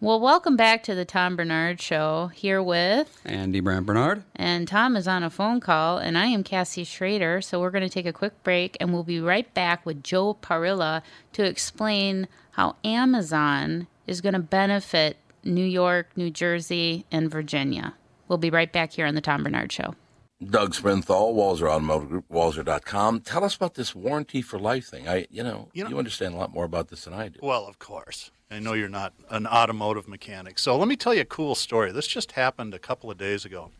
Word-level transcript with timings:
Well, 0.00 0.20
welcome 0.20 0.54
back 0.54 0.84
to 0.84 0.94
the 0.94 1.04
Tom 1.04 1.34
Barnard 1.34 1.80
Show 1.80 2.28
here 2.28 2.62
with 2.62 3.20
Andy 3.24 3.58
Brand 3.58 3.84
Bernard. 3.84 4.22
And 4.36 4.68
Tom 4.68 4.94
is 4.94 5.08
on 5.08 5.24
a 5.24 5.30
phone 5.30 5.58
call, 5.58 5.98
and 5.98 6.16
I 6.16 6.26
am 6.26 6.44
Cassie 6.44 6.84
Schrader. 6.84 7.40
So 7.40 7.58
we're 7.58 7.72
going 7.72 7.82
to 7.82 7.88
take 7.88 8.06
a 8.06 8.12
quick 8.12 8.40
break, 8.44 8.76
and 8.78 8.92
we'll 8.92 9.02
be 9.02 9.20
right 9.20 9.52
back 9.54 9.84
with 9.84 10.04
Joe 10.04 10.34
Parilla 10.40 11.02
to 11.32 11.42
explain 11.42 12.28
how 12.52 12.76
Amazon 12.84 13.88
is 14.06 14.20
going 14.20 14.34
to 14.34 14.38
benefit 14.38 15.16
New 15.42 15.64
York, 15.64 16.10
New 16.14 16.30
Jersey, 16.30 17.04
and 17.10 17.28
Virginia. 17.28 17.94
We'll 18.28 18.38
be 18.38 18.50
right 18.50 18.72
back 18.72 18.92
here 18.92 19.06
on 19.06 19.16
the 19.16 19.20
Tom 19.20 19.42
Barnard 19.42 19.72
Show. 19.72 19.96
Doug 20.40 20.74
Sprinthal, 20.74 21.34
Walser 21.34 21.68
Automotive 21.68 22.08
Group, 22.08 22.28
Walser.com. 22.30 23.22
Tell 23.22 23.42
us 23.42 23.56
about 23.56 23.74
this 23.74 23.96
warranty 23.96 24.42
for 24.42 24.60
life 24.60 24.86
thing. 24.86 25.08
I, 25.08 25.26
you 25.28 25.42
know, 25.42 25.70
you, 25.72 25.82
know, 25.82 25.90
you 25.90 25.98
understand 25.98 26.34
a 26.34 26.36
lot 26.36 26.54
more 26.54 26.64
about 26.64 26.86
this 26.86 27.02
than 27.02 27.14
I 27.14 27.30
do. 27.30 27.40
Well, 27.42 27.66
of 27.66 27.80
course. 27.80 28.30
I 28.50 28.60
know 28.60 28.72
you're 28.72 28.88
not 28.88 29.12
an 29.28 29.46
automotive 29.46 30.08
mechanic. 30.08 30.58
So 30.58 30.74
let 30.76 30.88
me 30.88 30.96
tell 30.96 31.12
you 31.12 31.20
a 31.20 31.26
cool 31.26 31.54
story. 31.54 31.92
This 31.92 32.06
just 32.06 32.32
happened 32.32 32.72
a 32.72 32.78
couple 32.78 33.10
of 33.10 33.18
days 33.18 33.44
ago. 33.44 33.70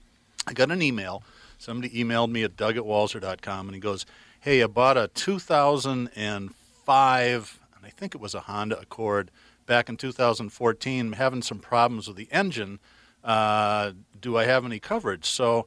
I 0.47 0.53
got 0.53 0.71
an 0.71 0.83
email. 0.83 1.23
Somebody 1.57 1.89
emailed 1.91 2.31
me 2.31 2.43
at 2.43 2.57
doug 2.57 2.77
at 2.77 2.83
walser.com 2.83 3.67
and 3.67 3.75
he 3.75 3.81
goes, 3.81 4.05
Hey, 4.41 4.63
I 4.63 4.67
bought 4.67 4.99
a 4.99 5.09
2005, 5.09 7.61
and 7.77 7.87
I 7.87 7.91
think 7.91 8.15
it 8.15 8.21
was 8.21 8.35
a 8.35 8.41
Honda 8.41 8.79
Accord 8.79 9.31
back 9.67 9.89
in 9.89 9.97
2014, 9.97 11.13
having 11.13 11.43
some 11.43 11.59
problems 11.59 12.07
with 12.07 12.17
the 12.17 12.29
engine. 12.31 12.79
Uh, 13.25 13.93
do 14.21 14.37
I 14.37 14.45
have 14.45 14.65
any 14.65 14.79
coverage? 14.79 15.27
So 15.27 15.67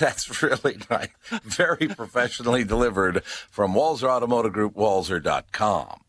That's 0.08 0.42
really 0.42 0.78
nice. 0.88 1.08
Very 1.44 1.86
professionally 1.88 2.64
delivered 2.64 3.22
from 3.22 3.74
Walser 3.74 4.08
Automotive 4.08 4.54
Group, 4.54 4.74
Walser.com. 4.74 6.00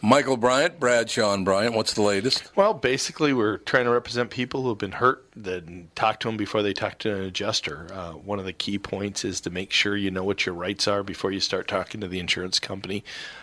Michael 0.00 0.36
Bryant, 0.36 0.78
Bradshaw 0.78 1.36
Bryant, 1.38 1.74
what's 1.74 1.94
the 1.94 2.02
latest? 2.02 2.56
Well, 2.56 2.74
basically, 2.74 3.32
we're 3.32 3.58
trying 3.58 3.86
to 3.86 3.90
represent 3.90 4.30
people 4.30 4.62
who 4.62 4.68
have 4.68 4.78
been 4.78 4.92
hurt, 4.92 5.26
then 5.34 5.90
talk 5.96 6.20
to 6.20 6.28
them 6.28 6.36
before 6.36 6.62
they 6.62 6.72
talk 6.72 6.98
to 7.00 7.12
an 7.12 7.22
adjuster. 7.22 7.88
Uh, 7.92 8.12
one 8.12 8.38
of 8.38 8.44
the 8.44 8.52
key 8.52 8.78
points 8.78 9.24
is 9.24 9.40
to 9.40 9.50
make 9.50 9.72
sure 9.72 9.96
you 9.96 10.12
know 10.12 10.24
what 10.24 10.46
your 10.46 10.54
rights 10.54 10.86
are 10.86 11.02
before 11.02 11.32
you 11.32 11.40
start 11.40 11.66
talking 11.66 12.00
to 12.00 12.08
the 12.08 12.20
insurance 12.20 12.60
company 12.60 13.02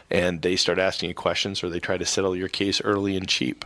and 0.10 0.42
they 0.42 0.56
start 0.56 0.80
asking 0.80 1.10
you 1.10 1.16
questions 1.16 1.64
or 1.64 1.70
they 1.70 1.80
try 1.82 1.98
to 1.98 2.06
settle 2.06 2.36
your 2.36 2.50
case 2.50 2.82
early 2.82 3.18
and 3.18 3.28
cheap. 3.28 3.66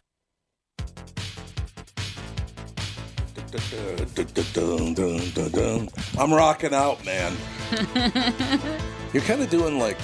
I'm 6.17 6.33
rocking 6.33 6.73
out, 6.73 7.03
man. 7.05 7.35
You're 9.13 9.23
kind 9.23 9.41
of 9.41 9.49
doing 9.49 9.79
like 9.79 9.97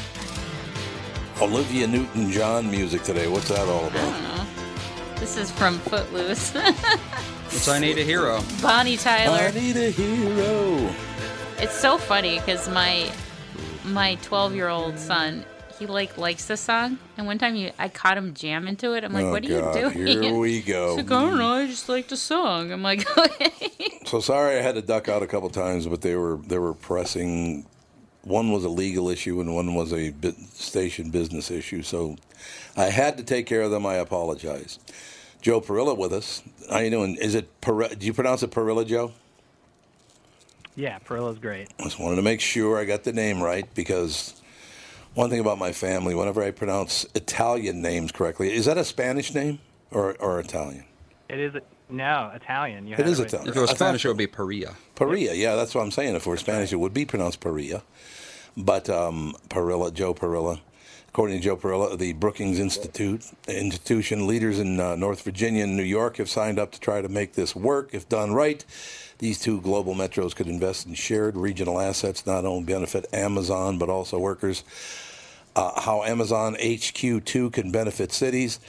Olivia 1.42 1.88
Newton 1.88 2.32
John 2.32 2.70
music 2.70 3.04
today. 3.04 3.28
What's 3.28 3.50
that 3.50 3.68
all 3.68 3.88
about? 3.88 4.48
This 5.20 5.38
is 5.38 5.52
from 5.52 5.80
Footloose. 5.80 6.54
It's 7.50 7.68
I 7.70 7.80
Need 7.80 7.98
a 7.98 8.04
Hero. 8.04 8.42
Bonnie 8.62 8.98
Tyler. 8.98 9.48
I 9.48 9.52
need 9.52 9.78
a 9.78 9.90
hero. 9.90 10.94
It's 11.60 11.74
so 11.74 11.98
funny 11.98 12.40
because 12.40 12.68
my 12.70 13.10
my 13.86 14.16
12 14.16 14.54
year 14.54 14.68
old 14.68 15.00
son 15.00 15.46
he 15.80 15.86
like 15.86 16.18
likes 16.18 16.46
the 16.46 16.58
song, 16.58 16.98
and 17.18 17.28
one 17.28 17.38
time 17.38 17.56
you, 17.56 17.72
I 17.78 17.90
caught 17.90 18.18
him 18.18 18.34
jamming 18.34 18.76
to 18.78 18.94
it. 18.94 19.04
I'm 19.04 19.14
like, 19.14 19.26
Oh, 19.26 19.32
"What 19.32 19.46
are 19.46 19.50
God, 19.62 19.76
you 19.76 19.90
doing?" 19.92 20.24
here 20.24 20.34
we 20.36 20.62
go. 20.64 20.96
He's 20.96 21.06
like, 21.06 21.12
"I 21.12 21.22
don't 21.30 21.38
know. 21.38 21.54
I 21.54 21.68
just 21.68 21.88
like 21.90 22.08
the 22.08 22.18
song." 22.18 22.72
I'm 22.72 22.84
like, 22.84 23.06
"Okay." 23.18 24.00
So 24.06 24.20
sorry 24.20 24.58
I 24.58 24.62
had 24.62 24.76
to 24.76 24.82
duck 24.82 25.08
out 25.10 25.22
a 25.24 25.28
couple 25.28 25.50
times, 25.50 25.86
but 25.88 26.02
they 26.02 26.16
were 26.16 26.38
they 26.38 26.58
were 26.60 26.74
pressing 26.74 27.66
one 28.24 28.52
was 28.52 28.66
a 28.66 28.70
legal 28.70 29.10
issue 29.10 29.40
and 29.40 29.56
one 29.56 29.74
was 29.74 29.94
a 29.94 30.10
bu- 30.10 30.34
station 30.54 31.10
business 31.12 31.50
issue. 31.50 31.82
So 31.82 32.18
I 32.76 32.86
had 32.86 33.18
to 33.18 33.24
take 33.24 33.46
care 33.46 33.62
of 33.62 33.72
them. 33.72 33.86
I 33.86 33.96
apologize. 33.96 34.80
Joe 35.42 35.62
Parilla 35.62 35.96
with 35.98 36.12
us. 36.12 36.42
How 36.70 36.80
you 36.80 36.90
doing? 36.90 37.16
Is 37.16 37.36
it 37.36 37.62
Parilla? 37.62 37.98
Do 37.98 38.06
you 38.06 38.14
pronounce 38.14 38.44
it 38.44 38.52
Parilla, 38.52 38.86
Joe? 38.86 39.12
Yeah, 40.76 41.00
Parilla's 41.00 41.40
great. 41.40 41.70
I 41.80 41.84
just 41.84 42.00
wanted 42.00 42.18
to 42.18 42.22
make 42.22 42.42
sure 42.42 42.78
I 42.78 42.86
got 42.86 43.04
the 43.04 43.14
name 43.14 43.42
right 43.42 43.72
because 43.74 44.40
one 45.18 45.32
thing 45.32 45.40
about 45.40 45.58
my 45.58 45.72
family, 45.72 46.14
whenever 46.14 46.44
I 46.44 46.52
pronounce 46.52 47.04
Italian 47.16 47.82
names 47.82 48.12
correctly, 48.12 48.54
is 48.54 48.66
that 48.66 48.78
a 48.78 48.86
Spanish 48.86 49.34
name 49.34 49.58
or, 49.90 50.16
or 50.18 50.40
Italian? 50.40 50.86
It 51.28 51.40
is 51.40 51.54
no 51.90 52.32
Italian. 52.36 52.86
You 52.86 52.94
It 52.94 52.98
had 52.98 53.08
is 53.08 53.18
right. 53.18 53.28
Italian. 53.28 53.50
If 53.50 53.56
it 53.56 53.60
was 53.60 53.72
Spanish, 53.72 54.06
it 54.06 54.10
would 54.10 54.18
be 54.18 54.28
Paria. 54.28 54.76
Paria, 54.94 55.34
yeah, 55.34 55.56
that's 55.56 55.74
what 55.74 55.82
I'm 55.82 55.90
saying. 55.90 56.14
If 56.14 56.28
we're 56.28 56.38
Spanish, 56.38 56.72
it 56.72 56.76
would 56.76 56.94
be 56.94 57.04
pronounced 57.04 57.40
Paria. 57.40 57.82
But 58.56 58.92
um, 58.92 59.36
Parilla, 59.50 59.92
Joe 59.92 60.14
Parilla, 60.14 60.60
according 61.10 61.40
to 61.40 61.44
Joe 61.44 61.58
Parilla, 61.58 61.98
the 61.98 62.14
Brookings 62.14 62.60
Institute 62.60 63.26
institution 63.48 64.28
leaders 64.28 64.60
in 64.60 64.80
uh, 64.80 64.96
North 64.96 65.24
Virginia 65.24 65.64
and 65.64 65.76
New 65.76 65.82
York 65.84 66.18
have 66.18 66.30
signed 66.30 66.60
up 66.60 66.72
to 66.74 66.80
try 66.80 67.02
to 67.02 67.10
make 67.10 67.34
this 67.34 67.56
work. 67.56 67.90
If 67.92 68.08
done 68.08 68.34
right, 68.34 68.64
these 69.18 69.40
two 69.40 69.62
global 69.62 69.96
metros 69.96 70.36
could 70.36 70.48
invest 70.48 70.86
in 70.86 70.94
shared 70.94 71.36
regional 71.36 71.80
assets, 71.80 72.28
not 72.28 72.46
only 72.46 72.66
benefit 72.66 73.12
Amazon 73.12 73.80
but 73.80 73.90
also 73.90 74.20
workers. 74.20 74.64
Uh, 75.58 75.82
how 75.82 76.04
Amazon 76.04 76.56
HQ2 76.62 77.52
can 77.52 77.72
benefit 77.72 78.12
cities. 78.12 78.60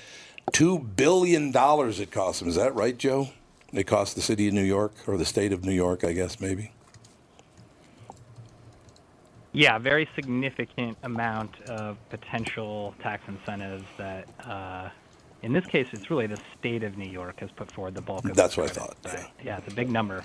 Two 0.55 0.79
billion 0.79 1.52
dollars 1.52 2.00
it 2.00 2.11
costs 2.11 2.40
them. 2.40 2.49
Is 2.49 2.55
that 2.55 2.75
right, 2.75 2.96
Joe? 2.96 3.29
It 3.75 3.87
cost 3.87 4.14
the 4.14 4.23
city 4.23 4.49
of 4.49 4.55
New 4.55 4.62
York 4.62 4.94
or 5.06 5.19
the 5.19 5.26
state 5.26 5.52
of 5.52 5.67
New 5.67 5.73
York, 5.73 6.02
I 6.02 6.14
guess 6.14 6.40
maybe. 6.40 6.73
Yeah, 9.52 9.76
very 9.76 10.08
significant 10.14 10.96
amount 11.02 11.61
of 11.69 11.99
potential 12.08 12.94
tax 13.02 13.23
incentives 13.29 13.85
that, 13.99 14.26
uh, 14.46 14.88
in 15.43 15.52
this 15.52 15.67
case, 15.67 15.88
it's 15.93 16.11
really 16.11 16.26
the 16.26 16.40
state 16.58 16.85
of 16.85 16.96
New 16.96 17.11
York 17.11 17.40
has 17.40 17.50
put 17.50 17.70
forward 17.70 17.96
the 17.96 18.00
bulk 18.00 18.25
of. 18.25 18.35
That's 18.35 18.56
what 18.56 18.70
I 18.70 18.73
thought, 18.73 18.96
Right. 19.05 19.26
Yeah, 19.44 19.58
it's 19.58 19.70
a 19.70 19.76
big 19.76 19.90
number. 19.90 20.25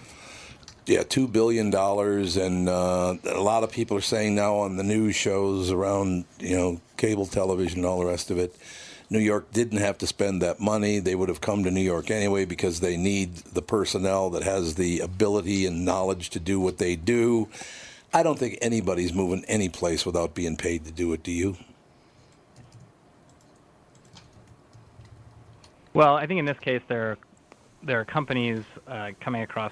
Yeah, 0.85 1.03
two 1.03 1.30
billion 1.30 1.69
dollars, 1.69 2.35
and 2.35 2.68
uh, 2.68 3.15
a 3.24 3.39
lot 3.39 3.63
of 3.63 3.71
people 3.71 3.95
are 3.95 4.01
saying 4.01 4.35
now 4.35 4.56
on 4.56 4.75
the 4.75 4.83
news 4.83 5.15
shows 5.15 5.71
around, 5.71 6.25
you 6.39 6.57
know, 6.57 6.81
cable 6.97 7.25
television 7.25 7.80
and 7.80 7.85
all 7.85 8.00
the 8.00 8.06
rest 8.06 8.30
of 8.30 8.38
it. 8.38 8.53
New 9.09 9.19
York 9.19 9.51
didn't 9.53 9.77
have 9.77 9.97
to 10.00 10.07
spend 10.07 10.41
that 10.41 10.59
money. 10.59 11.00
They 11.00 11.15
would 11.15 11.30
have 11.30 11.39
come 11.39 11.63
to 11.63 11.71
New 11.71 11.81
York 11.81 12.12
anyway 12.12 12.44
because 12.44 12.81
they 12.81 12.97
need 12.97 13.35
the 13.35 13.62
personnel 13.62 14.30
that 14.31 14.44
has 14.44 14.75
the 14.75 15.00
ability 15.00 15.65
and 15.65 15.85
knowledge 15.85 16.31
to 16.31 16.39
do 16.39 16.59
what 16.59 16.80
they 16.80 16.95
do. 16.95 17.47
I 18.13 18.24
don't 18.24 18.38
think 18.38 18.57
anybody's 18.62 19.13
moving 19.13 19.45
any 19.47 19.69
place 19.69 20.06
without 20.06 20.33
being 20.33 20.57
paid 20.57 20.83
to 20.86 20.91
do 20.91 21.13
it. 21.13 21.24
Do 21.24 21.31
you? 21.31 21.56
Well, 25.94 26.15
I 26.15 26.25
think 26.25 26.39
in 26.39 26.45
this 26.45 26.59
case 26.59 26.81
there 26.88 27.12
are, 27.12 27.18
there 27.83 28.00
are 28.00 28.06
companies 28.06 28.63
uh, 28.88 29.12
coming 29.21 29.44
across 29.44 29.71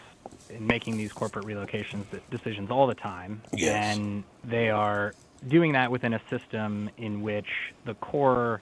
and 0.53 0.67
making 0.67 0.97
these 0.97 1.11
corporate 1.11 1.45
relocations 1.45 2.05
decisions 2.29 2.69
all 2.69 2.87
the 2.87 2.95
time, 2.95 3.41
Yes. 3.53 3.97
and 3.97 4.23
they 4.43 4.69
are 4.69 5.13
doing 5.47 5.73
that 5.73 5.91
within 5.91 6.13
a 6.13 6.21
system 6.29 6.89
in 6.97 7.21
which 7.21 7.47
the 7.85 7.93
core 7.95 8.61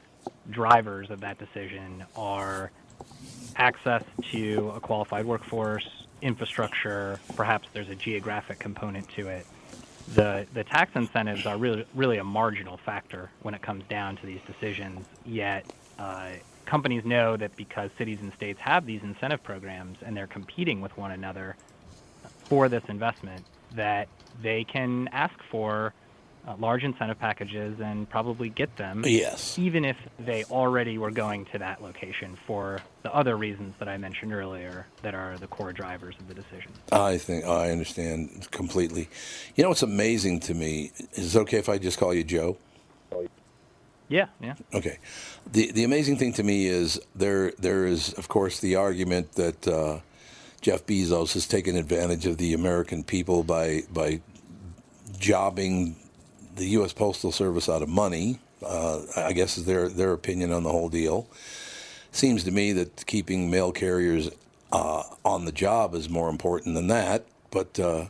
drivers 0.50 1.10
of 1.10 1.22
that 1.22 1.38
decision 1.38 2.06
are 2.16 2.72
access 3.56 4.04
to 4.32 4.72
a 4.76 4.80
qualified 4.80 5.26
workforce, 5.26 5.88
infrastructure, 6.22 7.20
perhaps 7.36 7.68
there's 7.74 7.90
a 7.90 7.96
geographic 7.96 8.60
component 8.60 9.08
to 9.10 9.28
it. 9.28 9.46
The, 10.16 10.48
the 10.54 10.64
tax 10.64 10.92
incentives 10.96 11.46
are 11.46 11.58
really, 11.58 11.86
really 11.94 12.18
a 12.18 12.24
marginal 12.24 12.78
factor 12.78 13.30
when 13.42 13.54
it 13.54 13.62
comes 13.62 13.84
down 13.90 14.16
to 14.18 14.26
these 14.26 14.42
decisions, 14.48 15.06
yet 15.26 15.66
uh, 16.00 16.30
companies 16.66 17.04
know 17.06 17.36
that 17.38 17.56
because 17.56 17.92
cities 17.98 18.20
and 18.22 18.34
states 18.34 18.60
have 18.62 18.86
these 18.86 19.04
incentive 19.04 19.44
programs 19.44 19.98
and 20.02 20.16
they're 20.16 20.28
competing 20.28 20.82
with 20.82 20.96
one 20.98 21.12
another 21.12 21.58
for 22.50 22.68
this 22.68 22.84
investment, 22.90 23.46
that 23.76 24.08
they 24.42 24.64
can 24.64 25.08
ask 25.12 25.36
for 25.50 25.94
uh, 26.48 26.56
large 26.58 26.84
incentive 26.84 27.20
packages 27.20 27.80
and 27.80 28.10
probably 28.10 28.50
get 28.50 28.76
them 28.78 29.04
Yes. 29.06 29.60
even 29.60 29.84
if 29.86 29.98
they 30.18 30.44
already 30.46 30.98
were 30.98 31.12
going 31.12 31.46
to 31.46 31.58
that 31.60 31.84
location 31.84 32.38
for 32.48 32.80
the 33.04 33.14
other 33.14 33.36
reasons 33.38 33.76
that 33.80 33.88
I 33.90 33.98
mentioned 33.98 34.34
earlier 34.34 34.88
that 35.02 35.14
are 35.14 35.38
the 35.38 35.48
core 35.48 35.74
drivers 35.74 36.16
of 36.20 36.28
the 36.28 36.34
decision. 36.34 36.72
I 36.92 37.18
think 37.18 37.46
I 37.46 37.72
understand 37.72 38.48
completely. 38.52 39.10
You 39.56 39.64
know 39.64 39.70
what's 39.70 39.84
amazing 39.84 40.40
to 40.42 40.54
me? 40.54 40.92
Is 41.14 41.36
it 41.36 41.40
okay 41.40 41.58
if 41.58 41.70
I 41.70 41.78
just 41.78 42.00
call 42.00 42.14
you 42.14 42.24
Joe? 42.24 42.58
Yeah, 44.08 44.26
yeah. 44.42 44.56
Okay. 44.74 44.98
The 45.52 45.72
the 45.72 45.84
amazing 45.84 46.18
thing 46.18 46.34
to 46.34 46.44
me 46.44 46.66
is 46.66 47.00
there 47.16 47.52
there 47.60 47.86
is 47.86 48.14
of 48.14 48.28
course 48.28 48.60
the 48.60 48.76
argument 48.76 49.34
that 49.34 49.68
uh, 49.68 50.00
Jeff 50.62 50.86
Bezos 50.86 51.34
has 51.34 51.48
taken 51.48 51.76
advantage 51.76 52.26
of 52.26 52.38
the 52.38 52.54
American 52.54 53.04
people 53.04 53.44
by 53.44 53.84
by 53.92 54.22
jobbing 55.18 55.96
the 56.56 56.66
U.S. 56.70 56.94
Postal 56.94 57.32
Service 57.32 57.70
out 57.70 57.82
of 57.82 57.90
money. 57.90 58.40
Uh, 58.66 59.02
I 59.16 59.34
guess 59.34 59.58
is 59.58 59.66
their 59.66 59.88
their 59.88 60.12
opinion 60.12 60.52
on 60.52 60.64
the 60.64 60.72
whole 60.72 60.90
deal. 60.90 61.28
Seems 62.12 62.44
to 62.44 62.52
me 62.52 62.74
that 62.74 63.06
keeping 63.06 63.50
mail 63.50 63.72
carriers 63.72 64.30
uh, 64.72 65.04
on 65.24 65.46
the 65.46 65.52
job 65.52 65.94
is 65.94 66.10
more 66.10 66.30
important 66.30 66.76
than 66.76 66.88
that. 66.88 67.26
But 67.52 67.80
uh, 67.80 68.06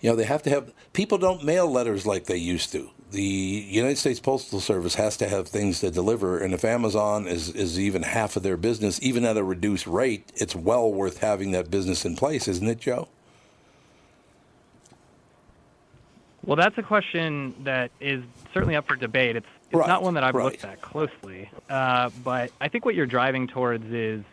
you 0.00 0.10
know, 0.10 0.16
they 0.16 0.24
have 0.24 0.42
to 0.44 0.50
have 0.50 0.72
people 0.92 1.18
don't 1.18 1.44
mail 1.44 1.70
letters 1.70 2.06
like 2.06 2.26
they 2.26 2.36
used 2.36 2.70
to. 2.72 2.90
The 3.16 3.22
United 3.22 3.96
States 3.96 4.20
Postal 4.20 4.60
Service 4.60 4.96
has 4.96 5.16
to 5.16 5.26
have 5.26 5.48
things 5.48 5.80
to 5.80 5.90
deliver, 5.90 6.38
and 6.38 6.52
if 6.52 6.66
Amazon 6.66 7.26
is, 7.26 7.48
is 7.48 7.80
even 7.80 8.02
half 8.02 8.36
of 8.36 8.42
their 8.42 8.58
business, 8.58 9.00
even 9.02 9.24
at 9.24 9.38
a 9.38 9.42
reduced 9.42 9.86
rate, 9.86 10.30
it's 10.34 10.54
well 10.54 10.92
worth 10.92 11.20
having 11.20 11.52
that 11.52 11.70
business 11.70 12.04
in 12.04 12.14
place, 12.14 12.46
isn't 12.46 12.68
it, 12.68 12.78
Joe? 12.78 13.08
Well, 16.44 16.56
that's 16.56 16.76
a 16.76 16.82
question 16.82 17.54
that 17.64 17.90
is 18.02 18.22
certainly 18.52 18.76
up 18.76 18.86
for 18.86 18.96
debate. 18.96 19.36
It's, 19.36 19.46
it's 19.64 19.74
Right, 19.74 19.88
not 19.88 20.02
one 20.02 20.12
that 20.12 20.22
I've 20.22 20.34
right. 20.34 20.44
looked 20.44 20.66
at 20.66 20.82
closely, 20.82 21.48
uh, 21.70 22.10
but 22.22 22.50
I 22.60 22.68
think 22.68 22.84
what 22.84 22.94
you're 22.94 23.06
driving 23.06 23.46
towards 23.46 23.90
is 23.90 24.24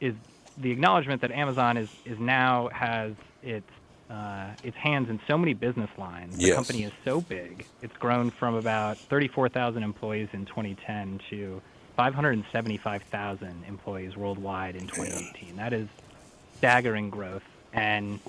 is 0.00 0.14
the 0.56 0.70
acknowledgement 0.70 1.20
that 1.20 1.30
Amazon 1.30 1.76
is 1.76 1.90
is 2.06 2.18
now 2.18 2.70
has 2.72 3.12
its 3.42 3.68
uh, 4.10 4.50
its 4.62 4.76
hands 4.76 5.08
in 5.08 5.20
so 5.28 5.38
many 5.38 5.54
business 5.54 5.90
lines. 5.96 6.36
The 6.36 6.46
Yes. 6.48 6.54
company 6.56 6.84
is 6.84 6.92
so 7.04 7.20
big; 7.20 7.66
it's 7.80 7.96
grown 7.96 8.30
from 8.30 8.54
about 8.54 8.98
34,000 9.08 9.82
employees 9.82 10.28
in 10.32 10.46
2010 10.46 11.20
to 11.30 11.62
575,000 11.96 13.64
employees 13.68 14.16
worldwide 14.16 14.74
in 14.74 14.86
2018. 14.88 15.56
That 15.56 15.72
is 15.72 15.88
staggering 16.58 17.10
growth, 17.10 17.42
and 17.72 18.20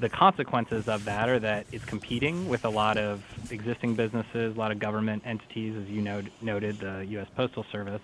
the 0.00 0.08
consequences 0.08 0.84
of 0.88 1.04
that 1.04 1.28
are 1.28 1.38
that 1.38 1.66
it's 1.72 1.84
competing 1.84 2.48
with 2.48 2.64
a 2.64 2.68
lot 2.70 2.96
of 2.96 3.22
existing 3.50 3.94
businesses, 3.94 4.56
a 4.56 4.58
lot 4.58 4.72
of 4.72 4.78
government 4.78 5.22
entities, 5.26 5.76
as 5.76 5.88
you 5.88 6.00
know, 6.00 6.22
noted, 6.40 6.80
the 6.80 7.04
U.S. 7.10 7.28
Postal 7.36 7.64
Service, 7.70 8.00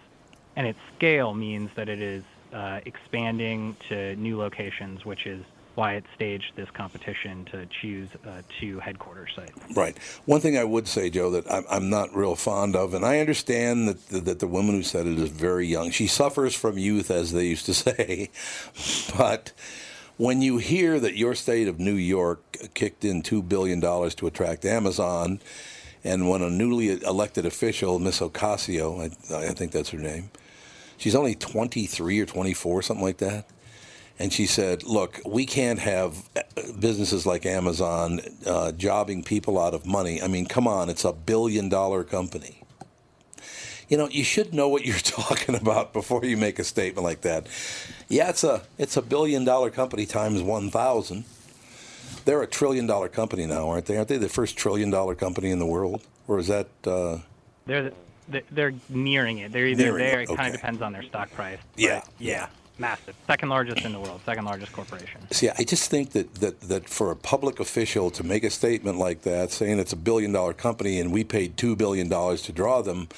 and 0.56 0.66
its 0.66 0.78
scale 0.96 1.32
means 1.34 1.70
that 1.76 1.88
it 1.88 2.00
is 2.00 2.22
uh, 2.52 2.80
expanding 2.84 3.76
to 3.88 4.14
new 4.16 4.38
locations, 4.38 5.04
which 5.04 5.26
is 5.26 5.44
why 5.76 5.94
it 5.94 6.04
staged 6.14 6.52
this 6.56 6.70
competition 6.70 7.44
to 7.52 7.66
choose 7.66 8.08
uh, 8.26 8.40
two 8.58 8.80
headquarters 8.80 9.30
sites. 9.36 9.52
Right. 9.76 9.96
One 10.24 10.40
thing 10.40 10.56
I 10.56 10.64
would 10.64 10.88
say, 10.88 11.10
Joe, 11.10 11.30
that 11.30 11.50
I'm, 11.52 11.64
I'm 11.70 11.90
not 11.90 12.16
real 12.16 12.34
fond 12.34 12.74
of, 12.74 12.94
and 12.94 13.04
I 13.04 13.20
understand 13.20 13.86
that 13.88 14.08
the, 14.08 14.20
that 14.20 14.38
the 14.38 14.46
woman 14.46 14.74
who 14.74 14.82
said 14.82 15.06
it 15.06 15.18
is 15.18 15.30
very 15.30 15.66
young. 15.66 15.90
She 15.90 16.06
suffers 16.06 16.54
from 16.54 16.78
youth, 16.78 17.10
as 17.10 17.32
they 17.32 17.46
used 17.46 17.66
to 17.66 17.74
say. 17.74 18.30
but 19.16 19.52
when 20.16 20.40
you 20.40 20.56
hear 20.56 20.98
that 20.98 21.14
your 21.14 21.34
state 21.34 21.68
of 21.68 21.78
New 21.78 21.94
York 21.94 22.56
kicked 22.72 23.04
in 23.04 23.22
$2 23.22 23.46
billion 23.46 23.80
to 23.82 24.26
attract 24.26 24.64
Amazon, 24.64 25.40
and 26.02 26.28
when 26.30 26.40
a 26.40 26.48
newly 26.48 27.02
elected 27.02 27.44
official, 27.44 27.98
Miss 27.98 28.20
Ocasio, 28.20 29.12
I, 29.30 29.48
I 29.48 29.52
think 29.52 29.72
that's 29.72 29.90
her 29.90 29.98
name, 29.98 30.30
she's 30.96 31.14
only 31.14 31.34
23 31.34 32.18
or 32.18 32.24
24, 32.24 32.80
something 32.80 33.04
like 33.04 33.18
that. 33.18 33.46
And 34.18 34.32
she 34.32 34.46
said, 34.46 34.82
"Look, 34.84 35.20
we 35.26 35.44
can't 35.44 35.78
have 35.78 36.28
uh, 36.36 36.40
businesses 36.80 37.26
like 37.26 37.44
Amazon 37.44 38.20
uh, 38.46 38.72
jobbing 38.72 39.22
people 39.22 39.58
out 39.58 39.74
of 39.74 39.84
money. 39.84 40.22
I 40.22 40.26
mean, 40.28 40.46
come 40.46 40.66
on, 40.66 40.88
it's 40.88 41.04
a 41.04 41.12
billion-dollar 41.12 42.04
company. 42.04 42.62
You 43.88 43.96
know, 43.98 44.08
you 44.08 44.24
should 44.24 44.52
know 44.54 44.68
what 44.68 44.84
you're 44.86 44.96
talking 45.18 45.54
about 45.54 45.92
before 45.92 46.24
you 46.24 46.36
make 46.36 46.58
a 46.58 46.64
statement 46.64 47.04
like 47.04 47.20
that. 47.22 47.46
Yeah, 48.08 48.30
it's 48.30 48.42
a 48.44 48.62
it's 48.78 48.96
a 48.96 49.02
billion-dollar 49.02 49.70
company 49.70 50.06
times 50.06 50.42
one 50.42 50.70
thousand. 50.70 51.24
They're 52.24 52.42
a 52.42 52.46
trillion-dollar 52.46 53.10
company 53.10 53.46
now, 53.46 53.68
aren't 53.68 53.86
they? 53.86 53.96
Aren't 53.96 54.08
they 54.08 54.16
the 54.16 54.28
first 54.28 54.56
trillion-dollar 54.56 55.14
company 55.14 55.50
in 55.50 55.58
the 55.60 55.66
world? 55.66 56.02
Or 56.26 56.38
is 56.38 56.48
that? 56.48 56.66
Uh, 56.84 57.18
They're 57.66 57.92
they're- 58.50 58.74
nearing 58.88 59.38
it. 59.38 59.52
They're 59.52 59.66
either 59.66 59.84
Nearing 59.84 59.98
there. 59.98 60.20
It 60.22 60.28
kind 60.28 60.48
of 60.48 60.52
depends 60.60 60.82
on 60.82 60.92
their 60.92 61.04
stock 61.04 61.30
price. 61.32 61.58
Yeah, 61.76 62.02
yeah. 62.18 62.48
Massive, 62.78 63.14
second 63.26 63.48
largest 63.48 63.84
in 63.84 63.92
the 63.92 64.00
world, 64.00 64.20
second 64.24 64.44
largest 64.44 64.72
corporation. 64.72 65.20
See, 65.30 65.48
I 65.48 65.64
just 65.64 65.90
think 65.90 66.10
that, 66.10 66.34
that, 66.36 66.60
that 66.62 66.88
for 66.88 67.10
a 67.10 67.16
public 67.16 67.60
official 67.60 68.10
to 68.12 68.24
make 68.24 68.44
a 68.44 68.50
statement 68.50 68.98
like 68.98 69.22
that, 69.22 69.50
saying 69.50 69.78
it's 69.78 69.92
a 69.92 69.96
billion 69.96 70.32
dollar 70.32 70.52
company 70.52 71.00
and 71.00 71.12
we 71.12 71.24
paid 71.24 71.56
$2 71.56 71.76
billion 71.76 72.08
to 72.08 72.52
draw 72.52 72.82
them, 72.82 73.08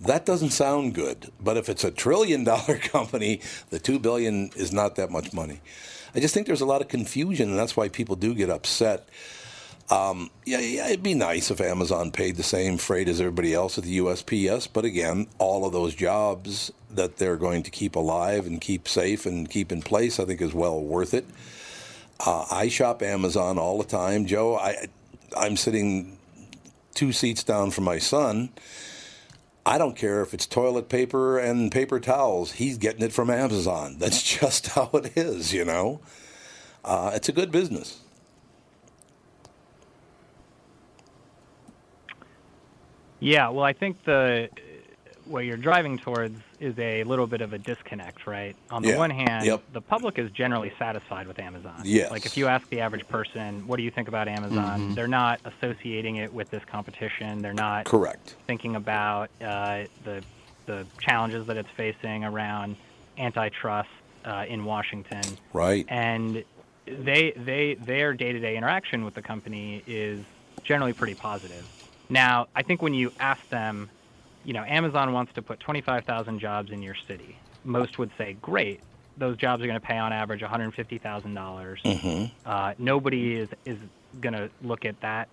that 0.00 0.26
doesn't 0.26 0.50
sound 0.50 0.94
good. 0.94 1.30
But 1.40 1.56
if 1.56 1.68
it's 1.68 1.84
a 1.84 1.90
trillion 1.90 2.44
dollar 2.44 2.78
company, 2.78 3.40
the 3.70 3.78
2 3.78 3.98
billion 3.98 4.50
is 4.56 4.72
not 4.72 4.96
that 4.96 5.10
much 5.10 5.32
money. 5.32 5.60
I 6.14 6.20
just 6.20 6.34
think 6.34 6.46
there's 6.46 6.60
a 6.60 6.66
lot 6.66 6.82
of 6.82 6.88
confusion, 6.88 7.50
and 7.50 7.58
that's 7.58 7.76
why 7.76 7.88
people 7.88 8.16
do 8.16 8.34
get 8.34 8.50
upset. 8.50 9.08
Um, 9.90 10.30
yeah, 10.44 10.60
yeah, 10.60 10.86
it'd 10.86 11.02
be 11.02 11.14
nice 11.14 11.50
if 11.50 11.60
Amazon 11.60 12.12
paid 12.12 12.36
the 12.36 12.42
same 12.42 12.78
freight 12.78 13.08
as 13.08 13.20
everybody 13.20 13.52
else 13.52 13.78
at 13.78 13.84
the 13.84 13.98
USPS, 13.98 14.68
but 14.72 14.84
again, 14.84 15.26
all 15.38 15.66
of 15.66 15.72
those 15.72 15.94
jobs 15.94 16.70
that 16.96 17.16
they're 17.16 17.36
going 17.36 17.62
to 17.62 17.70
keep 17.70 17.96
alive 17.96 18.46
and 18.46 18.60
keep 18.60 18.88
safe 18.88 19.26
and 19.26 19.48
keep 19.48 19.72
in 19.72 19.82
place, 19.82 20.18
I 20.20 20.24
think 20.24 20.40
is 20.40 20.54
well 20.54 20.80
worth 20.80 21.14
it. 21.14 21.26
Uh, 22.24 22.46
I 22.50 22.68
shop 22.68 23.02
Amazon 23.02 23.58
all 23.58 23.78
the 23.78 23.84
time, 23.84 24.26
Joe. 24.26 24.56
I 24.56 24.88
I'm 25.36 25.56
sitting 25.56 26.18
two 26.94 27.12
seats 27.12 27.42
down 27.42 27.70
from 27.70 27.84
my 27.84 27.98
son. 27.98 28.50
I 29.64 29.78
don't 29.78 29.96
care 29.96 30.22
if 30.22 30.34
it's 30.34 30.46
toilet 30.46 30.88
paper 30.88 31.38
and 31.38 31.70
paper 31.70 32.00
towels. 32.00 32.52
He's 32.52 32.78
getting 32.78 33.02
it 33.02 33.12
from 33.12 33.30
Amazon. 33.30 33.96
That's 33.98 34.22
just 34.22 34.68
how 34.68 34.90
it 34.94 35.16
is, 35.16 35.52
you 35.52 35.64
know. 35.64 36.00
Uh, 36.84 37.12
it's 37.14 37.28
a 37.28 37.32
good 37.32 37.52
business. 37.52 38.00
Yeah, 43.20 43.50
well, 43.50 43.62
I 43.62 43.72
think 43.72 44.02
the 44.02 44.48
what 45.26 45.44
you're 45.44 45.56
driving 45.56 45.98
towards 45.98 46.38
is 46.60 46.78
a 46.78 47.04
little 47.04 47.26
bit 47.26 47.40
of 47.40 47.52
a 47.52 47.58
disconnect, 47.58 48.26
right? 48.26 48.56
On 48.70 48.82
the 48.82 48.90
Yeah. 48.90 48.98
one 48.98 49.10
hand, 49.10 49.46
Yep. 49.46 49.62
the 49.72 49.80
public 49.80 50.18
is 50.18 50.30
generally 50.32 50.72
satisfied 50.78 51.26
with 51.26 51.38
Amazon. 51.38 51.80
Yes. 51.84 52.10
Like 52.10 52.26
if 52.26 52.36
you 52.36 52.48
ask 52.48 52.68
the 52.68 52.80
average 52.80 53.06
person, 53.08 53.66
what 53.66 53.76
do 53.76 53.82
you 53.82 53.90
think 53.90 54.08
about 54.08 54.28
Amazon? 54.28 54.80
Mhm. 54.90 54.94
They're 54.94 55.08
not 55.08 55.40
associating 55.44 56.16
it 56.16 56.32
with 56.32 56.50
this 56.50 56.64
competition. 56.64 57.40
They're 57.42 57.52
not 57.54 57.84
Correct. 57.84 58.34
thinking 58.46 58.76
about 58.76 59.30
uh, 59.40 59.84
the 60.04 60.22
the 60.66 60.86
challenges 61.00 61.46
that 61.46 61.56
it's 61.56 61.70
facing 61.76 62.24
around 62.24 62.76
antitrust 63.18 63.88
uh, 64.24 64.44
in 64.48 64.64
Washington. 64.64 65.22
Right. 65.52 65.84
And 65.88 66.44
they 66.86 67.32
they 67.36 67.74
their 67.74 68.12
day-to-day 68.14 68.56
interaction 68.56 69.04
with 69.04 69.14
the 69.14 69.22
company 69.22 69.82
is 69.86 70.24
generally 70.62 70.92
pretty 70.92 71.14
positive. 71.14 71.66
Now, 72.08 72.46
I 72.54 72.62
think 72.62 72.82
when 72.82 72.94
you 72.94 73.12
ask 73.18 73.48
them, 73.48 73.90
you 74.44 74.52
know, 74.52 74.64
Amazon 74.64 75.12
wants 75.12 75.32
to 75.34 75.42
put 75.42 75.60
25,000 75.60 76.38
jobs 76.38 76.70
in 76.72 76.82
your 76.82 76.96
city. 77.06 77.36
Most 77.64 77.98
would 77.98 78.10
say, 78.18 78.36
"Great. 78.42 78.80
Those 79.16 79.36
jobs 79.36 79.62
are 79.62 79.66
going 79.66 79.78
to 79.80 79.86
pay 79.86 79.98
on 79.98 80.12
average 80.12 80.40
$150,000." 80.40 81.82
Mm-hmm. 81.84 82.24
Uh, 82.44 82.74
nobody 82.78 83.36
is 83.36 83.48
is 83.64 83.78
going 84.20 84.34
to 84.34 84.50
look 84.62 84.84
at 84.84 85.00
that 85.00 85.28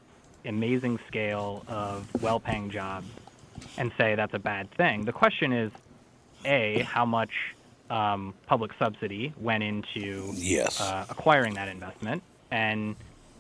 amazing 0.46 1.00
scale 1.08 1.66
of 1.68 2.08
well-paying 2.22 2.70
jobs 2.70 3.08
and 3.78 3.92
say 3.98 4.16
that's 4.16 4.34
a 4.34 4.40
bad 4.40 4.72
thing. 4.72 5.06
The 5.06 5.12
question 5.12 5.52
is, 5.52 5.72
a 6.46 6.80
how 6.84 7.06
much 7.06 7.32
um, 7.90 8.34
public 8.46 8.72
subsidy 8.80 9.34
went 9.38 9.64
into 9.64 10.32
Yes. 10.36 10.80
uh, 10.80 11.06
acquiring 11.10 11.56
that 11.56 11.68
investment, 11.68 12.24
and 12.52 12.96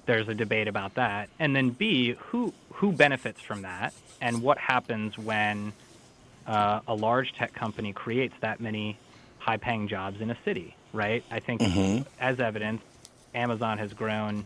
there's 0.05 0.27
a 0.27 0.33
debate 0.33 0.67
about 0.67 0.95
that. 0.95 1.29
And 1.39 1.55
then 1.55 1.69
B, 1.69 2.15
who 2.17 2.53
who 2.73 2.91
benefits 2.91 3.41
from 3.41 3.63
that, 3.63 3.93
and 4.21 4.41
what 4.41 4.57
happens 4.57 5.17
when 5.17 5.73
uh, 6.47 6.79
a 6.87 6.93
large 6.95 7.33
tech 7.33 7.53
company 7.53 7.93
creates 7.93 8.33
that 8.41 8.59
many 8.59 8.97
high-paying 9.37 9.87
jobs 9.87 10.19
in 10.21 10.31
a 10.31 10.37
city, 10.43 10.75
right? 10.93 11.23
I 11.29 11.39
think, 11.39 11.61
Mhm. 11.61 12.05
as 12.19 12.39
evidence, 12.39 12.81
Amazon 13.33 13.77
has 13.77 13.93
grown 13.93 14.45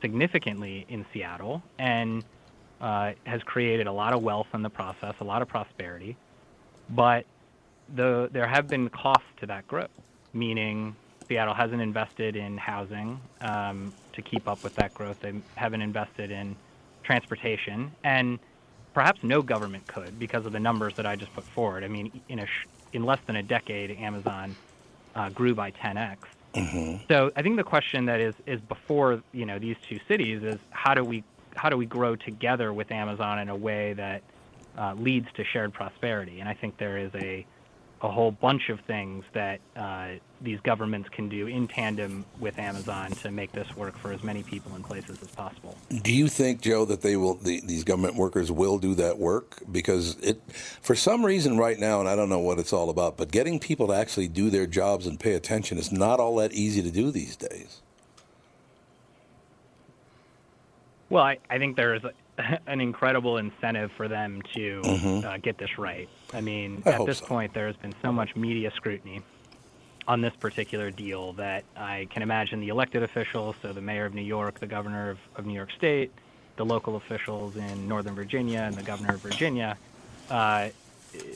significantly 0.00 0.86
in 0.88 1.04
Seattle 1.12 1.62
and 1.78 2.24
uh, 2.80 3.12
has 3.26 3.42
created 3.42 3.86
a 3.86 3.92
lot 3.92 4.14
of 4.14 4.22
wealth 4.22 4.46
in 4.54 4.62
the 4.62 4.70
process, 4.70 5.14
a 5.20 5.24
lot 5.24 5.42
of 5.42 5.48
prosperity. 5.48 6.16
But 6.88 7.26
the, 7.94 8.28
there 8.32 8.46
have 8.46 8.68
been 8.68 8.88
costs 8.88 9.28
to 9.40 9.46
that 9.46 9.66
growth, 9.68 9.90
meaning 10.32 10.96
Seattle 11.30 11.54
hasn't 11.54 11.80
invested 11.80 12.34
in 12.34 12.58
housing 12.58 13.20
um, 13.40 13.94
to 14.14 14.20
keep 14.20 14.48
up 14.48 14.64
with 14.64 14.74
that 14.74 14.92
growth. 14.94 15.16
They 15.22 15.32
haven't 15.54 15.80
invested 15.80 16.32
in 16.32 16.56
transportation, 17.04 17.92
and 18.02 18.40
perhaps 18.94 19.20
no 19.22 19.40
government 19.40 19.86
could 19.86 20.18
because 20.18 20.44
of 20.44 20.52
the 20.52 20.58
numbers 20.58 20.92
that 20.96 21.06
I 21.06 21.14
just 21.14 21.32
put 21.32 21.44
forward. 21.54 21.84
I 21.84 21.88
mean, 21.88 22.20
in 22.28 22.40
a 22.40 22.46
sh- 22.46 22.66
in 22.92 23.04
less 23.04 23.20
than 23.28 23.36
a 23.36 23.44
decade, 23.44 23.92
Amazon 23.92 24.56
uh, 25.14 25.28
grew 25.28 25.54
by 25.54 25.70
10x. 25.70 26.16
Mm-hmm. 26.54 27.04
So 27.08 27.30
I 27.36 27.42
think 27.42 27.56
the 27.56 27.64
question 27.64 28.06
that 28.06 28.20
is 28.20 28.34
is 28.48 28.60
before 28.62 29.22
you 29.32 29.46
know 29.46 29.60
these 29.60 29.76
two 29.88 30.00
cities 30.08 30.42
is 30.42 30.58
how 30.70 30.94
do 30.94 31.04
we 31.04 31.22
how 31.54 31.68
do 31.68 31.76
we 31.76 31.86
grow 31.86 32.16
together 32.16 32.72
with 32.72 32.90
Amazon 32.90 33.38
in 33.38 33.48
a 33.48 33.56
way 33.56 33.92
that 33.92 34.22
uh, 34.76 34.94
leads 34.94 35.28
to 35.36 35.44
shared 35.44 35.72
prosperity? 35.72 36.40
And 36.40 36.48
I 36.48 36.54
think 36.54 36.76
there 36.78 36.98
is 36.98 37.12
a 37.14 37.46
a 38.00 38.10
whole 38.10 38.32
bunch 38.32 38.68
of 38.68 38.80
things 38.80 39.24
that 39.32 39.60
uh, 39.76 40.14
these 40.42 40.60
governments 40.60 41.08
can 41.10 41.28
do 41.28 41.46
in 41.46 41.68
tandem 41.68 42.24
with 42.38 42.58
Amazon 42.58 43.10
to 43.12 43.30
make 43.30 43.52
this 43.52 43.76
work 43.76 43.96
for 43.98 44.12
as 44.12 44.22
many 44.22 44.42
people 44.42 44.72
and 44.74 44.84
places 44.84 45.20
as 45.22 45.28
possible. 45.28 45.76
Do 46.02 46.12
you 46.12 46.28
think, 46.28 46.62
Joe, 46.62 46.84
that 46.86 47.02
they 47.02 47.16
will, 47.16 47.34
the, 47.34 47.60
these 47.64 47.84
government 47.84 48.14
workers 48.14 48.50
will 48.50 48.78
do 48.78 48.94
that 48.94 49.18
work? 49.18 49.58
Because 49.70 50.16
it, 50.20 50.40
for 50.80 50.94
some 50.94 51.24
reason, 51.26 51.58
right 51.58 51.78
now, 51.78 52.00
and 52.00 52.08
I 52.08 52.16
don't 52.16 52.28
know 52.30 52.38
what 52.38 52.58
it's 52.58 52.72
all 52.72 52.88
about, 52.88 53.16
but 53.18 53.30
getting 53.30 53.58
people 53.58 53.88
to 53.88 53.92
actually 53.92 54.28
do 54.28 54.48
their 54.50 54.66
jobs 54.66 55.06
and 55.06 55.20
pay 55.20 55.34
attention 55.34 55.76
is 55.78 55.92
not 55.92 56.20
all 56.20 56.36
that 56.36 56.52
easy 56.52 56.80
to 56.82 56.90
do 56.90 57.10
these 57.10 57.36
days. 57.36 57.82
Well, 61.10 61.24
I, 61.24 61.38
I 61.50 61.58
think 61.58 61.76
there's 61.76 62.02
an 62.66 62.80
incredible 62.80 63.36
incentive 63.36 63.90
for 63.96 64.08
them 64.08 64.40
to 64.54 64.80
Mhm. 64.84 65.24
uh, 65.24 65.36
get 65.38 65.58
this 65.58 65.76
right. 65.78 66.08
I 66.32 66.40
mean, 66.40 66.82
I 66.86 66.92
at 66.92 67.04
this 67.06 67.18
so. 67.18 67.26
point, 67.26 67.52
there's 67.52 67.76
been 67.76 67.94
so 68.00 68.12
much 68.12 68.36
media 68.36 68.70
scrutiny 68.76 69.20
on 70.10 70.20
this 70.20 70.34
particular 70.40 70.90
deal 70.90 71.34
that 71.34 71.62
I 71.76 72.08
can 72.10 72.22
imagine 72.22 72.58
the 72.58 72.70
elected 72.70 73.04
officials, 73.04 73.54
so 73.62 73.72
the 73.72 73.80
mayor 73.80 74.06
of 74.06 74.12
New 74.12 74.22
York, 74.22 74.58
the 74.58 74.66
governor 74.66 75.10
of, 75.10 75.18
of 75.36 75.46
New 75.46 75.54
York 75.54 75.70
State, 75.78 76.10
the 76.56 76.64
local 76.64 76.96
officials 76.96 77.56
in 77.56 77.86
Northern 77.86 78.16
Virginia, 78.16 78.58
and 78.58 78.74
the 78.74 78.82
governor 78.82 79.14
of 79.14 79.20
Virginia, 79.20 79.78
uh, 80.28 80.70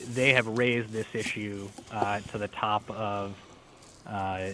they 0.09 0.33
have 0.33 0.45
raised 0.45 0.89
this 0.89 1.07
issue 1.13 1.69
uh, 1.89 2.19
to 2.31 2.37
the 2.37 2.49
top 2.49 2.83
of 2.91 3.37
uh, 4.05 4.49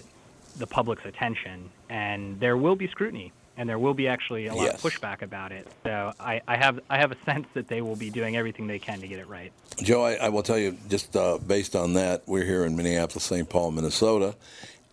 the 0.56 0.68
public's 0.68 1.06
attention, 1.06 1.72
and 1.90 2.40
there 2.40 2.58
will 2.58 2.76
be 2.76 2.88
scrutiny, 2.90 3.32
and 3.58 3.70
there 3.70 3.80
will 3.80 3.94
be 3.94 4.08
actually 4.08 4.48
a 4.48 4.54
lot 4.56 4.64
Yes. 4.64 4.84
of 4.84 4.92
pushback 4.92 5.22
about 5.22 5.52
it. 5.52 5.68
So 5.84 6.14
I, 6.20 6.42
I 6.48 6.58
have 6.58 6.80
I 6.90 6.98
have 6.98 7.12
a 7.12 7.18
sense 7.26 7.48
that 7.54 7.68
they 7.68 7.82
will 7.82 7.96
be 7.96 8.10
doing 8.10 8.36
everything 8.38 8.68
they 8.68 8.80
can 8.80 9.00
to 9.02 9.08
get 9.08 9.20
it 9.20 9.28
right. 9.28 9.52
Joe, 9.82 10.04
I, 10.04 10.14
I 10.16 10.30
will 10.30 10.44
tell 10.44 10.58
you, 10.58 10.78
just 10.90 11.16
uh, 11.16 11.38
based 11.38 11.76
on 11.76 11.94
that, 11.94 12.24
we're 12.28 12.46
here 12.46 12.66
in 12.66 12.76
Minneapolis, 12.76 13.24
St. 13.24 13.48
Paul, 13.50 13.72
Minnesota, 13.72 14.36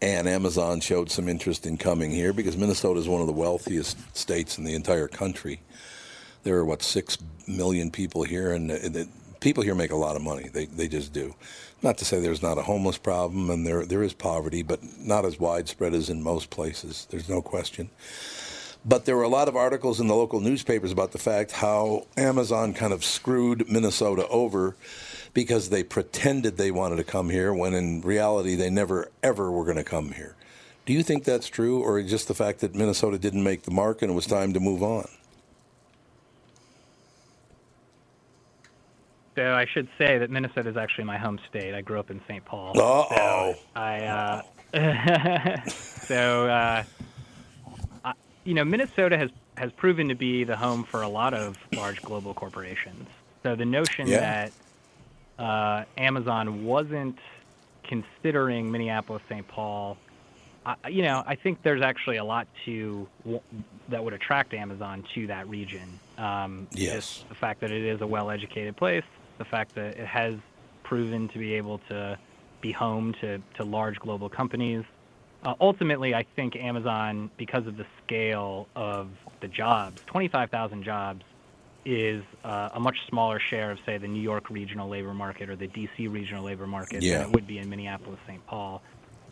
and 0.01 0.29
Amazon 0.29 0.81
showed 0.81 1.11
some 1.11 1.29
interest 1.29 1.67
in 1.67 1.77
coming 1.77 2.11
here 2.11 2.33
because 2.33 2.57
Minnesota 2.57 3.01
is 3.01 3.09
one 3.09 3.21
of 3.21 3.27
the 3.27 3.33
wealthiest 3.33 3.97
states 4.17 4.57
in 4.59 4.65
the 4.65 4.75
entire 4.75 5.09
country. 5.09 5.61
There 6.45 6.57
are, 6.57 6.65
what, 6.65 6.83
six 6.83 7.19
million 7.49 7.91
people 7.91 8.23
here, 8.23 8.53
and 8.53 8.71
the, 8.71 8.89
the 8.89 9.09
people 9.41 9.63
here 9.65 9.75
make 9.75 9.91
a 9.91 9.97
lot 9.97 10.15
of 10.17 10.23
money. 10.23 10.49
They, 10.49 10.67
they 10.67 10.87
just 10.89 11.13
do. 11.13 11.35
Not 11.81 11.99
to 11.99 12.05
say 12.05 12.19
there's 12.19 12.43
not 12.43 12.59
a 12.59 12.63
homeless 12.63 12.99
problem, 12.99 13.51
and 13.51 13.67
there, 13.67 13.85
there 13.85 14.03
is 14.03 14.13
poverty, 14.13 14.63
but 14.63 14.81
not 14.99 15.25
as 15.25 15.39
widespread 15.39 15.95
as 15.95 16.11
in 16.11 16.23
most 16.23 16.51
places. 16.51 17.07
There's 17.11 17.29
no 17.29 17.41
question. 17.41 17.91
But 18.85 19.05
there 19.05 19.17
were 19.17 19.23
a 19.23 19.29
lot 19.29 19.49
of 19.49 19.57
articles 19.57 20.01
in 20.01 20.09
the 20.09 20.15
local 20.15 20.41
newspapers 20.41 20.93
about 20.93 21.13
the 21.13 21.19
fact 21.19 21.53
how 21.53 22.07
Amazon 22.17 22.75
kind 22.75 22.93
of 22.93 23.05
screwed 23.05 23.71
Minnesota 23.71 24.27
over 24.29 24.77
because 25.35 25.69
they 25.69 25.83
pretended 25.83 26.57
they 26.57 26.71
wanted 26.71 26.97
to 26.97 27.05
come 27.05 27.31
here 27.31 27.53
when 27.53 27.75
in 27.75 28.01
reality 28.01 28.55
they 28.55 28.71
never 28.71 29.11
ever 29.23 29.51
were 29.51 29.65
going 29.65 29.77
to 29.77 29.85
come 29.85 30.13
here. 30.13 30.35
Do 30.87 30.93
you 30.93 31.03
think 31.03 31.25
that's 31.25 31.49
true, 31.49 31.83
or 31.83 32.03
just 32.03 32.29
the 32.29 32.35
fact 32.35 32.61
that 32.61 32.75
Minnesota 32.75 33.19
didn't 33.19 33.45
make 33.45 33.63
the 33.63 33.71
mark 33.71 34.01
and 34.01 34.11
it 34.11 34.15
was 34.15 34.27
time 34.27 34.55
to 34.55 34.61
move 34.61 34.83
on? 34.83 35.07
So 39.39 39.55
I 39.55 39.67
should 39.73 39.87
say 39.97 40.19
that 40.19 40.31
Minnesota 40.31 40.69
is 40.69 40.77
actually 40.77 41.05
my 41.05 41.17
home 41.17 41.39
state. 41.49 41.73
I 41.73 41.81
grew 41.81 42.01
up 42.01 42.11
in 42.11 42.21
St. 42.27 42.45
Paul. 42.45 42.77
Uh-oh. 42.77 43.53
So 43.55 43.59
I 43.77 44.43
uh, 44.75 45.61
so 45.69 46.49
uh, 46.49 46.83
I, 48.05 48.13
you 48.43 48.55
know 48.55 48.65
Minnesota 48.65 49.17
has 49.17 49.31
has 49.57 49.71
proven 49.77 50.09
to 50.09 50.17
be 50.17 50.43
the 50.43 50.57
home 50.57 50.83
for 50.83 51.03
a 51.03 51.09
lot 51.09 51.35
of 51.35 51.57
large 51.73 52.03
global 52.03 52.35
corporations. 52.35 53.09
So 53.45 53.55
the 53.55 53.65
notion 53.65 54.09
Yeah. 54.09 54.51
that 55.39 55.43
uh, 55.45 55.85
Amazon 55.97 56.65
wasn't 56.65 57.21
considering 57.85 58.73
Minneapolis, 58.73 59.23
St. 59.29 59.47
Paul, 59.47 59.97
I, 60.67 60.75
you 60.89 61.03
know, 61.03 61.23
I 61.25 61.37
think 61.37 61.63
there's 61.63 61.81
actually 61.83 62.17
a 62.17 62.25
lot 62.25 62.49
to 62.65 63.09
that 63.89 64.03
would 64.03 64.15
attract 64.15 64.53
Amazon 64.53 65.05
to 65.15 65.29
that 65.29 65.49
region. 65.49 66.01
Um, 66.19 66.67
Yes. 66.73 67.19
just 67.19 67.29
the 67.29 67.37
fact 67.37 67.61
that 67.61 67.71
it 67.71 67.85
is 67.85 68.01
a 68.01 68.07
well-educated 68.07 68.77
place, 68.77 69.05
the 69.39 69.45
fact 69.45 69.75
that 69.77 69.97
it 69.97 70.07
has 70.07 70.35
proven 70.85 71.29
to 71.29 71.39
be 71.39 71.55
able 71.55 71.79
to 71.89 72.19
be 72.61 72.73
home 72.73 73.15
to, 73.21 73.41
to 73.55 73.65
large 73.65 73.99
global 74.01 74.29
companies. 74.29 74.85
Uh, 75.45 75.55
ultimately, 75.61 76.15
I 76.15 76.25
think 76.35 76.57
Amazon, 76.57 77.31
because 77.37 77.67
of 77.67 77.77
the 77.77 77.87
scale 78.05 78.67
of 78.75 79.09
the 79.41 79.49
jobs, 79.49 80.01
25,000 80.07 80.83
jobs 80.83 81.23
is 81.85 82.23
uh, 82.45 82.71
a 82.75 82.81
much 82.81 82.97
smaller 83.09 83.39
share 83.39 83.71
of, 83.71 83.79
say, 83.87 83.99
the 83.99 84.09
New 84.09 84.21
York 84.21 84.51
regional 84.51 84.89
labor 84.89 85.15
market 85.15 85.49
or 85.49 85.57
the 85.57 85.69
D.C. 85.69 86.09
regional 86.09 86.45
labor 86.45 86.67
market 86.67 87.03
Yeah. 87.03 87.19
than 87.19 87.29
it 87.29 87.31
would 87.31 87.47
be 87.47 87.59
in 87.59 87.69
Minneapolis, 87.71 88.19
St. 88.27 88.45
Paul. 88.47 88.83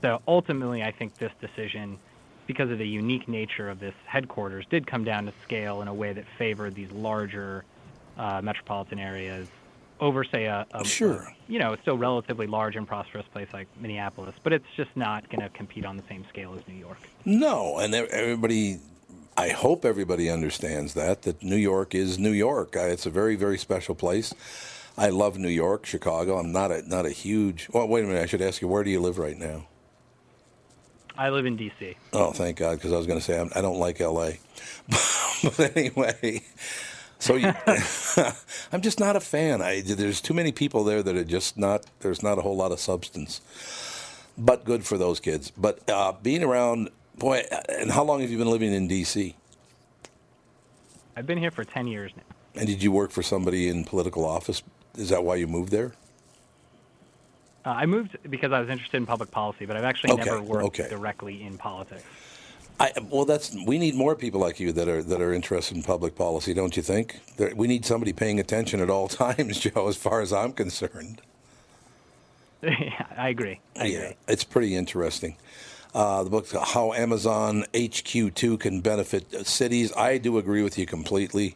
So 0.02 0.22
ultimately, 0.28 0.82
I 0.82 0.92
think 0.92 1.18
this 1.18 1.32
decision, 1.40 1.98
because 2.46 2.70
of 2.70 2.78
the 2.78 2.86
unique 2.86 3.26
nature 3.26 3.68
of 3.68 3.80
this 3.80 3.94
headquarters, 4.06 4.64
did 4.70 4.86
come 4.86 5.04
down 5.04 5.26
to 5.26 5.32
scale 5.42 5.82
in 5.82 5.88
a 5.88 5.94
way 5.94 6.12
that 6.12 6.25
favored 6.38 6.75
these 6.75 6.90
larger 6.92 7.64
uh, 8.16 8.40
metropolitan 8.42 9.00
areas 9.00 9.48
over, 10.00 10.25
say, 10.25 10.45
a, 10.45 10.67
a, 10.73 10.85
Sure. 10.85 11.15
a, 11.23 11.35
you 11.49 11.59
know, 11.59 11.76
still 11.83 11.97
relatively 11.97 12.47
large 12.47 12.76
and 12.76 12.87
prosperous 12.87 13.26
place 13.33 13.49
like 13.53 13.69
Minneapolis, 13.81 14.35
but 14.43 14.53
it's 14.53 14.67
just 14.76 14.91
not 14.97 15.29
going 15.31 15.41
to 15.41 15.49
compete 15.50 15.85
on 15.85 15.97
the 15.97 16.03
same 16.09 16.25
scale 16.29 16.55
as 16.55 16.67
New 16.69 16.75
York. 16.75 16.99
No, 17.25 17.79
and 17.79 17.95
everybody, 17.95 18.79
I 19.37 19.49
hope 19.50 19.85
everybody 19.85 20.29
understands 20.31 20.95
that 20.95 21.23
that 21.23 21.43
New 21.43 21.57
York 21.57 21.95
is 21.95 22.19
New 22.19 22.33
York. 22.33 22.75
It's 22.76 23.07
a 23.07 23.11
very 23.11 23.37
very 23.37 23.59
special 23.59 23.95
place. 23.95 24.35
I 24.99 25.11
love 25.11 25.37
New 25.37 25.49
York, 25.50 25.85
Chicago. 25.85 26.38
I'm 26.38 26.53
not 26.53 26.71
a 26.71 26.83
not 26.88 27.05
a 27.05 27.11
huge. 27.11 27.69
Well, 27.73 27.87
wait 27.87 28.05
a 28.05 28.07
minute. 28.07 28.23
I 28.23 28.26
should 28.26 28.41
ask 28.41 28.62
you 28.62 28.69
where 28.69 28.83
do 28.83 28.91
you 28.91 29.00
live 29.00 29.19
right 29.19 29.37
now? 29.37 29.67
I 31.19 31.31
live 31.31 31.47
in 31.47 31.57
D.C. 31.57 31.97
Oh, 32.12 32.33
thank 32.33 32.59
God, 32.59 32.76
because 32.76 32.93
I 32.93 32.99
was 32.99 33.07
going 33.07 33.19
to 33.19 33.25
say 33.25 33.41
I'm, 33.41 33.50
I 33.55 33.62
don't 33.62 33.79
like 33.79 34.00
L.A. 34.03 34.38
but 35.43 35.75
anyway, 35.76 36.43
so 37.18 37.35
you, 37.37 37.52
I'm 38.73 38.80
just 38.82 39.00
not 39.00 39.16
a 39.16 39.20
fan. 39.20 39.62
I, 39.62 39.80
there's 39.82 40.20
too 40.20 40.35
many 40.35 40.52
people 40.52 40.85
there 40.85 41.02
that 41.02 41.16
are 41.16 41.25
just 41.25 41.56
not. 41.58 41.87
There's 42.00 42.23
not 42.23 42.38
a 42.38 42.42
whole 42.42 42.56
lot 42.56 42.73
of 42.73 42.80
substance. 42.80 43.40
But 44.38 44.64
good 44.64 44.85
for 44.85 44.99
those 44.99 45.18
kids. 45.20 45.50
But 45.50 45.88
uh, 45.88 46.12
being 46.23 46.42
around, 46.44 46.90
boy, 47.16 47.44
and 47.70 47.90
how 47.90 48.04
long 48.04 48.20
have 48.20 48.30
you 48.30 48.37
been 48.38 48.50
living 48.50 48.73
in 48.73 48.87
D.C.? 48.87 49.35
I've 51.16 51.26
been 51.26 51.38
here 51.38 51.50
for 51.50 51.64
10 51.64 51.87
years 51.87 52.12
now. 52.16 52.23
And 52.54 52.66
did 52.66 52.82
you 52.82 52.92
work 52.92 53.11
for 53.11 53.23
somebody 53.23 53.68
in 53.68 53.85
political 53.85 54.25
office? 54.25 54.62
Is 54.96 55.08
that 55.08 55.25
why 55.25 55.37
you 55.37 55.46
moved 55.46 55.73
there? 55.73 55.92
Uh, 57.64 57.70
I 57.70 57.87
moved 57.87 58.16
because 58.30 58.52
I 58.52 58.61
was 58.61 58.68
interested 58.68 58.96
in 58.99 59.06
public 59.06 59.30
policy, 59.30 59.66
but 59.66 59.76
I've 59.76 59.85
actually 59.85 60.12
Okay, 60.12 60.25
never 60.25 60.42
worked 60.42 60.66
okay. 60.66 60.88
directly 60.88 61.42
in 61.42 61.58
politics. 61.58 62.04
I, 62.78 62.92
well, 63.11 63.25
that's 63.25 63.56
we 63.66 63.78
need 63.78 63.95
more 63.95 64.14
people 64.14 64.40
like 64.40 64.61
you 64.61 64.73
that 64.73 64.88
are 64.88 65.02
that 65.02 65.21
are 65.23 65.33
interested 65.33 65.76
in 65.76 65.83
public 65.83 66.14
policy, 66.14 66.52
don't 66.52 66.76
you 66.76 66.83
think? 66.83 67.21
There, 67.37 67.54
we 67.54 67.66
need 67.66 67.87
somebody 67.87 68.12
paying 68.12 68.38
attention 68.38 68.80
at 68.80 68.90
all 68.90 69.09
times, 69.25 69.59
Joe. 69.61 69.88
As 69.88 69.97
far 69.97 70.21
as 70.21 70.33
I'm 70.33 70.52
concerned, 70.52 71.23
yeah, 72.62 73.06
I 73.16 73.30
agree. 73.30 73.61
I 73.76 73.85
yeah, 73.85 73.99
agree. 73.99 74.16
it's 74.28 74.45
pretty 74.45 74.75
interesting. 74.75 75.37
Uh, 75.95 76.25
the 76.25 76.28
book, 76.30 76.47
How 76.52 76.92
Amazon 76.92 77.64
HQ2 77.73 78.61
Can 78.61 78.83
Benefit 78.83 79.47
Cities. 79.47 79.95
I 79.97 80.18
do 80.18 80.37
agree 80.37 80.62
with 80.62 80.76
you 80.76 80.85
completely. 80.85 81.54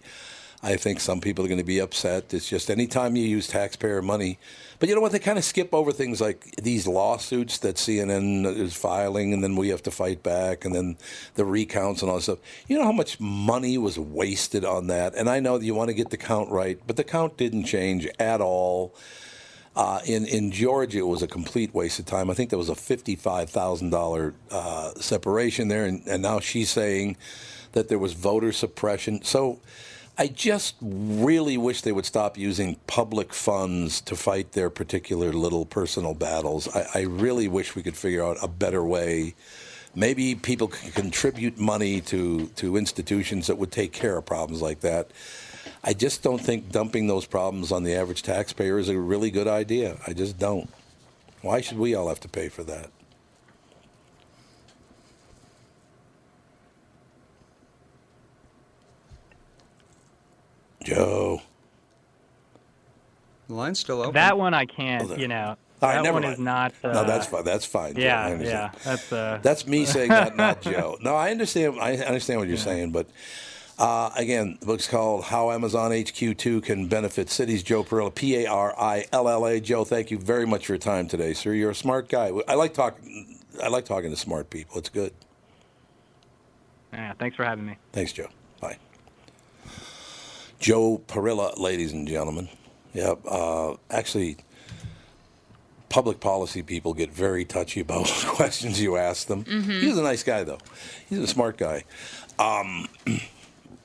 I 0.63 0.77
think 0.77 1.01
some 1.01 1.21
people 1.21 1.45
are 1.45 1.49
going 1.49 1.59
to 1.59 1.65
be 1.65 1.79
upset. 1.79 2.35
It's 2.35 2.49
just 2.49 2.71
anytime 2.71 3.17
you 3.17 3.25
use 3.25 3.49
taxpayer 3.49 4.03
money. 4.03 4.39
But 4.79 4.89
you 4.89 4.95
know 4.95 5.01
what? 5.01 5.13
They 5.13 5.19
kind 5.19 5.39
of 5.39 5.45
skip 5.45 5.73
over 5.73 5.91
things 5.91 6.21
like 6.21 6.55
these 6.57 6.87
lawsuits 6.87 7.59
that 7.59 7.77
CNN 7.77 8.45
is 8.45 8.75
filing, 8.75 9.33
and 9.33 9.43
then 9.43 9.57
we 9.57 9.69
have 9.69 9.83
to 9.85 9.91
fight 9.91 10.23
back, 10.23 10.65
and 10.65 10.75
then 10.75 10.99
the 11.35 11.47
recounts 11.47 12.03
and 12.03 12.11
all 12.11 12.17
that 12.17 12.23
stuff. 12.23 12.39
You 12.69 12.79
know 12.79 12.85
how 12.85 12.93
much 12.93 13.19
money 13.21 13.79
was 13.79 13.99
wasted 13.99 14.65
on 14.65 14.87
that? 14.89 15.15
And 15.15 15.31
I 15.31 15.41
know 15.41 15.57
that 15.57 15.65
you 15.65 15.75
want 15.75 15.89
to 15.89 15.95
get 15.95 16.11
the 16.11 16.19
count 16.19 16.51
right, 16.51 16.79
but 16.87 16.97
the 16.97 17.05
count 17.05 17.39
didn't 17.39 17.65
change 17.65 18.07
at 18.19 18.41
all. 18.43 18.95
Uh, 19.77 20.01
in 20.05 20.27
in 20.27 20.51
Georgia, 20.51 20.99
it 20.99 21.07
was 21.07 21.23
a 21.23 21.29
complete 21.29 21.73
waste 21.73 21.99
of 21.99 22.05
time. 22.05 22.29
I 22.29 22.35
think 22.35 22.51
there 22.51 22.59
was 22.59 22.69
a 22.69 22.75
fifty-five 22.75 23.49
thousand 23.49 23.91
dollar 23.91 24.35
uh, 24.51 24.93
separation 24.97 25.69
there, 25.69 25.85
and, 25.87 26.07
and 26.07 26.23
now 26.23 26.41
she's 26.41 26.71
saying 26.71 27.17
that 27.73 27.89
there 27.89 27.99
was 27.99 28.13
voter 28.13 28.53
suppression. 28.53 29.23
So 29.23 29.61
I 30.21 30.27
just 30.27 30.75
really 30.83 31.57
wish 31.57 31.81
they 31.81 31.93
would 31.93 32.05
stop 32.05 32.37
using 32.37 32.75
public 32.87 33.33
funds 33.33 34.03
to 34.03 34.15
fight 34.15 34.53
their 34.53 34.69
particular 34.69 35.33
little 35.33 35.65
personal 35.65 36.13
battles. 36.13 36.69
I, 36.77 36.87
I 36.95 37.01
really 37.05 37.49
wish 37.49 37.75
we 37.75 37.83
could 37.83 37.97
figure 37.97 38.23
out 38.23 38.37
a 38.43 38.47
better 38.47 38.85
way. 38.85 39.35
Maybe 39.95 40.35
people 40.35 40.69
can 40.69 40.91
contribute 40.91 41.57
money 41.59 42.03
to, 42.03 42.49
to 42.49 42.77
institutions 42.77 43.47
that 43.47 43.57
would 43.57 43.73
take 43.73 43.93
care 43.95 44.19
of 44.19 44.27
problems 44.27 44.61
like 44.61 44.81
that. 44.81 45.11
I 45.83 45.95
just 45.95 46.23
don't 46.23 46.39
think 46.39 46.71
dumping 46.71 47.07
those 47.07 47.25
problems 47.25 47.73
on 47.73 47.85
the 47.85 47.95
average 47.95 48.23
taxpayer 48.23 48.79
is 48.79 48.91
a 48.91 48.99
really 48.99 49.31
good 49.31 49.49
idea. 49.49 49.97
I 50.07 50.13
just 50.13 50.39
don't. 50.39 50.69
Why 51.41 51.63
should 51.63 51.79
we 51.79 51.95
all 51.95 52.09
have 52.09 52.21
to 52.21 52.29
pay 52.29 52.51
for 52.51 52.63
that? 52.65 52.91
Joe. 60.95 61.43
The 63.49 63.55
line's 63.55 63.79
still 63.79 64.01
open. 64.01 64.15
That 64.15 64.39
one 64.39 64.55
I 64.55 64.65
can't, 64.65 65.09
there. 65.09 65.19
you 65.19 65.29
know. 65.29 65.57
All 65.83 65.89
right, 65.89 65.95
that 65.97 66.03
never 66.03 66.15
one 66.15 66.23
mind. 66.23 66.35
is 66.35 66.39
not. 66.41 66.73
Uh, 66.85 66.93
no, 66.93 67.05
that's 67.05 67.27
fine. 67.27 67.45
That's 67.45 67.65
fine. 67.65 67.95
Joe. 67.95 68.01
Yeah, 68.03 68.39
yeah. 68.41 68.71
That's 68.85 69.13
uh. 69.13 69.39
That's 69.43 69.67
me 69.67 69.87
saying 69.87 70.11
that, 70.11 70.37
not 70.37 70.61
Joe. 70.63 70.99
No, 71.01 71.17
I 71.17 71.31
understand. 71.31 71.81
I 71.81 71.97
understand 71.97 72.39
what 72.39 72.49
you're 72.49 72.59
saying, 72.59 72.93
but 72.93 73.09
uh, 73.79 74.11
again, 74.15 74.59
the 74.61 74.67
book's 74.67 74.87
called 74.87 75.25
"How 75.25 75.51
Amazon 75.51 75.91
HQ2 75.91 76.63
Can 76.63 76.87
Benefit 76.87 77.31
Cities." 77.31 77.63
Joe 77.63 77.83
Parilla, 77.83 78.15
P 78.15 78.45
A 78.45 78.47
R 78.47 78.75
I 78.79 79.07
L 79.13 79.27
L 79.29 79.47
A. 79.47 79.59
Joe, 79.59 79.85
thank 79.85 80.11
you 80.11 80.19
very 80.19 80.47
much 80.47 80.67
for 80.67 80.73
your 80.75 80.79
time 80.79 81.09
today, 81.09 81.33
sir. 81.33 81.55
You're 81.55 81.71
a 81.71 81.75
smart 81.75 82.09
guy. 82.11 82.31
I 82.47 82.55
like 82.55 82.75
talking. 82.75 83.41
I 83.63 83.69
like 83.69 83.87
talking 83.87 84.11
to 84.11 84.17
smart 84.17 84.51
people. 84.51 84.79
It's 84.79 84.91
good. 84.91 85.13
yeah, 86.93 87.15
thanks 87.19 87.37
for 87.37 87.45
having 87.45 87.65
me. 87.67 87.79
Thanks, 87.93 88.13
Joe. 88.13 88.29
Joe 90.61 91.01
Parilla, 91.09 91.59
ladies 91.59 91.93
and 91.93 92.07
gentlemen. 92.07 92.49
Yeah, 92.93 93.15
uh, 93.27 93.77
actually, 93.91 94.37
public 95.89 96.21
policy 96.21 96.63
people 96.63 96.93
get 96.93 97.11
very 97.11 97.45
touchy 97.45 97.81
about 97.81 98.07
questions 98.27 98.81
you 98.81 98.97
ask 98.97 99.27
them. 99.27 99.45
He's 99.45 99.97
a 99.97 100.03
nice 100.03 100.23
guy, 100.23 100.45
though. 100.45 100.59
He's 101.09 101.19
a 101.19 101.27
smart 101.27 101.57
guy. 101.57 101.85
Um, 102.39 102.89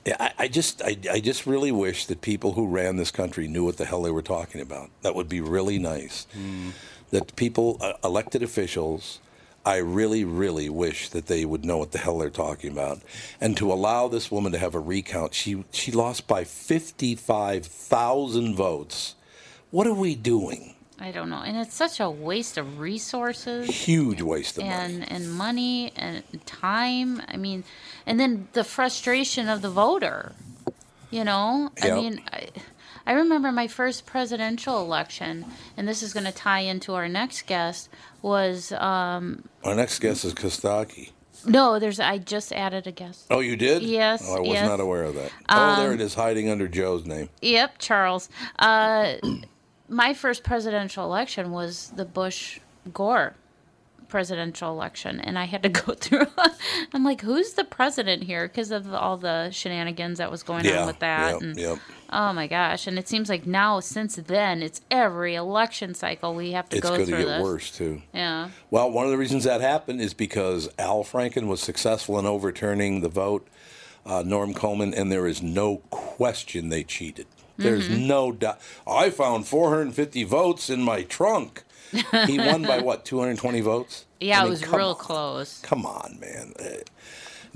yeah, 0.04 0.16
I, 0.20 0.32
I 0.38 0.48
just, 0.48 0.82
I, 0.82 0.96
I 1.10 1.20
just 1.20 1.46
really 1.46 1.72
wish 1.72 2.06
that 2.06 2.20
people 2.20 2.52
who 2.52 2.66
ran 2.66 2.96
this 2.96 3.10
country 3.10 3.48
knew 3.48 3.64
what 3.64 3.78
the 3.78 3.86
hell 3.86 4.02
they 4.02 4.10
were 4.10 4.22
talking 4.22 4.60
about. 4.60 4.90
That 5.02 5.14
would 5.14 5.28
be 5.28 5.40
really 5.40 5.78
nice. 5.78 6.26
That 7.10 7.34
people, 7.36 7.78
uh, 7.80 7.94
elected 8.04 8.42
officials, 8.42 9.20
I 9.66 9.78
really, 9.78 10.24
really 10.24 10.68
wish 10.70 11.08
that 11.08 11.26
they 11.26 11.44
would 11.44 11.64
know 11.64 11.78
what 11.78 11.90
the 11.90 11.98
hell 11.98 12.18
they're 12.18 12.30
talking 12.30 12.70
about. 12.70 13.00
And 13.40 13.56
to 13.56 13.72
allow 13.72 14.06
this 14.06 14.30
woman 14.30 14.52
to 14.52 14.58
have 14.58 14.76
a 14.76 14.80
recount, 14.80 15.34
she 15.34 15.64
she 15.72 15.90
lost 15.90 16.28
by 16.28 16.44
fifty 16.44 17.16
five 17.16 17.66
thousand 17.66 18.54
votes. 18.54 19.16
What 19.72 19.86
are 19.88 19.92
we 20.06 20.14
doing? 20.14 20.74
I 20.98 21.10
don't 21.10 21.28
know. 21.28 21.42
And 21.42 21.56
it's 21.58 21.74
such 21.74 22.00
a 22.00 22.08
waste 22.08 22.56
of 22.56 22.78
resources 22.78 23.68
Huge 23.68 24.22
waste 24.22 24.56
of 24.56 24.64
money. 24.64 24.74
and 24.76 25.12
and 25.12 25.32
money 25.32 25.92
and 25.96 26.22
time. 26.46 27.20
I 27.28 27.36
mean, 27.36 27.64
and 28.06 28.18
then 28.20 28.48
the 28.52 28.64
frustration 28.64 29.48
of 29.48 29.60
the 29.62 29.68
voter. 29.70 30.32
You 31.10 31.24
know, 31.24 31.70
I 31.82 31.90
mean, 31.90 32.22
I, 32.32 32.48
I 33.06 33.12
remember 33.12 33.52
my 33.52 33.68
first 33.68 34.04
presidential 34.06 34.80
election, 34.82 35.44
and 35.76 35.86
this 35.86 36.02
is 36.02 36.12
going 36.12 36.26
to 36.26 36.32
tie 36.32 36.60
into 36.60 36.94
our 36.94 37.08
next 37.08 37.46
guest. 37.46 37.88
Was 38.22 38.72
um, 38.72 39.44
Our 39.62 39.74
next 39.76 40.00
guest 40.00 40.24
is 40.24 40.34
Kostaki. 40.34 41.10
no, 41.46 41.78
there's 41.78 42.00
I 42.00 42.18
just 42.18 42.52
added 42.52 42.86
a 42.88 42.92
guest. 42.92 43.26
Oh, 43.30 43.38
you 43.40 43.56
did? 43.56 43.82
Yes, 43.82 44.24
Oh, 44.26 44.36
I 44.36 44.40
was 44.40 44.48
yes. 44.48 44.62
Um, 44.62 44.68
not 44.68 44.80
aware 44.80 45.04
of 45.04 45.14
that. 45.14 45.30
oh, 45.48 45.76
there 45.80 45.92
it 45.92 46.00
is, 46.00 46.14
hiding 46.14 46.48
under 46.50 46.66
Joe's 46.66 47.06
name. 47.06 47.28
Yep, 47.42 47.78
Charles. 47.78 48.28
Uh, 48.58 49.14
my 49.88 50.12
first 50.14 50.42
presidential 50.42 51.04
election 51.04 51.52
was 51.52 51.92
the 51.94 52.04
Bush 52.04 52.58
Gore 52.92 53.34
presidential 54.08 54.70
election, 54.72 55.20
and 55.20 55.38
I 55.38 55.44
had 55.44 55.62
to 55.64 55.68
go 55.84 55.94
through. 55.94 56.26
I'm 56.92 57.04
like, 57.04 57.20
who's 57.20 57.52
the 57.54 57.64
president 57.64 58.22
here? 58.24 58.46
Because 58.48 58.70
of 58.70 58.92
all 58.94 59.16
the 59.16 59.50
shenanigans 59.50 60.18
that 60.18 60.30
was 60.30 60.42
going 60.42 60.64
Yeah, 60.64 60.80
on 60.82 60.86
with 60.86 60.98
that. 61.00 61.32
yep, 61.34 61.42
and, 61.42 61.56
yep. 61.56 61.78
Oh 62.10 62.32
my 62.32 62.46
gosh! 62.46 62.86
And 62.86 62.98
it 62.98 63.08
seems 63.08 63.28
like 63.28 63.46
now, 63.46 63.80
since 63.80 64.16
then, 64.16 64.62
it's 64.62 64.80
every 64.90 65.34
election 65.34 65.94
cycle 65.94 66.34
we 66.34 66.52
have 66.52 66.68
to 66.70 66.76
It's 66.76 66.88
go 66.88 66.94
through. 66.94 67.02
It's 67.02 67.10
going 67.10 67.22
to 67.22 67.26
get 67.28 67.36
this. 67.38 67.42
worse 67.42 67.70
too. 67.70 68.02
Yeah. 68.14 68.50
Well, 68.70 68.90
one 68.90 69.04
of 69.06 69.10
the 69.10 69.18
reasons 69.18 69.44
that 69.44 69.60
happened 69.60 70.00
is 70.00 70.14
because 70.14 70.68
Al 70.78 71.02
Franken 71.04 71.46
was 71.46 71.60
successful 71.60 72.18
in 72.18 72.26
overturning 72.26 73.00
the 73.00 73.08
vote, 73.08 73.46
uh, 74.04 74.22
Norm 74.24 74.54
Coleman, 74.54 74.94
and 74.94 75.10
there 75.10 75.26
is 75.26 75.42
no 75.42 75.78
question 75.90 76.68
they 76.68 76.84
cheated. 76.84 77.26
There's 77.58 77.88
Mm-hmm. 77.88 78.06
no 78.06 78.32
doubt. 78.32 78.60
I 78.86 79.08
found 79.10 79.46
450 79.46 80.24
votes 80.24 80.68
in 80.70 80.82
my 80.82 81.02
trunk. 81.02 81.64
He 82.26 82.38
won 82.38 82.62
by 82.62 82.78
what, 82.82 83.04
220 83.06 83.60
votes? 83.62 84.04
Yeah, 84.20 84.42
I 84.42 84.46
it 84.46 84.50
was 84.50 84.66
real 84.68 84.90
on. 84.90 84.96
close. 84.96 85.60
Come 85.62 85.86
on, 85.86 86.18
man. 86.20 86.52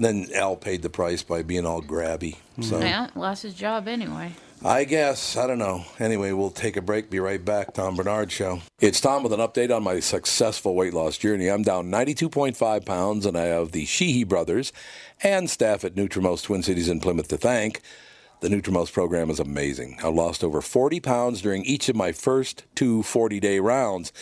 Then 0.00 0.28
Al 0.34 0.56
paid 0.56 0.80
the 0.80 0.88
price 0.88 1.22
by 1.22 1.42
being 1.42 1.66
all 1.66 1.82
grabby. 1.82 2.36
Mm-hmm. 2.36 2.62
So 2.62 2.80
Yeah, 2.80 3.08
lost 3.14 3.42
his 3.42 3.54
job 3.54 3.86
anyway. 3.86 4.32
I 4.64 4.84
guess. 4.84 5.36
I 5.36 5.46
don't 5.46 5.58
know. 5.58 5.84
Anyway, 5.98 6.32
we'll 6.32 6.50
take 6.50 6.76
a 6.76 6.82
break. 6.82 7.10
Be 7.10 7.20
right 7.20 7.42
back. 7.42 7.74
Tom 7.74 7.96
Barnard 7.96 8.32
Show. 8.32 8.60
It's 8.80 9.00
Tom 9.00 9.22
with 9.22 9.32
an 9.32 9.40
update 9.40 9.74
on 9.74 9.82
my 9.82 10.00
successful 10.00 10.74
weight 10.74 10.92
loss 10.94 11.16
journey. 11.18 11.48
I'm 11.48 11.62
down 11.62 11.90
92.5 11.90 12.84
pounds, 12.84 13.26
and 13.26 13.38
I 13.38 13.44
have 13.44 13.72
the 13.72 13.84
Sheehy 13.84 14.24
brothers 14.24 14.72
and 15.22 15.48
staff 15.48 15.84
at 15.84 15.94
Nutrimost 15.94 16.44
Twin 16.44 16.62
Cities 16.62 16.88
in 16.88 17.00
Plymouth 17.00 17.28
to 17.28 17.38
thank. 17.38 17.80
The 18.40 18.48
Nutrimost 18.48 18.92
program 18.94 19.28
is 19.28 19.38
amazing. 19.40 19.98
I 20.02 20.08
lost 20.08 20.42
over 20.42 20.62
40 20.62 21.00
pounds 21.00 21.42
during 21.42 21.62
each 21.64 21.90
of 21.90 21.96
my 21.96 22.12
first 22.12 22.64
two 22.74 23.02
40 23.02 23.38
day 23.38 23.60
rounds. 23.60 24.12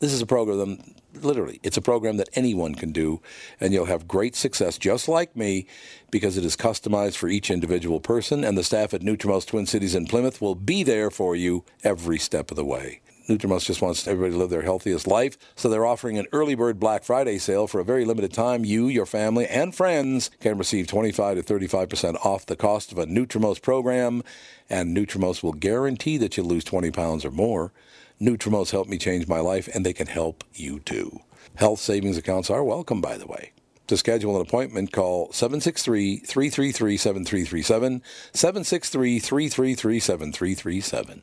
This 0.00 0.12
is 0.12 0.22
a 0.22 0.26
program, 0.26 0.78
literally, 1.14 1.60
it's 1.62 1.76
a 1.76 1.82
program 1.82 2.16
that 2.18 2.28
anyone 2.34 2.74
can 2.74 2.92
do, 2.92 3.20
and 3.60 3.72
you'll 3.72 3.86
have 3.86 4.08
great 4.08 4.36
success 4.36 4.78
just 4.78 5.08
like 5.08 5.36
me 5.36 5.66
because 6.10 6.36
it 6.36 6.44
is 6.44 6.56
customized 6.56 7.16
for 7.16 7.28
each 7.28 7.50
individual 7.50 8.00
person, 8.00 8.44
and 8.44 8.56
the 8.56 8.64
staff 8.64 8.94
at 8.94 9.02
Nutrimost 9.02 9.46
Twin 9.46 9.66
Cities 9.66 9.94
in 9.94 10.06
Plymouth 10.06 10.40
will 10.40 10.54
be 10.54 10.82
there 10.82 11.10
for 11.10 11.36
you 11.36 11.64
every 11.84 12.18
step 12.18 12.50
of 12.50 12.56
the 12.56 12.64
way. 12.64 13.00
Nutrimost 13.28 13.66
just 13.66 13.82
wants 13.82 14.08
everybody 14.08 14.32
to 14.32 14.38
live 14.38 14.48
their 14.48 14.62
healthiest 14.62 15.06
life, 15.06 15.36
so 15.54 15.68
they're 15.68 15.84
offering 15.84 16.18
an 16.18 16.26
early 16.32 16.54
bird 16.54 16.80
Black 16.80 17.04
Friday 17.04 17.36
sale 17.36 17.66
for 17.66 17.78
a 17.78 17.84
very 17.84 18.06
limited 18.06 18.32
time. 18.32 18.64
You, 18.64 18.88
your 18.88 19.04
family, 19.04 19.46
and 19.46 19.74
friends 19.74 20.30
can 20.40 20.56
receive 20.56 20.86
25 20.86 21.44
to 21.44 21.54
35% 21.54 22.24
off 22.24 22.46
the 22.46 22.56
cost 22.56 22.90
of 22.90 22.96
a 22.96 23.04
Nutrimost 23.04 23.60
program, 23.60 24.22
and 24.70 24.96
Nutrimost 24.96 25.42
will 25.42 25.52
guarantee 25.52 26.16
that 26.16 26.38
you'll 26.38 26.46
lose 26.46 26.64
20 26.64 26.90
pounds 26.90 27.24
or 27.26 27.30
more. 27.30 27.70
Nutrimost 28.20 28.72
helped 28.72 28.90
me 28.90 28.98
change 28.98 29.28
my 29.28 29.40
life, 29.40 29.68
and 29.72 29.86
they 29.86 29.92
can 29.92 30.06
help 30.06 30.44
you 30.54 30.80
too. 30.80 31.20
Health 31.54 31.80
savings 31.80 32.16
accounts 32.16 32.50
are 32.50 32.64
welcome, 32.64 33.00
by 33.00 33.16
the 33.16 33.26
way. 33.26 33.52
To 33.86 33.96
schedule 33.96 34.36
an 34.36 34.42
appointment, 34.42 34.92
call 34.92 35.32
763 35.32 36.18
333 36.18 36.96
7337. 36.96 38.02
763 38.32 39.18
333 39.18 40.00
7337 40.00 41.22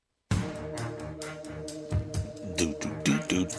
Doot, 2.61 2.79
doot, 2.79 3.03
doot, 3.03 3.49
doot. 3.49 3.55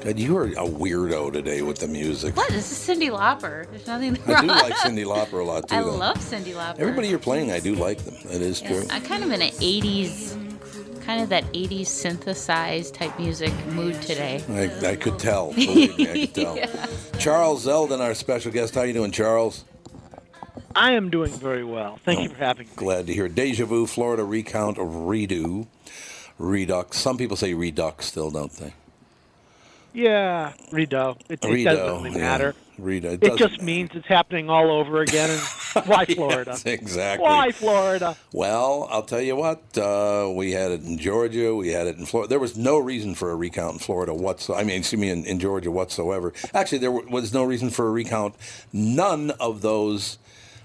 God, 0.00 0.18
you 0.18 0.36
are 0.36 0.46
a 0.46 0.66
weirdo 0.66 1.32
today 1.32 1.62
with 1.62 1.78
the 1.78 1.86
music. 1.86 2.34
What? 2.36 2.50
This 2.50 2.72
is 2.72 2.96
Cyndi 2.96 3.08
Lauper. 3.08 3.70
There's 3.70 3.86
nothing 3.86 4.18
I 4.26 4.40
do 4.40 4.46
like 4.48 4.72
Cyndi 4.74 5.04
Lauper 5.04 5.40
a 5.42 5.44
lot 5.44 5.68
too. 5.68 5.76
I 5.76 5.82
though. 5.82 5.94
love 5.94 6.16
Cyndi 6.16 6.54
Lauper. 6.54 6.80
Everybody 6.80 7.06
you're 7.06 7.20
playing, 7.20 7.52
I 7.52 7.60
do 7.60 7.76
like 7.76 7.98
them. 7.98 8.16
That 8.24 8.42
is 8.42 8.60
Yeah, 8.60 8.68
true. 8.68 8.86
I'm 8.90 9.00
kind 9.02 9.22
of 9.22 9.30
in 9.30 9.42
an 9.42 9.50
80s, 9.50 11.04
kind 11.04 11.22
of 11.22 11.28
that 11.28 11.44
80s 11.52 11.86
synthesized 11.86 12.94
type 12.94 13.16
music 13.16 13.52
mood 13.66 14.02
today. 14.02 14.42
I, 14.48 14.88
I 14.90 14.96
could 14.96 15.20
tell. 15.20 15.52
Believe 15.54 15.96
me, 15.96 16.10
I 16.10 16.26
could 16.26 16.34
tell. 16.34 16.56
Charles 17.20 17.64
Zeldin, 17.64 18.00
our 18.00 18.14
special 18.14 18.50
guest. 18.50 18.74
How 18.74 18.82
you 18.82 18.92
doing, 18.92 19.12
Charles? 19.12 19.64
I 20.74 20.94
am 20.94 21.10
doing 21.10 21.30
very 21.30 21.62
well. 21.62 22.00
Thank 22.04 22.18
oh, 22.18 22.22
you 22.24 22.28
for 22.30 22.38
having 22.38 22.66
me. 22.66 22.72
Glad 22.74 23.06
to 23.06 23.14
hear. 23.14 23.28
Deja 23.28 23.66
vu, 23.66 23.86
Florida 23.86 24.24
recount 24.24 24.78
of 24.78 24.88
redo, 24.88 25.68
redux. 26.38 26.98
Some 26.98 27.18
people 27.18 27.36
say 27.36 27.54
redux 27.54 28.06
still, 28.06 28.30
don't 28.30 28.52
they? 28.52 28.74
Yeah, 29.96 30.52
Redo. 30.72 31.16
It, 31.30 31.32
it 31.32 31.40
Redo, 31.40 31.64
doesn't 31.64 32.02
really 32.04 32.10
yeah. 32.10 32.18
matter. 32.18 32.54
Redo. 32.78 33.04
It, 33.04 33.24
It 33.24 33.36
just 33.38 33.52
matter. 33.52 33.64
means 33.64 33.90
it's 33.94 34.06
happening 34.06 34.50
all 34.50 34.70
over 34.70 35.00
again. 35.00 35.30
And 35.30 35.40
why 35.86 36.04
Florida? 36.04 36.50
Yes, 36.50 36.66
exactly. 36.66 37.24
Why 37.24 37.50
Florida? 37.50 38.14
Well, 38.30 38.88
I'll 38.90 39.04
tell 39.04 39.22
you 39.22 39.36
what. 39.36 39.62
Uh, 39.78 40.30
we 40.34 40.52
had 40.52 40.70
it 40.72 40.82
in 40.82 40.98
Georgia. 40.98 41.54
We 41.54 41.68
had 41.68 41.86
it 41.86 41.96
in 41.96 42.04
Florida. 42.04 42.28
There 42.28 42.38
was 42.38 42.58
no 42.58 42.78
reason 42.78 43.14
for 43.14 43.30
a 43.30 43.36
recount 43.36 43.74
in 43.74 43.78
Florida 43.78 44.12
whatsoever. 44.12 44.60
I 44.60 44.64
mean, 44.64 44.80
excuse 44.80 45.00
me, 45.00 45.08
in, 45.08 45.24
in 45.24 45.40
Georgia 45.40 45.70
whatsoever. 45.70 46.34
Actually, 46.52 46.78
there 46.78 46.92
was 46.92 47.32
no 47.32 47.44
reason 47.44 47.70
for 47.70 47.86
a 47.86 47.90
recount. 47.90 48.34
None 48.74 49.30
of 49.40 49.62
those 49.62 50.18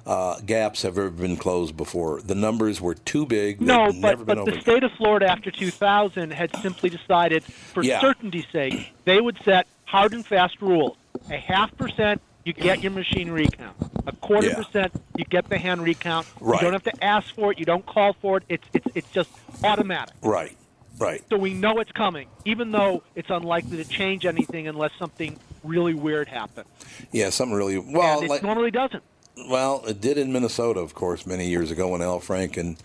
uh, 0.06 0.40
gaps 0.42 0.82
have 0.82 0.98
ever 0.98 1.10
been 1.10 1.38
closed 1.38 1.78
before. 1.78 2.22
The 2.22 2.36
numbers 2.36 2.82
were 2.82 2.96
too 2.96 3.26
big. 3.26 3.62
No, 3.62 3.92
but, 4.02 4.26
but 4.26 4.46
the 4.46 4.60
state 4.62 4.84
of 4.84 4.92
Florida 4.94 5.28
after 5.30 5.52
2000 5.52 6.32
had 6.32 6.56
simply 6.62 6.90
decided, 6.90 7.44
for 7.44 7.84
Yeah. 7.84 8.02
certainty's 8.02 8.48
sake, 8.52 8.94
they 9.06 9.22
would 9.22 9.38
set 9.44 9.68
hard 9.86 10.14
and 10.14 10.26
fast 10.26 10.62
rules. 10.62 10.98
A 11.30 11.38
half 11.38 11.76
percent, 11.78 12.22
you 12.46 12.54
get 12.54 12.82
your 12.82 12.92
machine 12.92 13.30
recount. 13.30 13.76
A 14.08 14.12
quarter 14.14 14.48
Yeah. 14.48 14.56
percent, 14.56 14.94
you 15.16 15.26
get 15.26 15.50
the 15.50 15.58
hand 15.58 15.84
recount. 15.84 16.26
Right. 16.40 16.60
You 16.62 16.66
don't 16.72 16.74
have 16.74 16.84
to 16.96 17.04
ask 17.04 17.34
for 17.36 17.52
it. 17.52 17.60
You 17.60 17.66
don't 17.66 17.86
call 17.86 18.14
for 18.14 18.38
it. 18.38 18.44
It's 18.50 18.68
it's 18.74 18.88
it's 18.96 19.12
just 19.12 19.30
automatic. 19.64 20.16
Right. 20.24 20.56
Right. 20.98 21.24
So 21.30 21.38
we 21.38 21.54
know 21.54 21.80
it's 21.80 21.92
coming, 21.92 22.28
even 22.46 22.72
though 22.72 23.04
it's 23.16 23.30
unlikely 23.30 23.78
to 23.78 23.86
change 23.86 24.26
anything 24.26 24.68
unless 24.68 24.92
something 25.00 25.40
really 25.64 25.94
weird 25.94 26.28
happens. 26.28 26.68
Yeah, 27.12 27.30
something 27.30 27.56
really 27.58 27.78
well. 27.78 28.18
and 28.18 28.26
it 28.26 28.30
like, 28.30 28.44
normally 28.44 28.72
doesn't. 28.72 29.04
Well, 29.50 29.84
it 29.88 30.02
did 30.02 30.18
in 30.18 30.32
Minnesota, 30.32 30.80
of 30.80 30.94
course, 30.94 31.26
many 31.26 31.48
years 31.48 31.72
ago 31.72 31.90
when 31.90 32.02
Al 32.02 32.20
Franken. 32.20 32.78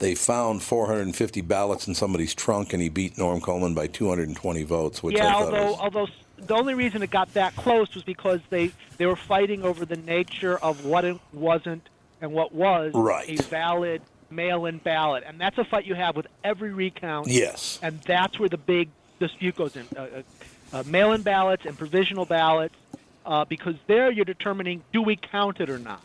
They 0.00 0.14
found 0.14 0.62
450 0.62 1.40
ballots 1.40 1.88
in 1.88 1.94
somebody's 1.96 2.32
trunk, 2.32 2.72
and 2.72 2.80
he 2.80 2.88
beat 2.88 3.18
Norm 3.18 3.40
Coleman 3.40 3.74
by 3.74 3.88
220 3.88 4.62
votes. 4.62 5.02
Which 5.02 5.16
yeah, 5.16 5.26
I 5.26 5.32
although 5.34 5.70
was, 5.72 5.80
although 5.80 6.06
the 6.36 6.54
only 6.54 6.74
reason 6.74 7.02
it 7.02 7.10
got 7.10 7.34
that 7.34 7.56
close 7.56 7.92
was 7.96 8.04
because 8.04 8.40
they 8.48 8.70
they 8.96 9.06
were 9.06 9.16
fighting 9.16 9.64
over 9.64 9.84
the 9.84 9.96
nature 9.96 10.56
of 10.58 10.84
what 10.84 11.04
it 11.04 11.16
wasn't 11.32 11.88
and 12.20 12.32
what 12.32 12.54
was 12.54 12.92
Right. 12.94 13.40
a 13.40 13.42
valid 13.42 14.02
mail-in 14.30 14.78
ballot, 14.78 15.24
and 15.26 15.40
that's 15.40 15.58
a 15.58 15.64
fight 15.64 15.84
you 15.84 15.96
have 15.96 16.14
with 16.14 16.28
every 16.44 16.72
recount. 16.72 17.26
Yes. 17.26 17.80
and 17.82 18.00
that's 18.02 18.38
where 18.38 18.48
the 18.48 18.56
big 18.56 18.90
dispute 19.18 19.56
goes 19.56 19.74
in: 19.74 19.84
uh, 19.96 20.00
uh, 20.00 20.22
uh, 20.74 20.82
mail-in 20.86 21.22
ballots 21.22 21.66
and 21.66 21.76
provisional 21.76 22.24
ballots, 22.24 22.76
uh, 23.28 23.44
because 23.44 23.76
there 23.86 24.10
you're 24.10 24.24
determining 24.24 24.82
do 24.92 25.02
we 25.02 25.14
count 25.14 25.60
it 25.60 25.70
or 25.70 25.78
not, 25.78 26.02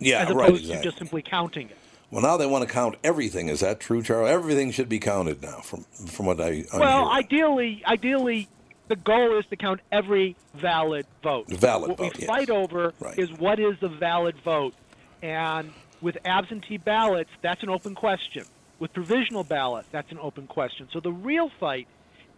yeah, 0.00 0.22
as 0.22 0.30
opposed 0.30 0.68
right, 0.68 0.78
to 0.78 0.82
just 0.82 0.98
simply 0.98 1.22
counting 1.22 1.68
it. 1.68 1.78
Well, 2.10 2.22
now 2.22 2.36
they 2.36 2.46
want 2.46 2.66
to 2.66 2.72
count 2.72 2.96
everything. 3.04 3.48
Is 3.48 3.60
that 3.60 3.80
true, 3.80 4.02
Charles? 4.02 4.30
Everything 4.30 4.70
should 4.70 4.88
be 4.88 4.98
counted 4.98 5.42
now, 5.42 5.60
from 5.60 5.82
from 6.06 6.26
what 6.26 6.40
I. 6.40 6.64
I'm 6.72 6.80
Well, 6.80 7.08
hearing. 7.10 7.24
ideally, 7.24 7.82
ideally, 7.86 8.48
the 8.88 8.96
goal 8.96 9.38
is 9.38 9.46
to 9.46 9.56
count 9.56 9.80
every 9.92 10.36
valid 10.54 11.06
vote. 11.22 11.48
Valid 11.48 11.90
what 11.90 11.98
vote, 11.98 12.14
we 12.16 12.20
yes. 12.20 12.26
fight 12.26 12.50
over 12.50 12.94
Right. 12.98 13.18
is 13.18 13.30
what 13.32 13.58
is 13.60 13.76
a 13.82 13.88
valid 13.88 14.36
vote, 14.44 14.74
and 15.22 15.72
with 16.00 16.16
absentee 16.24 16.78
ballots, 16.78 17.30
that's 17.42 17.62
an 17.62 17.68
open 17.70 17.94
question. 17.94 18.44
With 18.78 18.92
provisional 18.92 19.44
ballots, 19.44 19.88
that's 19.92 20.10
an 20.10 20.18
open 20.18 20.46
question. 20.46 20.88
So 20.92 21.00
the 21.00 21.12
real 21.12 21.48
fight 21.60 21.86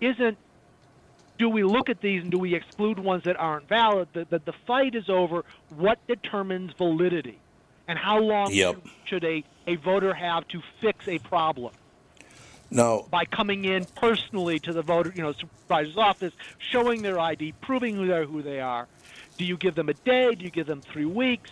isn't 0.00 0.36
do 1.38 1.48
we 1.48 1.64
look 1.64 1.88
at 1.88 2.00
these 2.00 2.22
and 2.22 2.30
do 2.30 2.38
we 2.38 2.54
exclude 2.54 2.98
ones 2.98 3.24
that 3.24 3.38
aren't 3.38 3.68
valid? 3.68 4.08
The, 4.12 4.26
the, 4.28 4.38
the 4.38 4.54
fight 4.66 4.94
is 4.94 5.08
over 5.08 5.44
what 5.70 5.98
determines 6.06 6.72
validity 6.72 7.38
and 7.88 7.98
how 7.98 8.18
long 8.18 8.52
Yep. 8.52 8.82
should 9.04 9.24
a, 9.24 9.44
a 9.66 9.76
voter 9.76 10.14
have 10.14 10.46
to 10.48 10.62
fix 10.80 11.06
a 11.08 11.18
problem 11.18 11.72
no, 12.70 13.06
by 13.10 13.24
coming 13.24 13.64
in 13.64 13.84
personally 13.84 14.58
to 14.60 14.72
the 14.72 14.82
voter, 14.82 15.12
you 15.14 15.22
know, 15.22 15.32
supervisor's 15.32 15.96
office, 15.96 16.32
showing 16.58 17.02
their 17.02 17.18
ID, 17.18 17.52
proving 17.60 17.94
who 17.94 18.06
they're 18.06 18.24
who 18.24 18.42
they 18.42 18.60
are. 18.60 18.88
Do 19.38 19.44
you 19.44 19.56
give 19.56 19.74
them 19.74 19.88
a 19.88 19.94
day? 19.94 20.34
Do 20.34 20.44
you 20.44 20.50
give 20.50 20.66
them 20.66 20.80
three 20.80 21.04
weeks? 21.04 21.50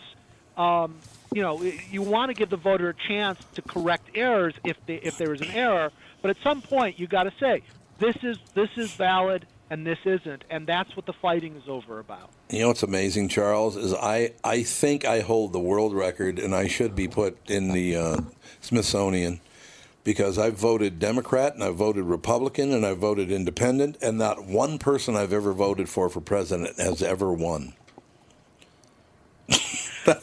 Um, 0.57 0.97
you 1.33 1.43
know, 1.43 1.63
you 1.63 2.03
want 2.03 2.31
to 2.31 2.35
give 2.35 2.51
the 2.51 2.57
voter 2.57 2.89
a 2.89 2.95
chance 2.95 3.39
to 3.55 3.63
correct 3.63 4.09
errors 4.15 4.55
if 4.65 4.77
they, 4.87 4.97
if 4.97 5.19
there 5.19 5.33
is 5.33 5.41
an 5.41 5.51
error. 5.51 5.93
But 6.23 6.31
at 6.31 6.37
some 6.43 6.63
point, 6.63 6.99
you 6.99 7.07
got 7.07 7.25
to 7.25 7.33
say 7.39 7.63
this 7.99 8.17
is 8.23 8.39
this 8.55 8.71
is 8.77 8.93
valid 8.93 9.47
and 9.71 9.87
this 9.87 9.99
isn't, 10.05 10.45
and 10.51 10.67
that's 10.67 10.95
what 10.97 11.07
the 11.07 11.13
fighting 11.13 11.57
is 11.57 11.69
over 11.69 11.99
about. 11.99 12.31
You 12.51 12.61
know 12.61 12.69
what's 12.69 12.83
amazing, 12.83 13.29
Charles, 13.29 13.77
is 13.77 13.95
I, 13.95 14.33
I 14.43 14.63
think 14.63 15.05
I 15.05 15.21
hold 15.21 15.53
the 15.53 15.61
world 15.61 15.95
record, 15.95 16.39
and 16.39 16.55
I 16.55 16.69
should 16.69 16.95
be 16.95 17.09
put 17.09 17.39
in 17.49 17.73
the 17.73 17.97
uh, 17.97 18.21
Smithsonian 18.61 19.41
because 20.05 20.39
I've 20.39 20.59
voted 20.59 20.99
Democrat 20.99 21.55
and 21.55 21.65
I've 21.65 21.77
voted 21.77 22.05
Republican 22.05 22.73
and 22.73 22.85
I've 22.85 22.99
voted 22.99 23.33
Independent, 23.33 23.97
and 24.03 24.19
not 24.19 24.45
one 24.45 24.79
person 24.79 25.17
I've 25.17 25.33
ever 25.33 25.53
voted 25.53 25.89
for 25.89 26.09
for 26.09 26.21
president 26.21 26.79
has 26.79 27.03
ever 27.03 27.33
won. 27.33 27.73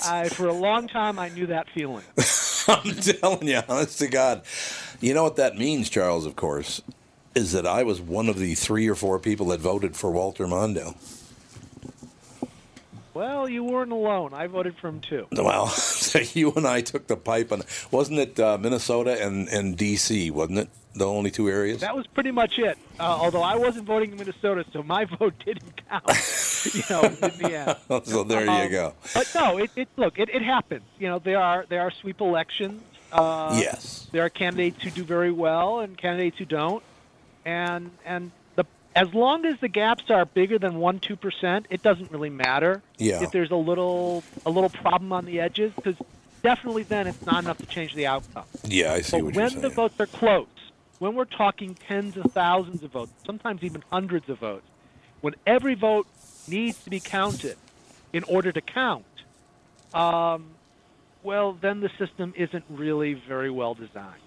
I, 0.06 0.30
for 0.30 0.48
a 0.48 0.54
long 0.54 0.88
time, 0.88 1.18
I 1.18 1.30
knew 1.30 1.48
that 1.48 1.68
feeling. 1.74 2.04
I'm 2.68 2.94
telling 2.94 3.48
you, 3.48 3.62
honest 3.68 3.98
to 4.00 4.08
God. 4.08 4.44
You 5.00 5.16
know 5.16 5.24
what 5.24 5.38
that 5.38 5.58
means, 5.58 5.90
Charles, 5.90 6.28
of 6.28 6.36
course, 6.36 6.82
is 7.36 7.52
that 7.54 7.66
I 7.66 7.84
was 7.84 8.02
one 8.02 8.28
of 8.30 8.38
the 8.38 8.56
three 8.56 8.88
or 8.88 8.96
four 8.96 9.20
people 9.20 9.48
that 9.48 9.60
voted 9.60 9.96
for 9.96 10.12
Walter 10.12 10.46
Mondale. 10.48 10.96
Well, 13.14 13.50
you 13.50 13.64
weren't 13.66 13.92
alone. 13.92 14.34
I 14.34 14.48
voted 14.48 14.78
for 14.78 14.88
him 14.88 15.02
too. 15.02 15.28
Well, 15.34 15.74
you 16.34 16.54
and 16.54 16.66
I 16.66 16.80
took 16.82 17.08
the 17.08 17.18
pipe, 17.18 17.52
and 17.52 17.64
wasn't 17.92 18.20
it 18.20 18.40
uh, 18.40 18.58
Minnesota 18.58 19.22
and, 19.22 19.50
and 19.50 19.78
D.C., 19.78 20.32
wasn't 20.32 20.60
it? 20.60 20.70
The 20.94 21.06
only 21.06 21.30
two 21.32 21.50
areas? 21.50 21.80
That 21.82 21.96
was 21.96 22.06
pretty 22.08 22.32
much 22.32 22.58
it. 22.60 22.78
Uh, 23.00 23.04
although 23.04 23.42
I 23.44 23.56
wasn't 23.56 23.86
voting 23.86 24.12
in 24.12 24.18
Minnesota, 24.18 24.66
so 24.74 24.82
my 24.84 25.06
vote 25.20 25.34
didn't 25.46 25.82
count. 25.90 26.04
you 26.74 26.84
know, 26.90 27.02
in 27.04 27.16
the 27.16 27.78
end. 27.90 28.06
so 28.06 28.24
there 28.24 28.50
Um, 28.50 28.64
you 28.64 28.70
go. 28.70 28.94
But 29.14 29.30
no, 29.36 29.58
it, 29.58 29.72
it 29.76 29.88
look, 29.98 30.18
it, 30.20 30.30
it 30.30 30.42
happens. 30.42 30.84
You 31.00 31.08
know, 31.10 31.20
there 31.20 31.40
are 31.40 31.66
there 31.70 31.82
are 31.82 31.92
sweep 31.92 32.20
elections. 32.22 32.82
Uh, 33.12 33.58
Yes. 33.62 34.08
There 34.12 34.24
are 34.26 34.30
candidates 34.30 34.84
who 34.84 34.90
do 34.90 35.04
very 35.04 35.32
well 35.32 35.80
and 35.80 35.98
candidates 35.98 36.38
who 36.38 36.46
don't, 36.46 36.84
and 37.46 37.92
and 38.06 38.32
the 38.56 38.66
as 38.96 39.14
long 39.14 39.46
as 39.46 39.60
the 39.60 39.68
gaps 39.68 40.10
are 40.10 40.26
bigger 40.26 40.58
than 40.60 40.76
one 40.76 41.00
two 41.00 41.16
percent, 41.16 41.66
it 41.70 41.82
doesn't 41.82 42.12
really 42.12 42.30
matter. 42.30 42.82
Yeah. 42.98 43.24
If 43.24 43.32
there's 43.32 43.52
a 43.52 43.56
little 43.56 44.24
a 44.46 44.50
little 44.50 44.70
problem 44.70 45.12
on 45.14 45.26
the 45.26 45.40
edges, 45.40 45.72
because 45.76 45.96
definitely 46.44 46.84
then 46.84 47.08
it's 47.08 47.26
not 47.26 47.44
enough 47.44 47.58
to 47.60 47.66
change 47.66 47.94
the 47.94 48.08
outcome. 48.08 48.46
Yeah, 48.66 48.94
I 48.94 49.02
see 49.02 49.18
But 49.18 49.26
what 49.26 49.36
you're 49.36 49.50
saying. 49.50 49.62
when 49.62 49.70
the 49.70 49.76
votes 49.76 50.00
are 50.00 50.08
close, 50.08 50.48
when 51.00 51.16
we're 51.16 51.26
talking 51.26 51.76
tens 51.76 52.18
of 52.18 52.32
thousands 52.32 52.84
of 52.84 52.92
votes, 52.92 53.12
sometimes 53.26 53.64
even 53.64 53.84
hundreds 53.92 54.28
of 54.30 54.40
votes, 54.40 54.66
when 55.22 55.36
every 55.46 55.76
vote 55.76 56.08
needs 56.48 56.84
to 56.84 56.90
be 56.90 57.00
counted 57.00 57.58
in 58.14 58.24
order 58.24 58.52
to 58.52 58.62
count, 58.62 59.06
um, 59.94 60.46
well, 61.24 61.54
then 61.54 61.80
the 61.82 61.90
system 62.00 62.34
isn't 62.36 62.64
really 62.70 63.14
very 63.14 63.52
well 63.52 63.74
designed. 63.74 64.22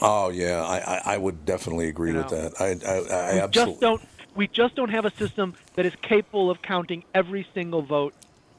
Oh 0.00 0.30
yeah, 0.30 0.62
I, 0.62 0.78
I, 0.78 1.02
I 1.14 1.18
would 1.18 1.44
definitely 1.44 1.88
agree 1.88 2.10
You 2.10 2.18
with 2.18 2.30
know, 2.30 2.48
that. 2.48 2.60
I, 2.60 2.66
I, 2.66 3.30
I 3.30 3.32
we 3.34 3.40
absolutely. 3.40 3.72
just 3.72 3.80
don't 3.80 4.02
we 4.34 4.48
just 4.48 4.74
don't 4.74 4.90
have 4.90 5.04
a 5.04 5.12
system 5.12 5.54
that 5.76 5.86
is 5.86 5.94
capable 6.02 6.50
of 6.50 6.60
counting 6.62 7.04
every 7.14 7.46
single 7.54 7.82
vote 7.82 8.14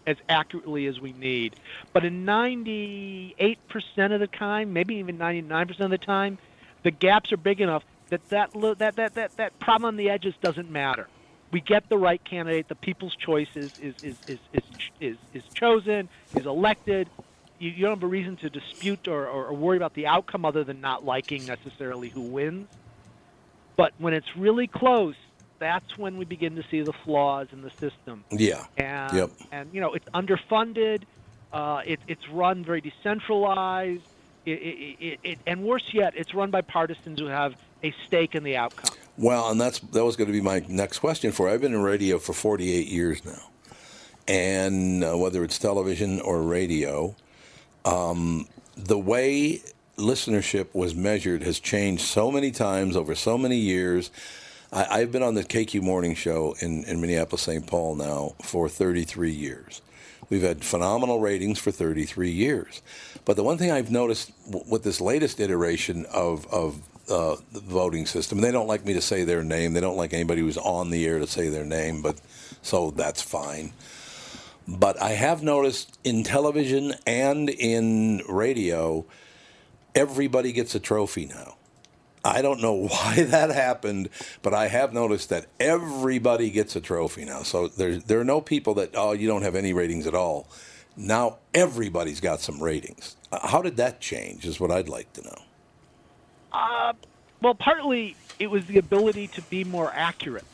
as 0.08 0.18
accurately 0.30 0.86
as 0.86 1.00
we 1.00 1.14
need. 1.14 1.56
But 1.92 2.06
in 2.06 2.26
98% 2.26 3.36
of 4.14 4.20
the 4.20 4.28
time, 4.28 4.72
maybe 4.72 4.96
even 4.96 5.18
99% 5.18 5.80
of 5.80 5.90
the 5.90 5.98
time, 5.98 6.38
the 6.84 6.92
gaps 6.92 7.32
are 7.32 7.38
big 7.38 7.60
enough 7.60 7.84
that 8.10 8.28
that 8.30 8.52
that 8.54 8.96
that 8.96 9.16
that, 9.16 9.38
that 9.38 9.60
problem 9.60 9.86
on 9.86 9.98
the 9.98 10.10
edges 10.10 10.34
doesn't 10.42 10.70
matter. 10.70 11.08
We 11.52 11.62
get 11.62 11.88
the 11.90 11.98
right 11.98 12.24
candidate. 12.24 12.68
The 12.68 12.76
people's 12.76 13.16
choice 13.16 13.48
is 13.56 13.72
is 13.82 13.96
is 14.02 14.16
is 14.28 14.40
is, 14.54 14.64
is, 15.00 15.18
is 15.34 15.44
chosen, 15.54 16.10
is 16.36 16.46
elected. 16.46 17.10
You, 17.60 17.70
you 17.72 17.82
don't 17.84 17.96
have 17.96 18.04
a 18.04 18.08
reason 18.08 18.36
to 18.38 18.50
dispute 18.50 19.08
or, 19.08 19.28
or, 19.28 19.46
or 19.48 19.54
worry 19.54 19.78
about 19.78 19.94
the 19.94 20.08
outcome 20.08 20.46
other 20.46 20.64
than 20.64 20.82
not 20.82 21.06
liking 21.06 21.46
necessarily 21.46 22.10
who 22.10 22.22
wins. 22.22 22.68
But 23.76 23.94
when 23.98 24.14
it's 24.14 24.36
really 24.38 24.68
close, 24.68 25.16
that's 25.60 25.98
when 25.98 26.18
we 26.18 26.26
begin 26.26 26.56
to 26.58 26.64
see 26.70 26.82
the 26.82 26.94
flaws 26.94 27.48
in 27.52 27.62
the 27.62 27.70
system. 27.72 28.24
Yeah. 28.32 28.66
And 28.78 29.14
Yep. 29.14 29.30
and 29.52 29.70
you 29.74 29.82
know 29.82 29.94
it's 29.94 30.08
underfunded. 30.10 31.04
Uh, 31.54 31.82
it, 31.86 32.00
it's 32.08 32.28
run 32.30 32.64
very 32.66 32.82
decentralized. 32.82 34.02
It, 34.46 34.52
it, 34.52 34.98
it, 35.00 35.20
it, 35.24 35.40
and 35.48 35.64
worse 35.64 35.94
yet, 35.94 36.14
it's 36.16 36.34
run 36.34 36.52
by 36.52 36.62
partisans 36.62 37.20
who 37.20 37.28
have 37.28 37.56
a 37.84 37.94
stake 38.06 38.36
in 38.36 38.44
the 38.44 38.58
outcome. 38.58 38.94
Well, 39.18 39.50
and 39.50 39.60
that's 39.60 39.80
that 39.80 40.04
was 40.04 40.16
going 40.18 40.28
to 40.28 40.34
be 40.34 40.42
my 40.42 40.64
next 40.68 41.00
question 41.00 41.32
for. 41.32 41.48
you. 41.48 41.54
I've 41.54 41.62
been 41.62 41.74
in 41.74 41.82
radio 41.82 42.20
for 42.20 42.34
48 42.34 42.88
years 42.88 43.24
now, 43.26 43.42
and 44.28 45.04
uh, 45.04 45.18
whether 45.18 45.44
it's 45.44 45.58
television 45.58 46.20
or 46.20 46.42
radio, 46.42 47.16
um, 47.86 48.48
the 48.78 49.00
way 49.00 49.62
listenership 49.98 50.68
was 50.74 50.96
measured 50.96 51.44
has 51.44 51.60
changed 51.60 52.04
so 52.04 52.32
many 52.32 52.52
times 52.52 52.98
over 52.98 53.16
so 53.16 53.38
many 53.38 53.58
years. 53.58 54.12
I, 54.74 55.02
I've 55.02 55.12
been 55.12 55.24
on 55.24 55.36
the 55.36 55.44
KQ 55.44 55.82
Morning 55.82 56.16
Show 56.16 56.56
in, 56.60 56.84
in 56.86 57.02
Minneapolis, 57.02 57.44
St. 57.44 57.66
Paul 57.68 57.96
now 57.96 58.36
for 58.44 58.70
33 58.70 59.32
years. 59.32 59.82
We've 60.30 60.42
had 60.42 60.64
phenomenal 60.64 61.20
ratings 61.20 61.60
for 61.60 61.72
33 61.72 62.32
years. 62.32 62.82
But 63.26 63.36
the 63.38 63.44
one 63.44 63.58
thing 63.58 63.72
I've 63.72 63.92
noticed 63.92 64.32
w- 64.52 64.66
with 64.70 64.84
this 64.84 65.00
latest 65.00 65.40
iteration 65.40 66.06
of, 66.08 66.48
of 66.54 66.82
uh, 67.10 67.38
the 67.54 67.60
voting 67.62 68.08
system, 68.08 68.42
they 68.42 68.52
don't 68.52 68.68
like 68.68 68.86
me 68.86 68.94
to 68.96 69.02
say 69.02 69.24
their 69.24 69.44
name. 69.44 69.74
They 69.74 69.82
don't 69.82 69.98
like 69.98 70.14
anybody 70.14 70.42
who's 70.42 70.58
on 70.58 70.90
the 70.90 71.06
air 71.06 71.20
to 71.20 71.28
say 71.28 71.50
their 71.50 71.66
name, 71.66 72.02
but 72.02 72.20
so 72.64 72.92
that's 72.92 73.22
fine. 73.22 73.72
But 74.68 75.02
I 75.02 75.12
have 75.12 75.44
noticed 75.44 76.00
in 76.04 76.24
television 76.24 76.94
and 77.06 77.50
in 77.50 78.24
radio, 78.28 79.06
everybody 79.94 80.52
gets 80.52 80.74
a 80.76 80.80
trophy 80.80 81.26
now. 81.28 81.56
I 82.24 82.42
don't 82.42 82.62
know 82.62 82.74
why 82.88 83.24
that 83.24 83.52
happened, 83.52 84.10
but 84.42 84.54
I 84.54 84.68
have 84.68 84.94
noticed 84.94 85.30
that 85.30 85.46
everybody 85.60 86.50
gets 86.50 86.76
a 86.76 86.82
trophy 86.82 87.26
now. 87.26 87.44
So 87.44 87.68
there, 87.68 87.98
there 87.98 88.20
are 88.20 88.26
no 88.26 88.42
people 88.42 88.74
that, 88.76 88.92
oh, 88.96 89.12
you 89.12 89.28
don't 89.28 89.44
have 89.44 89.56
any 89.56 89.74
ratings 89.74 90.08
at 90.08 90.16
all. 90.16 90.48
Now 90.98 91.38
everybody's 91.54 92.20
got 92.20 92.42
some 92.42 92.62
ratings. 92.62 93.16
Uh, 93.32 93.48
How 93.48 93.62
did 93.62 93.78
that 93.78 94.00
change, 94.00 94.46
is 94.46 94.60
what 94.60 94.72
I'd 94.72 94.90
like 94.90 95.12
to 95.14 95.22
know. 95.24 95.42
Uh, 96.52 96.94
well, 97.42 97.54
partly 97.54 98.16
it 98.40 98.48
was 98.48 98.66
the 98.66 98.78
ability 98.78 99.28
to 99.28 99.42
be 99.44 99.64
more 99.64 99.92
accurate. 99.94 100.46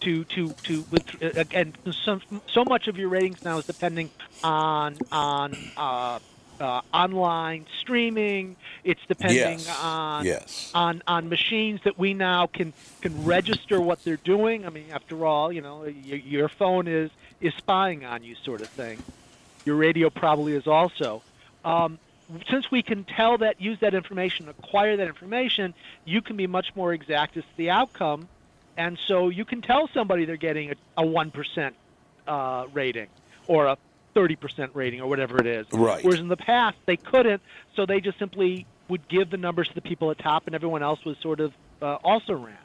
To 0.00 0.24
to 0.24 0.54
to 0.64 0.86
with 0.90 1.02
uh, 1.20 1.30
again, 1.36 1.74
so, 1.90 2.20
so 2.46 2.64
much 2.64 2.88
of 2.88 2.96
your 2.96 3.10
ratings 3.10 3.38
now 3.44 3.58
is 3.58 3.66
depending 3.66 4.10
on 4.42 4.98
on 5.12 5.70
uh, 5.76 6.18
uh, 6.58 6.80
online 6.94 7.66
streaming. 7.78 8.56
It's 8.82 9.00
depending 9.08 9.66
Yes. 9.66 9.76
on 9.78 10.24
Yes. 10.26 10.70
on 10.72 11.02
on 11.06 11.28
machines 11.28 11.80
that 11.84 11.98
we 11.98 12.14
now 12.14 12.46
can 12.46 12.72
can 13.02 13.24
register 13.24 13.80
what 13.80 13.98
they're 14.04 14.16
doing. 14.16 14.64
I 14.66 14.70
mean, 14.70 14.90
after 14.90 15.26
all, 15.26 15.52
you 15.52 15.60
know, 15.60 15.84
your, 15.84 16.18
your 16.18 16.48
phone 16.48 16.88
is 16.88 17.10
is 17.40 17.52
spying 17.54 18.04
on 18.06 18.22
you, 18.22 18.34
sort 18.42 18.62
of 18.62 18.70
thing. 18.70 19.02
Your 19.66 19.76
radio 19.76 20.08
probably 20.08 20.54
is 20.54 20.66
also. 20.66 21.22
Um, 21.64 21.98
since 22.48 22.70
we 22.70 22.82
can 22.82 23.04
tell 23.04 23.36
that, 23.38 23.60
use 23.60 23.78
that 23.80 23.92
information, 23.92 24.48
acquire 24.48 24.96
that 24.96 25.08
information, 25.08 25.74
you 26.04 26.22
can 26.22 26.36
be 26.36 26.46
much 26.46 26.74
more 26.74 26.92
exact 26.94 27.36
as 27.36 27.42
to 27.44 27.50
the 27.56 27.70
outcome, 27.70 28.28
and 28.80 28.98
so 29.06 29.28
you 29.28 29.44
can 29.44 29.60
tell 29.60 29.88
somebody 29.92 30.24
they're 30.24 30.36
getting 30.36 30.70
a 30.70 30.74
a 30.96 31.06
one 31.06 31.30
percent 31.30 31.74
uh, 32.26 32.64
rating 32.72 33.08
or 33.46 33.66
a 33.66 33.76
thirty 34.14 34.36
percent 34.36 34.70
rating 34.74 35.00
or 35.00 35.08
whatever 35.08 35.38
it 35.38 35.46
is. 35.46 35.66
Right. 35.72 36.02
Whereas 36.02 36.20
in 36.20 36.28
the 36.28 36.36
past 36.36 36.78
they 36.86 36.96
couldn't, 36.96 37.42
so 37.76 37.84
they 37.84 38.00
just 38.00 38.18
simply 38.18 38.66
would 38.88 39.06
give 39.06 39.30
the 39.30 39.36
numbers 39.36 39.68
to 39.68 39.74
the 39.74 39.82
people 39.82 40.10
at 40.10 40.18
top, 40.18 40.46
and 40.46 40.54
everyone 40.54 40.82
else 40.82 41.04
was 41.04 41.16
sort 41.18 41.40
of 41.40 41.52
uh, 41.82 41.96
also 42.02 42.34
ran. 42.34 42.56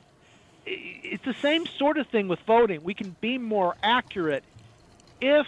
It's 0.65 1.23
the 1.25 1.36
same 1.36 1.65
sort 1.65 1.97
of 1.97 2.08
thing 2.08 2.28
with 2.28 2.39
voting. 2.47 2.84
We 2.84 2.95
can 2.95 3.15
be 3.21 3.38
more 3.38 3.75
accurate 3.84 4.43
if 5.21 5.45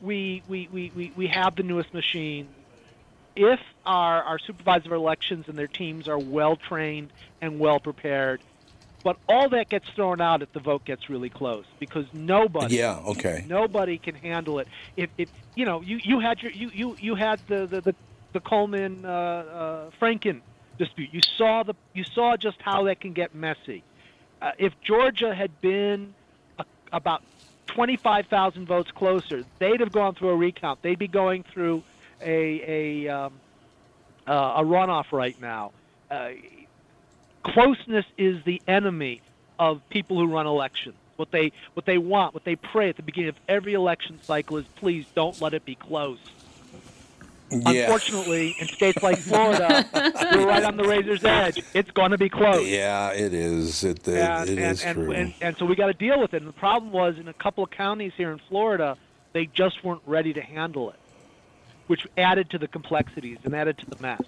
we 0.00 0.42
we, 0.46 0.68
we, 0.70 0.92
we, 0.94 1.12
we 1.16 1.26
have 1.28 1.56
the 1.56 1.62
newest 1.62 1.94
machine, 1.94 2.48
if 3.34 3.60
our, 3.86 4.22
our 4.22 4.38
supervisor 4.38 4.88
of 4.88 5.00
elections 5.00 5.48
and 5.48 5.58
their 5.58 5.66
teams 5.66 6.08
are 6.08 6.18
well 6.18 6.56
trained 6.56 7.10
and 7.40 7.58
well 7.58 7.80
prepared. 7.80 8.40
But 9.04 9.18
all 9.28 9.50
that 9.50 9.68
gets 9.68 9.88
thrown 9.90 10.22
out 10.22 10.42
if 10.42 10.52
the 10.54 10.60
vote 10.60 10.84
gets 10.86 11.10
really 11.10 11.28
close 11.28 11.66
because 11.78 12.06
nobody 12.14 12.76
Yeah, 12.76 13.00
okay. 13.08 13.44
nobody 13.46 13.98
can 13.98 14.14
handle 14.14 14.58
it. 14.58 14.66
If, 14.96 15.10
if 15.18 15.28
you 15.54 15.66
know, 15.66 15.82
you, 15.82 16.00
you 16.02 16.20
had 16.20 16.42
your 16.42 16.50
you, 16.52 16.70
you, 16.74 16.96
you 16.98 17.14
had 17.14 17.38
the 17.46 17.66
the, 17.66 17.80
the, 17.82 17.94
the 18.32 18.40
Coleman 18.40 19.04
uh, 19.04 19.08
uh, 19.08 19.90
Franken 20.00 20.40
dispute. 20.78 21.10
You 21.12 21.20
saw 21.20 21.62
the 21.62 21.74
you 21.92 22.02
saw 22.02 22.38
just 22.38 22.60
how 22.62 22.84
that 22.84 23.00
can 23.00 23.12
get 23.12 23.34
messy. 23.34 23.84
Uh, 24.40 24.52
if 24.58 24.72
Georgia 24.82 25.34
had 25.34 25.60
been 25.60 26.14
a, 26.58 26.64
about 26.90 27.22
25,000 27.66 28.66
votes 28.66 28.90
closer, 28.90 29.44
they'd 29.58 29.80
have 29.80 29.92
gone 29.92 30.14
through 30.14 30.30
a 30.30 30.36
recount. 30.36 30.80
They'd 30.82 30.98
be 30.98 31.08
going 31.08 31.44
through 31.44 31.82
a 32.22 33.04
a 33.06 33.08
um, 33.08 33.34
uh, 34.26 34.54
a 34.56 34.62
runoff 34.62 35.12
right 35.12 35.38
now. 35.40 35.72
Uh, 36.10 36.30
closeness 37.44 38.06
is 38.18 38.42
the 38.44 38.60
enemy 38.66 39.20
of 39.58 39.80
people 39.90 40.18
who 40.18 40.26
run 40.26 40.46
elections. 40.46 40.96
What 41.16 41.30
they 41.30 41.52
what 41.74 41.86
they 41.86 41.98
want, 41.98 42.34
what 42.34 42.44
they 42.44 42.56
pray 42.56 42.88
at 42.88 42.96
the 42.96 43.02
beginning 43.02 43.28
of 43.28 43.36
every 43.48 43.74
election 43.74 44.18
cycle 44.22 44.56
is, 44.56 44.64
please 44.74 45.06
don't 45.14 45.40
let 45.40 45.54
it 45.54 45.64
be 45.64 45.76
close. 45.76 46.18
Yeah. 47.50 47.82
Unfortunately, 47.82 48.56
in 48.58 48.66
states 48.66 49.00
like 49.00 49.18
Florida, 49.18 49.86
we're 50.32 50.46
right 50.46 50.64
on 50.64 50.76
the 50.76 50.82
razor's 50.82 51.24
edge. 51.24 51.62
It's 51.72 51.90
going 51.92 52.10
to 52.10 52.18
be 52.18 52.28
close. 52.28 52.66
Yeah, 52.66 53.12
it 53.12 53.32
is. 53.32 53.84
It, 53.84 54.08
it, 54.08 54.18
and, 54.18 54.48
it 54.48 54.58
and, 54.58 54.72
is 54.72 54.82
and, 54.82 54.96
true. 54.96 55.12
And, 55.12 55.34
and 55.40 55.56
so 55.56 55.64
we 55.66 55.76
got 55.76 55.86
to 55.86 55.92
deal 55.92 56.20
with 56.20 56.34
it. 56.34 56.38
And 56.38 56.48
the 56.48 56.52
problem 56.52 56.90
was 56.90 57.16
in 57.16 57.28
a 57.28 57.32
couple 57.32 57.62
of 57.62 57.70
counties 57.70 58.12
here 58.16 58.32
in 58.32 58.40
Florida, 58.48 58.96
they 59.34 59.46
just 59.46 59.84
weren't 59.84 60.02
ready 60.06 60.32
to 60.32 60.40
handle 60.40 60.90
it, 60.90 60.98
which 61.86 62.08
added 62.16 62.50
to 62.50 62.58
the 62.58 62.66
complexities 62.66 63.38
and 63.44 63.54
added 63.54 63.78
to 63.78 63.86
the 63.86 64.02
mess. 64.02 64.22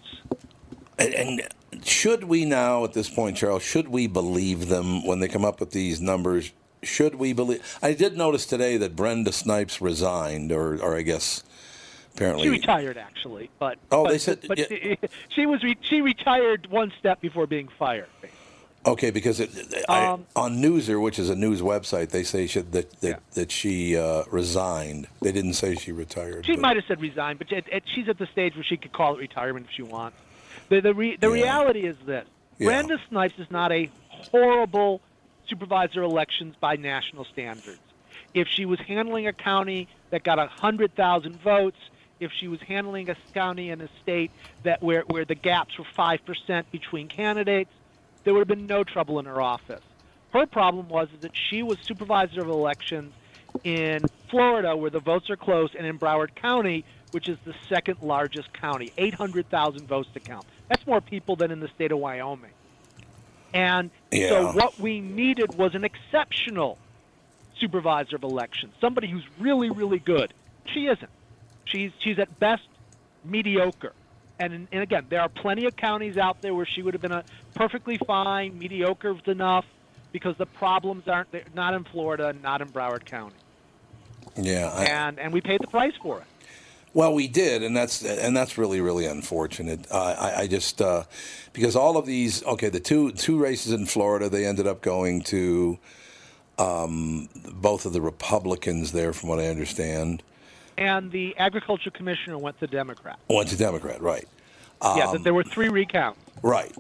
And, 0.99 1.15
and 1.15 1.43
should 1.85 2.25
we 2.25 2.45
now, 2.45 2.85
at 2.85 2.93
this 2.93 3.09
point, 3.09 3.37
Charles, 3.37 3.63
should 3.63 3.89
we 3.89 4.07
believe 4.07 4.69
them 4.69 5.05
when 5.07 5.21
they 5.21 5.29
come 5.29 5.45
up 5.45 5.61
with 5.61 5.71
these 5.73 6.01
numbers? 6.01 6.53
Should 6.83 7.17
we 7.17 7.33
believe? 7.33 7.79
I 7.83 7.95
did 7.95 8.17
notice 8.17 8.47
today 8.47 8.77
that 8.77 8.95
Brenda 8.95 9.33
Snipes 9.33 9.81
resigned, 9.81 10.53
or, 10.53 10.81
or 10.83 10.97
I 10.97 11.03
guess 11.03 11.43
apparently 12.15 12.45
She 12.45 12.51
retired 12.51 12.97
actually, 12.97 13.51
but 13.59 13.79
Oh, 13.91 14.05
but, 14.05 14.11
they 14.11 14.19
said- 14.19 14.41
but 14.47 14.59
yeah. 14.59 14.67
she, 14.69 14.99
she 15.31 15.47
was 15.47 15.63
re- 15.63 15.79
she 15.81 16.01
retired 16.01 16.69
one 16.71 16.93
step 16.99 17.21
before 17.21 17.47
being 17.47 17.69
fired. 17.79 18.07
Okay, 18.85 19.11
because 19.11 19.41
it, 19.41 19.51
I, 19.89 20.07
Um, 20.07 20.27
on 20.37 20.59
Newser, 20.63 21.03
which 21.03 21.19
is 21.19 21.29
a 21.29 21.35
news 21.35 21.61
website, 21.61 22.11
they 22.11 22.23
say 22.23 22.47
she, 22.47 22.61
that 22.61 23.01
that, 23.01 23.21
that 23.33 23.51
she 23.51 23.97
uh, 23.97 24.23
resigned. 24.31 25.09
They 25.23 25.33
didn't 25.33 25.55
say 25.55 25.75
she 25.75 25.91
retired. 25.91 26.47
She 26.47 26.53
but- 26.53 26.61
might 26.61 26.77
have 26.77 26.85
said 26.87 27.01
resign, 27.01 27.37
but 27.37 27.51
it, 27.51 27.65
it, 27.73 27.83
she's 27.93 28.09
at 28.09 28.19
the 28.19 28.27
stage 28.29 28.55
where 28.55 28.63
she 28.63 28.77
could 28.77 28.93
call 28.93 29.15
it 29.17 29.19
retirement 29.19 29.67
if 29.69 29.73
she 29.75 29.83
wants. 29.83 30.17
The 30.69 30.81
the, 30.81 30.95
re, 30.95 31.17
the 31.21 31.29
Yeah. 31.29 31.33
reality 31.33 31.87
is 31.87 31.97
this: 32.07 32.27
Yeah. 32.59 32.67
Brenda 32.67 32.99
Snipes 33.09 33.39
is 33.39 33.51
not 33.51 33.73
a 33.73 33.91
horrible 34.09 35.03
supervisor 35.49 36.03
of 36.03 36.11
elections 36.11 36.57
by 36.61 36.77
national 36.77 37.25
standards. 37.25 37.83
If 38.35 38.49
she 38.49 38.65
was 38.65 38.79
handling 38.81 39.27
a 39.27 39.33
county 39.33 39.89
that 40.11 40.23
got 40.25 40.39
a 40.39 40.47
hundred 40.47 40.95
thousand 40.95 41.41
votes, 41.41 41.79
if 42.21 42.33
she 42.33 42.49
was 42.49 42.61
handling 42.67 43.09
a 43.11 43.17
county 43.35 43.71
in 43.71 43.81
a 43.81 43.89
state 44.03 44.33
that 44.65 44.83
where 44.83 45.03
where 45.07 45.25
the 45.25 45.35
gaps 45.35 45.79
were 45.79 45.85
five 45.97 46.25
percent 46.25 46.71
between 46.71 47.09
candidates, 47.09 47.71
there 48.25 48.35
would 48.35 48.41
have 48.41 48.49
been 48.49 48.67
no 48.67 48.83
trouble 48.85 49.19
in 49.19 49.27
her 49.27 49.41
office. 49.41 49.85
Her 50.33 50.47
problem 50.47 50.89
was 50.89 51.09
that 51.23 51.33
she 51.49 51.63
was 51.63 51.79
supervisor 51.87 52.41
of 52.43 52.49
elections 52.49 53.15
in 53.65 54.11
Florida, 54.31 54.77
where 54.77 54.91
the 54.91 55.01
votes 55.01 55.31
are 55.31 55.37
close, 55.37 55.71
and 55.77 55.87
in 55.87 55.99
Broward 55.99 56.35
County, 56.35 56.85
which 57.17 57.31
is 57.31 57.39
the 57.47 57.55
second 57.67 57.97
largest 58.03 58.53
county, 58.53 58.93
800,000 58.99 59.89
votes 59.89 60.11
to 60.13 60.21
count. 60.21 60.45
That's 60.69 60.87
more 60.87 61.01
people 61.01 61.35
than 61.35 61.51
in 61.51 61.61
the 61.61 61.69
state 61.69 61.91
of 61.91 61.99
Wyoming. 61.99 62.51
And 63.55 63.91
Yeah. 64.13 64.29
so 64.29 64.53
what 64.53 64.79
we 64.79 65.01
needed 65.01 65.57
was 65.57 65.75
an 65.75 65.83
exceptional 65.83 66.77
supervisor 67.59 68.17
of 68.17 68.23
elections, 68.23 68.75
somebody 68.83 69.09
who's 69.09 69.25
really, 69.39 69.71
really 69.71 69.99
good. 69.99 70.35
She 70.67 70.89
isn't. 70.89 71.09
She's 71.65 71.91
she's 72.01 72.19
at 72.19 72.39
best 72.39 72.69
mediocre. 73.25 73.95
And, 74.39 74.69
and 74.71 74.83
again, 74.83 75.07
there 75.09 75.23
are 75.23 75.31
plenty 75.31 75.65
of 75.65 75.75
counties 75.75 76.19
out 76.19 76.43
there 76.43 76.55
where 76.55 76.67
she 76.67 76.83
would 76.83 76.93
have 76.93 77.01
been 77.01 77.13
a 77.13 77.25
perfectly 77.55 77.97
fine, 77.97 78.59
mediocre 78.59 79.13
is 79.13 79.27
enough, 79.27 79.65
because 80.13 80.37
the 80.37 80.45
problems 80.45 81.09
aren't 81.09 81.29
not 81.55 81.73
in 81.73 81.85
Florida, 81.85 82.35
not 82.43 82.61
in 82.61 82.69
Broward 82.69 83.07
County, 83.07 83.37
Yeah, 84.37 84.71
I, 84.71 84.85
and 84.85 85.19
and 85.19 85.33
we 85.33 85.41
paid 85.41 85.63
the 85.63 85.67
price 85.69 85.95
for 86.03 86.19
it. 86.19 86.27
Well, 86.97 87.13
we 87.13 87.29
did, 87.29 87.63
and 87.63 87.77
that's 87.77 88.03
and 88.03 88.35
that's 88.35 88.57
really 88.57 88.81
really 88.81 89.05
unfortunate. 89.05 89.87
Uh, 89.91 90.17
I, 90.19 90.41
I 90.41 90.47
just 90.47 90.81
uh, 90.81 91.05
because 91.53 91.77
all 91.77 91.99
of 91.99 92.07
these 92.07 92.43
okay, 92.45 92.71
the 92.71 92.81
two 92.81 93.13
two 93.13 93.39
races 93.39 93.73
in 93.73 93.85
Florida, 93.85 94.31
they 94.31 94.47
ended 94.47 94.67
up 94.67 94.81
going 94.81 95.21
to 95.25 95.79
um, 96.59 97.29
both 97.53 97.85
of 97.85 97.93
the 97.93 98.01
Republicans 98.01 98.93
there, 98.93 99.13
from 99.13 99.29
what 99.29 99.39
I 99.39 99.49
understand. 99.49 100.23
And 100.79 101.13
the 101.13 101.37
agriculture 101.37 101.91
commissioner 101.91 102.39
went 102.39 102.59
to 102.61 102.67
Democrat. 102.67 103.19
Went 103.29 103.51
to 103.51 103.59
Democrat, 103.59 104.01
right? 104.01 104.27
yeah, 104.83 105.05
Um, 105.05 105.13
that 105.13 105.23
there 105.23 105.35
were 105.35 105.45
three 105.45 105.69
recounts. 105.69 106.19
Right, 106.41 106.75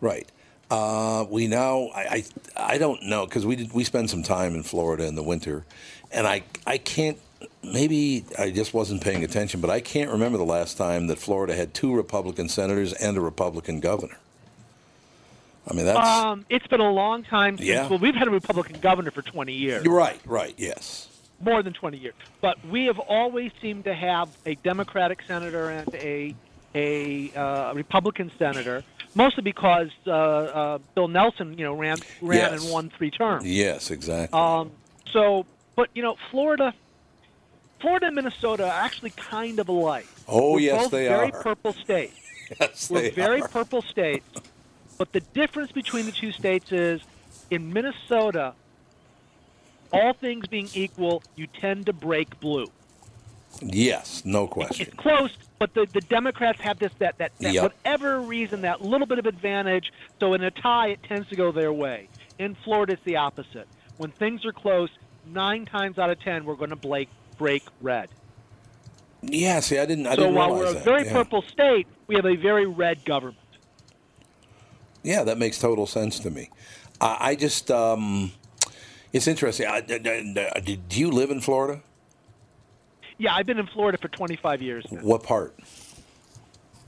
right. 0.00 0.26
Uh, 0.70 1.26
we 1.28 1.46
now, 1.46 1.90
I, 1.94 2.24
I, 2.56 2.74
I 2.74 2.78
don't 2.78 3.02
know 3.02 3.26
because 3.26 3.44
we 3.44 3.56
did, 3.56 3.74
we 3.74 3.84
spend 3.84 4.08
some 4.08 4.22
time 4.22 4.54
in 4.54 4.62
Florida 4.62 5.04
in 5.04 5.14
the 5.14 5.22
winter, 5.22 5.66
and 6.10 6.26
I, 6.26 6.44
I 6.66 6.78
can't. 6.78 7.18
Maybe 7.72 8.24
I 8.38 8.50
just 8.50 8.72
wasn't 8.74 9.02
paying 9.02 9.24
attention, 9.24 9.60
but 9.60 9.70
I 9.70 9.80
can't 9.80 10.10
remember 10.10 10.38
the 10.38 10.44
last 10.44 10.76
time 10.76 11.06
that 11.08 11.18
Florida 11.18 11.54
had 11.54 11.74
two 11.74 11.94
Republican 11.94 12.48
senators 12.48 12.92
and 12.92 13.16
a 13.16 13.20
Republican 13.20 13.80
governor. 13.80 14.16
I 15.70 15.74
mean, 15.74 15.84
that's 15.84 15.98
Um, 16.08 16.46
it's 16.48 16.66
been 16.66 16.80
a 16.80 16.90
long 16.90 17.24
time 17.24 17.56
since. 17.58 17.68
Yeah. 17.68 17.88
Well, 17.88 17.98
we've 17.98 18.14
had 18.14 18.26
a 18.26 18.30
Republican 18.30 18.80
governor 18.80 19.10
for 19.10 19.22
20 19.22 19.52
years. 19.52 19.84
you're 19.84 19.94
right, 19.94 20.18
right, 20.24 20.54
yes, 20.56 21.08
more 21.40 21.62
than 21.62 21.72
20 21.74 21.98
years. 21.98 22.14
But 22.40 22.56
we 22.66 22.86
have 22.86 22.98
always 22.98 23.52
seemed 23.60 23.84
to 23.84 23.94
have 23.94 24.28
a 24.46 24.54
Democratic 24.56 25.20
senator 25.26 25.68
and 25.70 25.94
a 25.94 26.34
a 26.74 27.30
uh, 27.34 27.72
Republican 27.74 28.30
senator, 28.38 28.82
mostly 29.14 29.42
because 29.42 29.88
uh, 30.06 30.10
uh, 30.12 30.78
Bill 30.94 31.08
Nelson, 31.08 31.56
you 31.58 31.64
know, 31.64 31.74
ran 31.74 31.98
ran 32.22 32.52
Yes. 32.52 32.62
and 32.64 32.72
won 32.72 32.90
three 32.90 33.10
terms. 33.10 33.46
yes, 33.46 33.90
exactly. 33.90 34.38
Um, 34.38 34.70
so, 35.12 35.44
but 35.76 35.88
you 35.94 36.02
know, 36.02 36.16
Florida, 36.30 36.72
Florida 37.80 38.06
and 38.06 38.14
Minnesota 38.16 38.64
are 38.64 38.84
actually 38.84 39.10
kind 39.10 39.58
of 39.58 39.68
alike. 39.68 40.06
Oh, 40.26 40.58
yes. 40.58 40.72
We're 40.72 40.74
yes, 40.76 40.82
both 40.84 40.90
they 40.90 41.08
very 41.08 41.32
are. 41.32 41.42
purple 41.42 41.72
states. 41.72 42.14
yes, 42.60 42.90
We're 42.90 43.02
they 43.02 43.10
very 43.10 43.42
are. 43.42 43.48
purple 43.48 43.82
states, 43.82 44.26
but 44.96 45.12
the 45.12 45.20
difference 45.20 45.70
between 45.72 46.06
the 46.06 46.12
two 46.12 46.32
states 46.32 46.72
is 46.72 47.00
in 47.50 47.72
Minnesota, 47.72 48.54
all 49.92 50.12
things 50.12 50.46
being 50.48 50.68
equal, 50.74 51.22
you 51.36 51.46
tend 51.46 51.86
to 51.86 51.92
break 51.92 52.40
blue. 52.40 52.66
Yes, 53.62 54.22
no 54.24 54.46
question. 54.46 54.88
It's 54.88 54.96
close, 54.96 55.36
but 55.58 55.72
the, 55.74 55.86
the 55.92 56.02
Democrats 56.02 56.60
have 56.60 56.78
this 56.78 56.92
that 56.98 57.16
that, 57.18 57.32
that 57.40 57.52
Yep. 57.54 57.62
whatever 57.62 58.20
reason 58.20 58.62
that 58.62 58.82
little 58.82 59.06
bit 59.06 59.18
of 59.18 59.26
advantage. 59.26 59.92
So 60.20 60.34
in 60.34 60.42
a 60.44 60.50
tie, 60.50 60.88
it 60.88 61.02
tends 61.02 61.28
to 61.30 61.36
go 61.36 61.50
their 61.50 61.72
way. 61.72 62.08
In 62.38 62.54
Florida, 62.54 62.92
it's 62.94 63.04
the 63.04 63.16
opposite. 63.16 63.66
When 63.96 64.10
things 64.10 64.44
are 64.44 64.52
close, 64.52 64.90
nine 65.26 65.64
times 65.64 65.98
out 65.98 66.10
of 66.10 66.20
ten, 66.20 66.44
we're 66.44 66.54
going 66.56 66.70
to 66.70 66.76
break 66.76 67.08
break 67.38 67.62
red. 67.80 68.08
Yeah, 69.22 69.60
see, 69.60 69.78
I 69.78 69.86
didn't, 69.86 70.06
I 70.06 70.14
so 70.14 70.22
didn't 70.22 70.34
while 70.34 70.54
we're 70.54 70.66
a 70.66 70.74
that. 70.74 70.84
very 70.84 71.04
yeah. 71.04 71.12
purple 71.12 71.42
state, 71.42 71.86
we 72.06 72.14
have 72.14 72.26
a 72.26 72.36
very 72.36 72.66
red 72.66 73.04
government. 73.04 73.36
Yeah, 75.02 75.24
that 75.24 75.38
makes 75.38 75.58
total 75.58 75.86
sense 75.86 76.18
to 76.20 76.30
me. 76.30 76.50
I, 77.00 77.16
I 77.20 77.34
just, 77.34 77.70
um, 77.70 78.32
it's 79.12 79.26
interesting. 79.26 79.66
I, 79.66 79.80
d- 79.80 80.76
do 80.88 81.00
you 81.00 81.10
live 81.10 81.30
in 81.30 81.40
Florida? 81.40 81.80
Yeah, 83.16 83.34
I've 83.34 83.46
been 83.46 83.58
in 83.58 83.66
Florida 83.66 83.98
for 83.98 84.08
25 84.08 84.62
years 84.62 84.84
now. 84.92 85.00
What 85.00 85.22
part? 85.24 85.56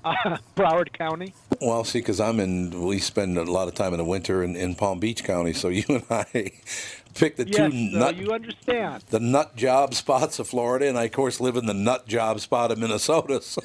Uh, 0.05 0.39
Broward 0.57 0.93
County. 0.93 1.35
Well, 1.61 1.85
see, 1.85 1.99
because 1.99 2.21
I'm 2.21 2.41
in, 2.41 2.87
we 2.87 2.99
spend 2.99 3.37
a 3.37 3.45
lot 3.45 3.69
of 3.69 3.75
time 3.75 3.93
in 3.93 3.99
the 3.99 4.05
winter 4.05 4.43
in, 4.43 4.57
in 4.57 4.75
Palm 4.75 4.99
Beach 4.99 5.25
County, 5.25 5.53
so 5.53 5.69
you 5.69 5.85
and 5.89 6.05
I 6.11 6.53
pick 7.15 7.37
the 7.37 7.47
yes, 7.47 7.57
two 7.57 7.91
so 7.91 7.99
nut, 7.99 8.17
you 8.17 8.33
understand. 8.33 9.05
the 9.11 9.21
nut 9.21 9.57
job 9.57 9.95
spots 9.95 10.39
of 10.39 10.49
Florida, 10.49 10.89
and 10.89 10.99
I, 10.99 11.05
of 11.05 11.13
course, 11.13 11.41
live 11.41 11.57
in 11.57 11.67
the 11.67 11.75
nut 11.75 12.07
job 12.07 12.41
spot 12.41 12.71
of 12.73 12.79
Minnesota. 12.79 13.41
So, 13.51 13.63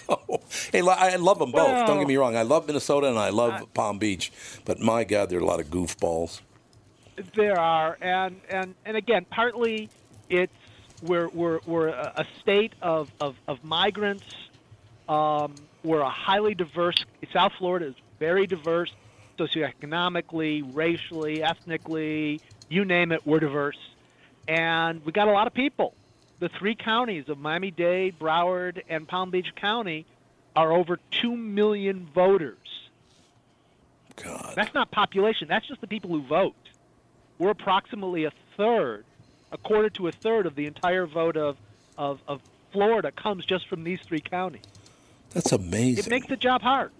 hey, 0.72 0.82
I 0.82 1.16
love 1.18 1.40
them 1.40 1.52
both. 1.52 1.86
Don't 1.86 2.00
get 2.00 2.08
me 2.08 2.18
wrong. 2.18 2.36
I 2.36 2.42
love 2.42 2.66
Minnesota 2.66 3.08
and 3.08 3.20
I 3.20 3.30
love 3.30 3.72
Palm 3.74 4.00
Beach, 4.00 4.32
but 4.64 4.80
my 4.80 5.04
God, 5.04 5.30
there 5.30 5.38
are 5.38 5.42
a 5.42 5.46
lot 5.46 5.60
of 5.60 5.68
goofballs. 5.68 6.42
There 7.36 7.60
are, 7.60 7.98
and 8.02 8.42
and 8.50 8.74
and 8.86 8.98
again, 8.98 9.26
partly 9.30 9.90
it's 10.30 10.52
we're 11.04 11.28
we're 11.30 11.60
we're 11.66 11.90
a 11.90 12.14
a 12.18 12.26
state 12.42 12.74
of 12.82 13.12
of, 13.20 13.36
of 13.48 13.64
migrants. 13.64 14.26
Um, 15.08 15.56
we're 15.86 16.02
a 16.02 16.10
highly 16.10 16.56
diverse. 16.56 17.06
South 17.32 17.54
Florida 17.58 17.88
is 17.88 17.96
very 18.20 18.48
diverse, 18.48 18.92
socioeconomically, 19.38 20.64
racially, 20.74 21.44
ethnically, 21.44 22.42
you 22.70 22.84
name 22.84 23.12
it. 23.12 23.26
We're 23.26 23.40
diverse, 23.40 23.78
and 24.48 25.06
we 25.06 25.12
got 25.12 25.28
a 25.28 25.32
lot 25.32 25.48
of 25.48 25.54
people. 25.54 25.94
The 26.40 26.50
three 26.50 26.76
counties 26.76 27.30
of 27.30 27.38
Miami-Dade, 27.38 28.20
Broward, 28.20 28.82
and 28.90 29.08
Palm 29.08 29.30
Beach 29.30 29.54
County 29.56 30.06
are 30.56 30.74
over 30.74 31.00
two 31.12 31.36
million 31.36 32.08
voters. 32.14 32.58
God. 34.16 34.54
That's 34.56 34.74
not 34.74 34.92
population. 34.92 35.48
That's 35.48 35.68
just 35.68 35.82
the 35.82 35.88
people 35.88 36.10
who 36.10 36.22
vote. 36.22 36.56
We're 37.38 37.52
approximately 37.52 38.26
a 38.26 38.32
third, 38.56 39.06
a 39.52 39.58
quarter 39.58 39.90
to 39.92 40.08
a 40.08 40.12
third 40.12 40.46
of 40.46 40.56
the 40.56 40.66
entire 40.66 41.06
vote 41.06 41.38
of, 41.38 41.58
of, 41.98 42.22
of 42.28 42.42
Florida 42.72 43.12
comes 43.12 43.46
just 43.46 43.68
from 43.68 43.84
these 43.84 44.00
three 44.02 44.22
counties. 44.22 44.64
That's 45.36 45.52
amazing. 45.52 46.06
It 46.06 46.10
makes 46.10 46.28
the 46.28 46.36
job 46.38 46.62
hard. 46.64 46.92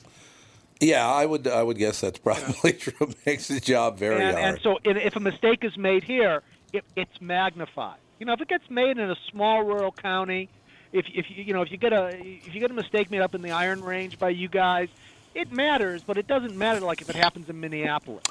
yeah, 0.80 1.08
I 1.08 1.26
would 1.26 1.48
I 1.48 1.64
would 1.64 1.78
guess 1.78 2.02
that's 2.02 2.20
probably 2.20 2.74
true. 2.74 2.94
It 3.10 3.26
makes 3.26 3.48
the 3.48 3.60
job 3.60 3.98
very 3.98 4.22
and, 4.24 4.38
hard. 4.38 4.46
and 4.46 4.60
so 4.62 4.78
if 4.84 5.16
a 5.16 5.20
mistake 5.20 5.64
is 5.64 5.76
made 5.78 6.04
here, 6.04 6.44
it, 6.74 6.84
it's 6.96 7.20
magnified. 7.20 7.98
You 8.20 8.26
know, 8.28 8.34
if 8.34 8.42
it 8.42 8.48
gets 8.50 8.70
made 8.70 8.98
in 8.98 9.10
a 9.10 9.16
small 9.32 9.64
rural 9.64 9.92
county, 9.92 10.50
if, 10.94 11.06
if 11.14 11.26
you 11.30 11.44
you 11.46 11.54
know 11.54 11.62
if 11.64 11.72
you 11.72 11.78
get 11.78 11.94
a 11.94 12.10
if 12.18 12.54
you 12.54 12.60
get 12.60 12.70
a 12.72 12.76
mistake 12.76 13.10
made 13.10 13.22
up 13.22 13.34
in 13.34 13.42
the 13.42 13.52
Iron 13.52 13.82
Range 13.82 14.20
by 14.20 14.30
you 14.30 14.48
guys, 14.50 14.90
it 15.34 15.52
matters, 15.52 16.04
but 16.04 16.18
it 16.18 16.28
doesn't 16.28 16.56
matter 16.58 16.80
like 16.82 17.02
if 17.02 17.10
it 17.10 17.16
happens 17.16 17.50
in 17.50 17.60
Minneapolis. 17.60 18.24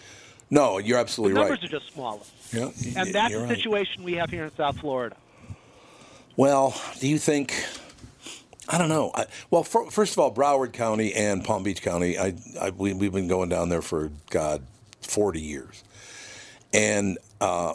no, 0.50 0.78
you're 0.78 0.96
The 0.96 1.00
absolutely 1.00 1.34
numbers 1.34 1.62
right. 1.62 1.62
Numbers 1.62 1.72
are 1.72 1.80
just 1.80 1.92
smaller, 1.94 2.20
Yeah, 2.52 3.00
and 3.00 3.14
that's 3.14 3.32
the 3.34 3.40
right. 3.40 3.56
situation 3.56 4.04
we 4.04 4.14
have 4.14 4.30
here 4.30 4.44
in 4.44 4.54
South 4.54 4.78
Florida. 4.78 5.16
Well, 6.36 6.74
do 7.00 7.08
you 7.08 7.18
think? 7.18 7.54
I 8.68 8.78
don't 8.78 8.88
know. 8.88 9.10
I, 9.14 9.26
well, 9.50 9.62
for, 9.62 9.90
first 9.90 10.12
of 10.12 10.18
all, 10.18 10.32
Broward 10.34 10.72
County 10.72 11.12
and 11.14 11.44
Palm 11.44 11.62
Beach 11.62 11.82
County, 11.82 12.18
I, 12.18 12.34
I 12.60 12.70
we, 12.70 12.94
we've 12.94 13.12
been 13.12 13.28
going 13.28 13.48
down 13.48 13.68
there 13.68 13.82
for 13.82 14.10
God, 14.30 14.62
forty 15.02 15.40
years, 15.40 15.84
and 16.72 17.18
uh, 17.40 17.74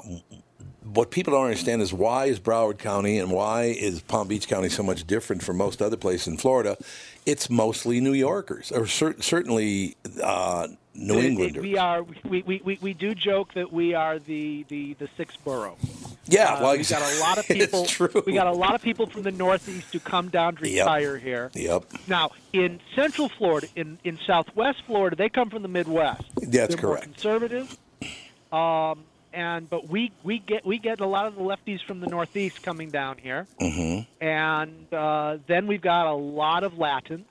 what 0.84 1.12
people 1.12 1.34
don't 1.34 1.46
understand 1.46 1.82
is 1.82 1.94
why 1.94 2.26
is 2.26 2.40
Broward 2.40 2.80
County 2.80 3.20
and 3.20 3.32
why 3.32 3.66
is 3.66 4.02
Palm 4.02 4.28
Beach 4.28 4.48
County 4.48 4.70
so 4.70 4.82
much 4.82 5.06
different 5.06 5.44
from 5.44 5.58
most 5.58 5.82
other 5.82 5.98
places 5.98 6.28
in 6.28 6.38
Florida? 6.38 6.78
It's 7.26 7.50
mostly 7.50 8.02
New 8.02 8.14
Yorkers, 8.14 8.72
or 8.72 8.88
cer- 8.88 9.22
certainly 9.22 9.96
uh, 10.24 10.70
New 11.00 11.20
Englanders. 11.20 11.64
We 11.64 11.78
are. 11.78 12.04
We, 12.28 12.41
we, 12.43 12.62
we, 12.64 12.78
we 12.82 12.93
do 12.93 13.16
joke 13.16 13.54
that 13.54 13.72
we 13.72 13.93
are 13.93 14.20
the, 14.20 14.66
the, 14.68 14.93
the 14.95 15.08
sixth 15.18 15.43
borough. 15.43 15.78
Yeah, 16.26 16.54
Uh, 16.56 16.62
well, 16.62 16.78
we 16.78 16.84
got 16.84 17.02
a 17.02 17.20
lot 17.22 17.38
of 17.39 17.45
it's 17.50 17.66
people. 17.66 17.86
true. 17.86 18.24
We 18.26 18.34
got 18.34 18.47
a 18.47 18.52
lot 18.52 18.76
of 18.76 18.82
people 18.82 19.08
from 19.08 19.24
the 19.24 19.32
Northeast 19.32 19.88
who 19.93 20.00
come 20.00 20.30
down 20.30 20.58
to 20.58 20.70
Yep. 20.70 20.86
retire 20.86 21.18
here. 21.18 21.50
Yep. 21.56 21.86
Now, 22.08 22.32
in 22.54 22.80
Central 22.95 23.30
Florida, 23.30 23.68
in, 23.76 23.97
in 24.04 24.20
Southwest 24.28 24.84
Florida, 24.86 25.16
they 25.16 25.30
come 25.30 25.50
from 25.50 25.62
the 25.64 25.68
Midwest. 25.68 26.24
That's 26.36 26.76
They're 26.76 26.84
more 26.86 26.95
correct. 26.97 27.04
conservative. 27.04 27.78
Um, 28.52 29.04
and 29.32 29.70
but 29.70 29.88
we, 29.88 30.12
we 30.24 30.39
get 30.39 30.66
we 30.66 30.80
get 30.80 31.00
a 31.02 31.06
lot 31.06 31.28
of 31.28 31.36
the 31.36 31.41
lefties 31.41 31.84
from 31.86 32.00
the 32.00 32.08
Northeast 32.08 32.64
coming 32.64 32.89
down 32.89 33.18
here, 33.20 33.45
Mm-hmm. 33.62 34.24
and 34.26 34.91
uh, 34.93 35.38
then 35.45 35.68
we've 35.68 35.82
got 35.84 36.08
a 36.08 36.14
lot 36.14 36.64
of 36.64 36.78
Latin. 36.80 37.26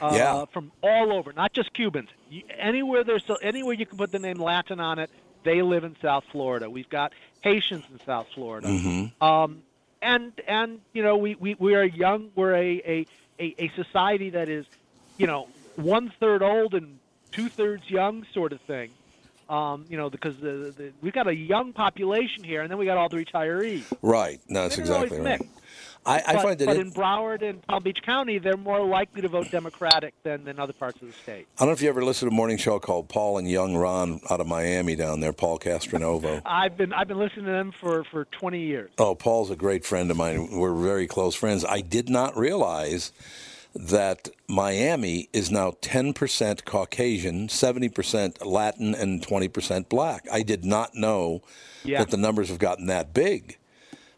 Uh, 0.00 0.12
Yeah. 0.14 0.44
From 0.52 0.72
all 0.82 1.12
over, 1.12 1.32
not 1.32 1.52
just 1.52 1.72
Cubans. 1.72 2.08
You, 2.30 2.42
anywhere 2.58 3.04
there's 3.04 3.24
anywhere 3.42 3.74
you 3.74 3.86
can 3.86 3.98
put 3.98 4.12
the 4.12 4.18
name 4.18 4.38
Latin 4.38 4.80
on 4.80 4.98
it, 4.98 5.10
they 5.44 5.62
live 5.62 5.84
in 5.84 5.96
South 6.02 6.24
Florida. 6.32 6.68
We've 6.68 6.88
got 6.88 7.12
Haitians 7.42 7.84
in 7.90 8.00
South 8.04 8.26
Florida. 8.34 8.68
Mm-hmm. 8.68 9.22
Um, 9.24 9.62
and 10.02 10.32
and 10.46 10.80
you 10.92 11.02
know 11.02 11.16
we, 11.16 11.34
we, 11.36 11.54
we 11.54 11.74
are 11.74 11.84
young. 11.84 12.30
We're 12.34 12.54
a, 12.54 12.82
a, 12.86 13.06
a, 13.40 13.54
a 13.64 13.68
society 13.76 14.30
that 14.30 14.48
is, 14.48 14.66
you 15.18 15.26
know, 15.26 15.48
one 15.76 16.12
third 16.20 16.42
old 16.42 16.74
and 16.74 16.98
two 17.32 17.48
thirds 17.48 17.88
young 17.90 18.26
sort 18.32 18.52
of 18.52 18.60
thing. 18.62 18.90
Um, 19.48 19.84
you 19.88 19.96
know, 19.96 20.10
because 20.10 20.36
the, 20.38 20.74
the 20.76 20.92
we've 21.00 21.12
got 21.12 21.28
a 21.28 21.34
young 21.34 21.72
population 21.72 22.42
here, 22.42 22.62
and 22.62 22.70
then 22.70 22.78
we 22.78 22.84
got 22.84 22.96
all 22.96 23.08
the 23.08 23.24
retirees. 23.24 23.84
Right. 24.02 24.40
No, 24.48 24.62
that's 24.62 24.78
exactly 24.78 25.18
right. 25.20 25.38
mixed. 25.40 25.48
I, 26.06 26.22
I 26.26 26.32
but, 26.34 26.42
find 26.42 26.58
that 26.60 26.66
but 26.66 26.76
in 26.76 26.92
Broward 26.92 27.42
and 27.42 27.60
Palm 27.66 27.82
Beach 27.82 28.00
County, 28.02 28.38
they're 28.38 28.56
more 28.56 28.84
likely 28.86 29.22
to 29.22 29.28
vote 29.28 29.50
Democratic 29.50 30.14
than, 30.22 30.44
than 30.44 30.58
other 30.58 30.72
parts 30.72 31.02
of 31.02 31.08
the 31.08 31.12
state. 31.14 31.46
I 31.56 31.60
don't 31.60 31.68
know 31.68 31.72
if 31.72 31.82
you 31.82 31.88
ever 31.88 32.04
listened 32.04 32.30
to 32.30 32.34
a 32.34 32.36
morning 32.36 32.56
show 32.58 32.78
called 32.78 33.08
Paul 33.08 33.38
and 33.38 33.50
Young 33.50 33.76
Ron 33.76 34.20
out 34.30 34.40
of 34.40 34.46
Miami 34.46 34.94
down 34.96 35.20
there, 35.20 35.32
Paul 35.32 35.58
Castronovo. 35.58 36.40
I've 36.46 36.76
been 36.76 36.92
I've 36.92 37.08
been 37.08 37.18
listening 37.18 37.46
to 37.46 37.50
them 37.50 37.72
for, 37.72 38.04
for 38.04 38.24
20 38.26 38.60
years. 38.60 38.90
Oh, 38.98 39.14
Paul's 39.14 39.50
a 39.50 39.56
great 39.56 39.84
friend 39.84 40.10
of 40.10 40.16
mine. 40.16 40.48
We're 40.58 40.74
very 40.74 41.06
close 41.06 41.34
friends. 41.34 41.64
I 41.64 41.80
did 41.80 42.08
not 42.08 42.36
realize 42.36 43.12
that 43.74 44.28
Miami 44.48 45.28
is 45.34 45.50
now 45.50 45.72
10% 45.82 46.64
Caucasian, 46.64 47.48
70% 47.48 48.46
Latin, 48.46 48.94
and 48.94 49.20
20% 49.26 49.88
black. 49.88 50.26
I 50.32 50.42
did 50.42 50.64
not 50.64 50.94
know 50.94 51.42
Yeah. 51.84 51.98
that 51.98 52.10
the 52.10 52.16
numbers 52.16 52.48
have 52.48 52.58
gotten 52.58 52.86
that 52.86 53.12
big. 53.12 53.58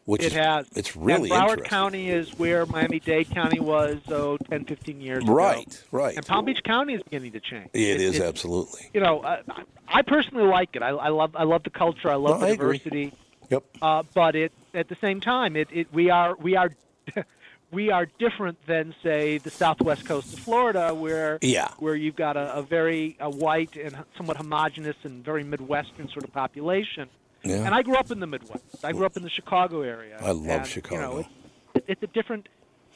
Which 0.09 0.23
it 0.23 0.29
is, 0.29 0.33
has. 0.33 0.67
It's 0.75 0.97
really 0.97 1.31
and 1.31 1.39
Broward. 1.39 1.65
County 1.65 2.09
is 2.09 2.31
where 2.39 2.65
Miami 2.65 2.99
Dade 2.99 3.29
County 3.29 3.61
was, 3.61 3.99
oh, 4.09 4.39
10, 4.49 4.65
15 4.65 5.03
years 5.03 5.23
ago. 5.23 5.35
Right, 5.35 5.85
right. 5.93 6.17
And 6.17 6.25
Palm 6.27 6.47
Beach 6.47 6.63
County 6.65 6.95
is 6.95 7.03
beginning 7.03 7.33
to 7.33 7.41
change. 7.41 7.69
It 7.75 8.01
is 8.01 8.15
it's- 8.17 8.27
absolutely. 8.27 8.89
You 8.95 9.03
know, 9.03 9.21
uh, 9.21 9.43
I 9.87 10.01
personally 10.01 10.47
like 10.47 10.71
it. 10.77 10.83
I, 10.83 10.89
I 10.89 11.09
love 11.11 11.37
I 11.37 11.43
love 11.45 11.63
the 11.63 11.69
culture. 11.71 12.09
I 12.11 12.15
love 12.15 12.41
No, 12.41 12.47
the 12.47 12.53
I 12.53 12.55
agree. 12.55 12.79
diversity. 12.79 13.13
Yep. 13.51 13.65
Uh, 13.83 14.03
but 14.15 14.35
it 14.35 14.53
at 14.73 14.89
the 14.89 14.97
same 15.03 15.21
time, 15.21 15.57
it, 15.57 15.69
it 15.73 15.93
we 15.93 16.09
are 16.09 16.35
we 16.37 16.57
are 16.57 16.71
we 17.71 17.91
are 17.91 18.07
different 18.19 18.57
than 18.67 18.95
say 19.03 19.37
the 19.37 19.51
southwest 19.51 20.07
coast 20.07 20.33
of 20.33 20.39
Florida, 20.39 20.95
where 20.95 21.39
Yeah. 21.43 21.69
where 21.81 21.95
you've 21.95 22.17
got 22.17 22.39
a, 22.39 22.55
a 22.55 22.63
very 22.63 23.19
a 23.21 23.29
white 23.29 23.77
and 23.77 23.95
somewhat 24.17 24.39
homogenous 24.39 24.97
and 25.03 25.23
very 25.23 25.45
midwestern 25.45 26.09
sort 26.09 26.25
of 26.25 26.33
population. 26.33 27.11
Yeah. 27.49 27.65
And 27.65 27.75
I 27.75 27.83
grew 27.83 27.95
up 27.97 28.11
in 28.11 28.21
the 28.21 28.27
Midwest. 28.27 28.85
I 28.85 28.93
grew 28.93 29.07
up 29.07 29.17
in 29.17 29.23
the 29.23 29.31
Chicago 29.31 29.81
area. 29.83 30.19
I 30.21 30.33
love 30.33 30.47
and, 30.47 30.67
You 30.67 30.71
Chicago. 30.71 31.01
know, 31.01 31.29
it's, 31.75 31.85
it's 31.89 32.03
a 32.03 32.07
different 32.09 32.49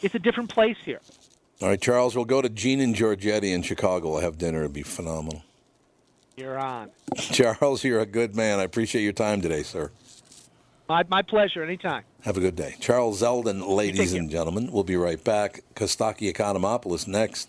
it's 0.03 0.15
a 0.15 0.19
different 0.19 0.51
place 0.51 0.77
here. 0.85 1.01
All 1.63 1.69
right, 1.69 1.81
Charles, 1.81 2.15
we'll 2.17 2.25
go 2.25 2.43
to 2.43 2.49
Gene 2.49 2.81
and 2.81 2.95
Georgetti 2.95 3.55
in 3.55 3.63
Chicago. 3.63 4.11
We'll 4.13 4.21
have 4.21 4.37
dinner. 4.37 4.65
It'll 4.65 4.73
be 4.73 4.83
phenomenal. 4.83 5.43
You're 6.37 6.59
on. 6.59 6.91
Charles, 7.17 7.85
you're 7.85 8.01
a 8.01 8.07
good 8.07 8.35
man. 8.35 8.59
I 8.59 8.65
appreciate 8.65 9.03
your 9.03 9.13
time 9.13 9.41
today, 9.41 9.63
sir. 9.63 9.91
My 10.89 11.05
my 11.09 11.23
pleasure. 11.23 11.63
Anytime. 11.63 12.05
Have 12.23 12.37
a 12.37 12.41
good 12.41 12.57
day. 12.57 12.77
Charles 12.81 13.23
Zelden, 13.23 13.67
ladies 13.67 14.13
and 14.13 14.29
gentlemen. 14.31 14.71
We'll 14.71 14.85
be 14.85 14.97
right 14.97 15.23
back. 15.23 15.63
Costaki 15.75 16.33
Economopoulos 16.33 17.07
next. 17.09 17.49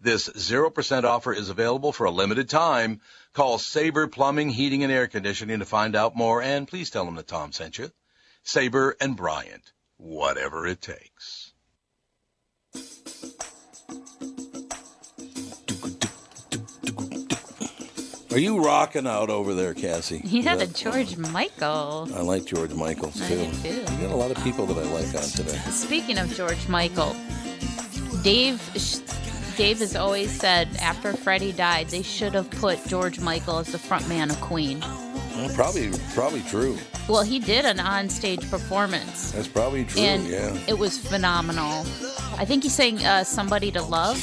This 0.00 0.28
0% 0.28 1.04
offer 1.04 1.32
is 1.32 1.48
available 1.48 1.90
for 1.92 2.04
a 2.04 2.10
limited 2.10 2.48
time. 2.48 3.00
Call 3.32 3.58
Sabre 3.58 4.06
Plumbing, 4.08 4.50
Heating, 4.50 4.82
and 4.82 4.92
Air 4.92 5.06
Conditioning 5.06 5.58
to 5.60 5.64
find 5.64 5.96
out 5.96 6.14
more, 6.14 6.42
and 6.42 6.68
please 6.68 6.90
tell 6.90 7.04
them 7.04 7.14
that 7.16 7.26
Tom 7.28 7.52
sent 7.52 7.78
you. 7.78 7.90
Sabre 8.42 8.96
and 9.00 9.16
Bryant, 9.16 9.72
whatever 9.96 10.66
it 10.66 10.80
takes. 10.82 11.52
Are 18.32 18.38
you 18.38 18.62
rocking 18.62 19.06
out 19.06 19.30
over 19.30 19.54
there, 19.54 19.72
Cassie? 19.72 20.20
Yeah, 20.22 20.54
Is 20.54 20.58
the 20.60 20.66
that- 20.66 20.74
George 20.74 21.16
Michael. 21.16 22.08
I 22.14 22.20
like 22.20 22.44
George 22.44 22.74
Michaels 22.74 23.20
I 23.22 23.28
too. 23.28 23.50
do. 23.62 23.68
You 23.68 23.82
got 23.82 24.10
a 24.10 24.16
lot 24.16 24.30
of 24.30 24.42
people 24.44 24.66
that 24.66 24.76
I 24.76 24.82
like 24.90 25.06
on 25.14 25.22
today. 25.22 25.56
Speaking 25.70 26.18
of 26.18 26.28
George 26.34 26.68
Michael, 26.68 27.16
Dave 28.22 28.60
sh- 28.76 28.98
Dave 29.56 29.78
has 29.78 29.96
always 29.96 30.30
said 30.30 30.68
after 30.82 31.14
Freddie 31.14 31.52
died, 31.52 31.88
they 31.88 32.02
should 32.02 32.34
have 32.34 32.50
put 32.50 32.84
George 32.86 33.20
Michael 33.20 33.58
as 33.58 33.72
the 33.72 33.78
front 33.78 34.06
man 34.06 34.30
of 34.30 34.38
Queen. 34.42 34.80
Well, 34.80 35.48
probably, 35.54 35.90
probably 36.12 36.42
true. 36.42 36.76
Well, 37.08 37.22
he 37.22 37.38
did 37.38 37.64
an 37.64 37.80
on-stage 37.80 38.50
performance, 38.50 39.32
That's 39.32 39.48
probably 39.48 39.84
true. 39.84 40.02
and 40.02 40.26
yeah. 40.26 40.56
it 40.66 40.78
was 40.78 40.98
phenomenal. 40.98 41.86
I 42.36 42.44
think 42.44 42.64
he 42.64 42.68
sang 42.68 43.02
uh, 43.04 43.24
"Somebody 43.24 43.70
to 43.72 43.82
Love," 43.82 44.18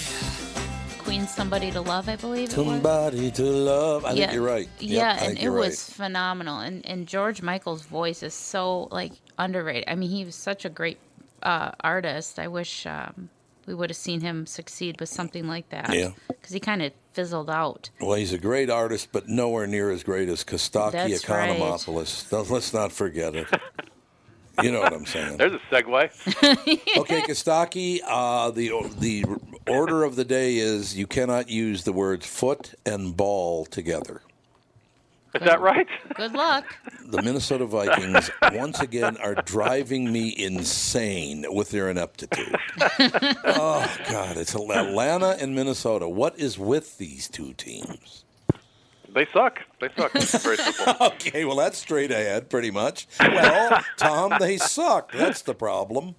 Queen's 0.99 1.33
"Somebody 1.33 1.71
to 1.71 1.81
Love," 1.81 2.09
I 2.09 2.15
believe 2.15 2.49
it 2.51 2.57
was. 2.57 2.65
Somebody 2.67 3.31
to 3.31 3.43
love. 3.43 4.05
I 4.05 4.11
yeah, 4.11 4.25
think 4.25 4.33
you're 4.33 4.43
right. 4.43 4.69
Yeah, 4.79 5.23
and 5.23 5.37
it 5.37 5.43
you're 5.43 5.51
was 5.51 5.89
right. 5.89 5.95
phenomenal. 5.95 6.59
And 6.59 6.85
and 6.85 7.07
George 7.07 7.41
Michael's 7.41 7.83
voice 7.83 8.21
is 8.21 8.33
so 8.35 8.87
like 8.91 9.13
underrated. 9.39 9.85
I 9.87 9.95
mean, 9.95 10.09
he 10.11 10.25
was 10.25 10.35
such 10.35 10.65
a 10.65 10.69
great 10.69 10.99
uh, 11.41 11.71
artist. 11.81 12.37
I 12.37 12.47
wish 12.47 12.85
um, 12.85 13.29
we 13.65 13.73
would 13.73 13.89
have 13.89 13.97
seen 13.97 14.21
him 14.21 14.45
succeed 14.45 14.99
with 14.99 15.09
something 15.09 15.47
like 15.47 15.69
that. 15.69 15.93
Yeah. 15.93 16.11
Because 16.27 16.51
he 16.51 16.59
kind 16.59 16.81
of 16.81 16.91
fizzled 17.13 17.49
out. 17.49 17.89
Well, 18.01 18.15
he's 18.15 18.33
a 18.33 18.37
great 18.37 18.69
artist, 18.69 19.09
but 19.11 19.27
nowhere 19.27 19.67
near 19.67 19.91
as 19.91 20.03
great 20.03 20.29
as 20.29 20.43
Costaki 20.43 20.91
That's 20.91 21.29
right. 21.29 21.57
Economopoulos. 21.57 22.49
Let's 22.49 22.73
not 22.73 22.91
forget 22.91 23.35
it. 23.35 23.47
You 24.61 24.71
know 24.71 24.81
what 24.81 24.93
I'm 24.93 25.05
saying. 25.05 25.37
There's 25.37 25.53
a 25.53 25.59
segue. 25.71 26.97
okay, 26.99 27.21
Costaki, 27.21 28.01
uh, 28.05 28.51
the 28.51 28.71
the 28.99 29.25
order 29.67 30.03
of 30.03 30.15
the 30.15 30.25
day 30.25 30.57
is 30.57 30.95
you 30.95 31.07
cannot 31.07 31.49
use 31.49 31.85
the 31.85 31.93
words 31.93 32.27
foot 32.27 32.75
and 32.85 33.17
ball 33.17 33.65
together. 33.65 34.21
Is 35.35 35.41
that 35.41 35.61
right? 35.61 35.87
Good 36.15 36.33
luck. 36.33 36.65
The 37.05 37.21
Minnesota 37.21 37.65
Vikings 37.65 38.29
once 38.51 38.79
again 38.79 39.17
are 39.17 39.35
driving 39.35 40.11
me 40.11 40.33
insane 40.37 41.45
with 41.49 41.71
their 41.71 41.89
ineptitude. 41.89 42.55
oh 42.79 43.97
God, 44.09 44.37
it's 44.37 44.53
Atlanta 44.53 45.35
and 45.39 45.55
Minnesota. 45.55 46.07
What 46.07 46.37
is 46.37 46.59
with 46.59 46.97
these 46.97 47.27
two 47.27 47.53
teams? 47.53 48.25
They 49.13 49.27
suck. 49.33 49.59
They 49.79 49.89
suck. 49.95 50.11
Very 50.43 50.57
simple. 50.57 51.07
Okay, 51.07 51.45
well 51.45 51.55
that's 51.55 51.77
straight 51.77 52.11
ahead, 52.11 52.49
pretty 52.49 52.71
much. 52.71 53.07
Well, 53.19 53.83
Tom, 53.97 54.33
they 54.39 54.57
suck. 54.57 55.11
That's 55.11 55.41
the 55.41 55.55
problem. 55.55 56.15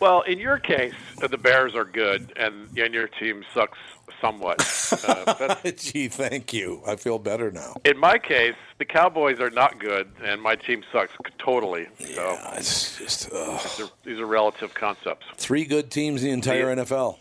Well, 0.00 0.22
in 0.22 0.38
your 0.38 0.58
case, 0.58 0.94
uh, 1.22 1.26
the 1.26 1.38
Bears 1.38 1.74
are 1.74 1.84
good, 1.84 2.32
and, 2.36 2.68
and 2.78 2.94
your 2.94 3.08
team 3.08 3.44
sucks 3.52 3.78
somewhat. 4.20 4.58
Uh, 5.06 5.34
that's, 5.62 5.92
Gee, 5.92 6.08
thank 6.08 6.52
you. 6.54 6.80
I 6.86 6.96
feel 6.96 7.18
better 7.18 7.50
now. 7.50 7.74
in 7.84 7.98
my 7.98 8.18
case, 8.18 8.54
the 8.78 8.84
Cowboys 8.86 9.38
are 9.38 9.50
not 9.50 9.78
good, 9.78 10.10
and 10.24 10.40
my 10.40 10.56
team 10.56 10.82
sucks 10.90 11.12
totally. 11.38 11.86
So 11.98 12.38
it's 12.54 12.96
just 12.98 13.30
these, 13.30 13.80
are, 13.80 13.90
these 14.04 14.18
are 14.18 14.26
relative 14.26 14.72
concepts. 14.74 15.26
Three 15.36 15.64
good 15.66 15.90
teams 15.90 16.22
in 16.22 16.28
the 16.28 16.32
entire 16.32 16.74
NFL. 16.74 17.18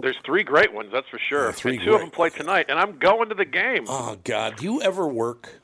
There's 0.00 0.16
three 0.24 0.42
great 0.42 0.72
ones, 0.72 0.90
that's 0.92 1.08
for 1.08 1.18
sure. 1.18 1.46
Yeah, 1.46 1.52
three 1.52 1.74
and 1.76 1.84
two 1.84 1.94
of 1.94 2.00
them 2.00 2.10
play 2.10 2.30
tonight, 2.30 2.66
and 2.68 2.78
I'm 2.78 2.98
going 2.98 3.28
to 3.28 3.34
the 3.34 3.44
game. 3.44 3.84
Oh 3.88 4.16
God, 4.24 4.56
do 4.56 4.64
you 4.64 4.82
ever 4.82 5.06
work? 5.06 5.60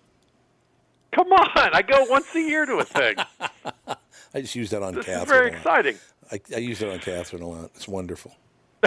Come 1.13 1.33
on, 1.33 1.49
I 1.75 1.83
go 1.83 2.05
once 2.05 2.33
a 2.35 2.41
year 2.41 2.67
to 2.67 2.77
a 2.77 2.85
thing. 2.85 3.17
I 4.35 4.41
just 4.43 4.55
use 4.55 4.71
that 4.71 4.83
on 4.83 4.95
This 4.95 5.07
Catherine. 5.07 5.23
is 5.23 5.29
very 5.31 5.49
exciting. 5.51 5.97
I, 6.31 6.41
I 6.55 6.59
use 6.59 6.83
it 6.83 6.89
on 6.91 6.99
Catherine 6.99 7.43
a 7.43 7.49
lot. 7.49 7.71
It's 7.75 7.89
wonderful. 7.89 8.37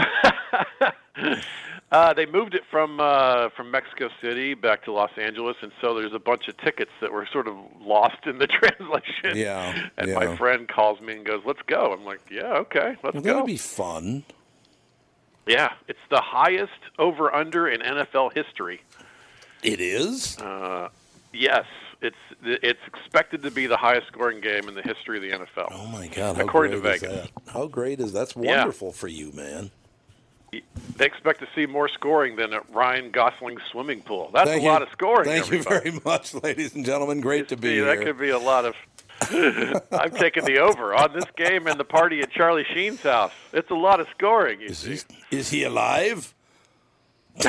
Uh, 1.92 2.14
they 2.14 2.26
moved 2.26 2.56
it 2.56 2.64
from 2.72 3.02
uh, 3.02 3.50
from 3.50 3.70
Mexico 3.70 4.08
City 4.22 4.54
back 4.54 4.82
to 4.86 4.94
Los 4.94 5.12
Angeles, 5.18 5.58
and 5.62 5.74
so 5.82 5.94
there's 5.94 6.14
a 6.14 6.20
bunch 6.20 6.48
of 6.48 6.56
tickets 6.56 6.92
that 7.02 7.12
were 7.12 7.26
sort 7.26 7.50
of 7.50 7.56
lost 7.82 8.26
in 8.26 8.38
the 8.38 8.48
translation. 8.48 9.36
Yeah, 9.36 9.90
And 9.98 10.08
yeah. 10.08 10.16
my 10.16 10.38
friend 10.38 10.70
calls 10.70 11.02
me 11.02 11.18
and 11.18 11.26
goes, 11.26 11.42
"Let's 11.46 11.62
go." 11.68 11.92
I'm 11.92 12.06
like, 12.06 12.22
"Yeah, 12.32 12.44
okay, 12.60 12.96
let's 13.04 13.14
Well, 13.16 13.22
go." 13.22 13.34
that'd 13.34 13.46
be 13.46 13.58
fun. 13.58 14.24
Yeah, 15.46 15.74
it's 15.90 16.00
the 16.10 16.22
highest 16.22 16.72
over 16.98 17.36
under 17.36 17.68
in 17.68 17.82
NFL 17.82 18.32
history. 18.36 18.80
It 19.62 19.82
is. 19.82 20.38
Uh, 20.38 20.88
yes, 21.34 21.66
it's 22.02 22.16
it's 22.42 22.80
expected 22.88 23.44
to 23.44 23.52
be 23.52 23.68
the 23.68 23.76
highest 23.76 24.08
scoring 24.08 24.40
game 24.40 24.70
in 24.70 24.76
the 24.76 24.82
history 24.82 25.18
of 25.18 25.24
the 25.24 25.32
NFL. 25.46 25.68
Oh 25.72 25.88
my 25.88 26.08
God, 26.08 26.38
how 26.38 26.44
according 26.46 26.72
to 26.72 26.80
great 26.80 26.96
is 26.96 27.02
Vegas. 27.02 27.30
that? 27.46 27.52
How 27.52 27.68
great 27.68 28.00
is 28.00 28.14
that's 28.14 28.34
Yeah. 28.38 28.60
wonderful 28.60 28.94
for 28.94 29.10
you, 29.10 29.34
man. 29.34 29.72
They 30.98 31.06
expect 31.06 31.40
to 31.40 31.48
see 31.56 31.66
more 31.66 31.88
scoring 31.88 32.36
than 32.36 32.52
at 32.52 32.70
Ryan 32.74 33.10
Gosling's 33.12 33.62
swimming 33.72 34.02
pool. 34.02 34.32
That's 34.34 34.50
Thank 34.50 34.64
a 34.64 34.66
you. 34.66 34.70
lot 34.70 34.82
of 34.82 34.90
scoring. 34.92 35.24
Thank 35.30 35.50
you 35.50 35.64
very 35.64 35.92
much, 36.04 36.34
ladies 36.34 36.76
and 36.76 36.86
gentlemen. 36.86 37.22
Great 37.22 37.48
to 37.50 37.56
be 37.58 37.70
See, 37.70 37.76
here. 37.76 37.86
that 37.86 38.04
could 38.04 38.20
be 38.20 38.32
a 38.32 38.38
lot 38.38 38.66
of. 38.66 38.76
I'm 39.94 40.12
taking 40.12 40.44
the 40.44 40.58
over 40.60 40.94
on 40.94 41.14
this 41.14 41.24
game 41.38 41.68
and 41.68 41.80
the 41.80 41.86
party 41.86 42.20
at 42.20 42.32
Charlie 42.32 42.66
Sheen's 42.74 43.02
house. 43.02 43.32
It's 43.54 43.70
a 43.72 43.76
lot 43.76 44.02
of 44.02 44.08
scoring. 44.18 44.60
You 44.60 44.74
see. 44.74 45.00
Is 45.32 45.50
he 45.50 45.64
alive? 45.64 46.34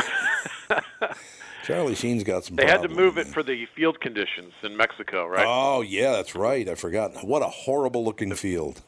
Charlie 1.65 1.97
Sheen's 1.97 2.23
got 2.23 2.45
some. 2.45 2.55
They 2.55 2.67
had 2.67 2.83
to 2.83 2.89
problems. 2.89 2.99
move 2.99 3.19
it 3.19 3.27
for 3.27 3.43
the 3.43 3.67
field 3.75 4.01
conditions 4.01 4.53
in 4.63 4.77
Mexico, 4.77 5.27
right? 5.27 5.45
Oh 5.49 5.81
yeah, 5.81 6.13
that's 6.13 6.37
right. 6.37 6.69
I 6.69 6.77
forgot. 6.77 7.25
What 7.25 7.43
a 7.43 7.49
horrible 7.49 8.05
looking 8.05 8.33
field. 8.35 8.81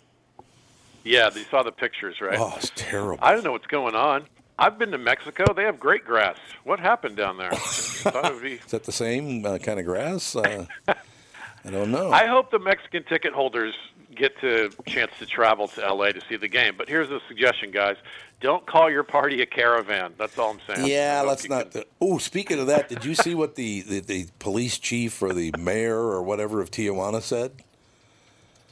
Yeah, 1.04 1.30
they 1.30 1.44
saw 1.44 1.62
the 1.62 1.72
pictures, 1.72 2.20
right? 2.20 2.38
Oh, 2.38 2.52
it's 2.56 2.72
terrible. 2.74 3.22
I 3.24 3.32
don't 3.32 3.44
know 3.44 3.52
what's 3.52 3.66
going 3.66 3.94
on. 3.94 4.24
I've 4.58 4.78
been 4.78 4.90
to 4.92 4.98
Mexico. 4.98 5.52
They 5.52 5.64
have 5.64 5.80
great 5.80 6.04
grass. 6.04 6.36
What 6.64 6.78
happened 6.80 7.16
down 7.16 7.38
there? 7.38 7.50
Thought 7.54 8.24
it 8.26 8.34
would 8.34 8.42
be- 8.42 8.52
Is 8.54 8.66
that 8.70 8.84
the 8.84 8.92
same 8.92 9.44
uh, 9.44 9.58
kind 9.58 9.80
of 9.80 9.86
grass? 9.86 10.36
Uh, 10.36 10.66
I 10.88 11.70
don't 11.70 11.90
know. 11.90 12.10
I 12.12 12.26
hope 12.26 12.50
the 12.50 12.58
Mexican 12.58 13.02
ticket 13.04 13.32
holders 13.32 13.74
get 14.14 14.38
to 14.40 14.70
chance 14.86 15.10
to 15.18 15.26
travel 15.26 15.66
to 15.66 15.80
LA 15.92 16.12
to 16.12 16.20
see 16.28 16.36
the 16.36 16.46
game. 16.46 16.74
But 16.78 16.88
here's 16.88 17.10
a 17.10 17.20
suggestion, 17.26 17.70
guys: 17.72 17.96
don't 18.40 18.64
call 18.66 18.90
your 18.90 19.02
party 19.02 19.42
a 19.42 19.46
caravan. 19.46 20.12
That's 20.18 20.38
all 20.38 20.50
I'm 20.50 20.60
saying. 20.72 20.86
Yeah, 20.86 21.24
let's 21.26 21.48
not. 21.48 21.74
Oh, 22.00 22.18
speaking 22.18 22.60
of 22.60 22.66
that, 22.68 22.88
did 22.88 23.04
you 23.04 23.14
see 23.16 23.34
what 23.34 23.56
the, 23.56 23.80
the, 23.80 24.00
the 24.00 24.26
police 24.38 24.78
chief 24.78 25.20
or 25.22 25.32
the 25.32 25.52
mayor 25.58 25.96
or 25.98 26.22
whatever 26.22 26.60
of 26.60 26.70
Tijuana 26.70 27.22
said? 27.22 27.52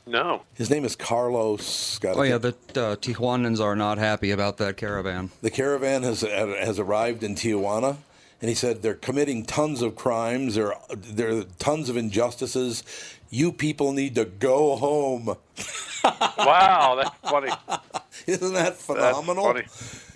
No. 0.07 0.43
His 0.55 0.69
name 0.69 0.85
is 0.85 0.97
Carlos. 0.97 1.99
Got 1.99 2.17
Oh 2.17 2.23
yeah, 2.23 2.39
the 2.39 2.49
uh, 2.49 2.97
Tijuanans 2.97 3.61
are 3.61 3.77
not 3.77 3.99
happy 3.99 4.31
about 4.31 4.57
that 4.57 4.77
caravan. 4.77 5.31
The 5.43 5.51
caravan 5.51 6.03
has 6.03 6.23
has 6.23 6.79
arrived 6.79 7.23
in 7.23 7.35
Tijuana, 7.35 7.99
and 8.41 8.49
he 8.49 8.55
said 8.55 8.83
they're 8.83 8.95
committing 8.95 9.45
tons 9.45 9.81
of 9.81 9.95
crimes. 9.95 10.57
There, 10.57 10.75
there 10.91 11.39
are 11.39 11.45
tons 11.59 11.89
of 11.89 11.97
injustices. 11.97 12.83
You 13.31 13.53
people 13.53 13.93
need 13.93 14.15
to 14.17 14.25
go 14.25 14.77
home. 14.77 15.27
wow, 16.05 17.01
that's 17.01 17.31
funny. 17.31 17.53
Isn't 18.27 18.55
that 18.55 18.77
phenomenal? 18.77 19.45
funny. 19.45 19.67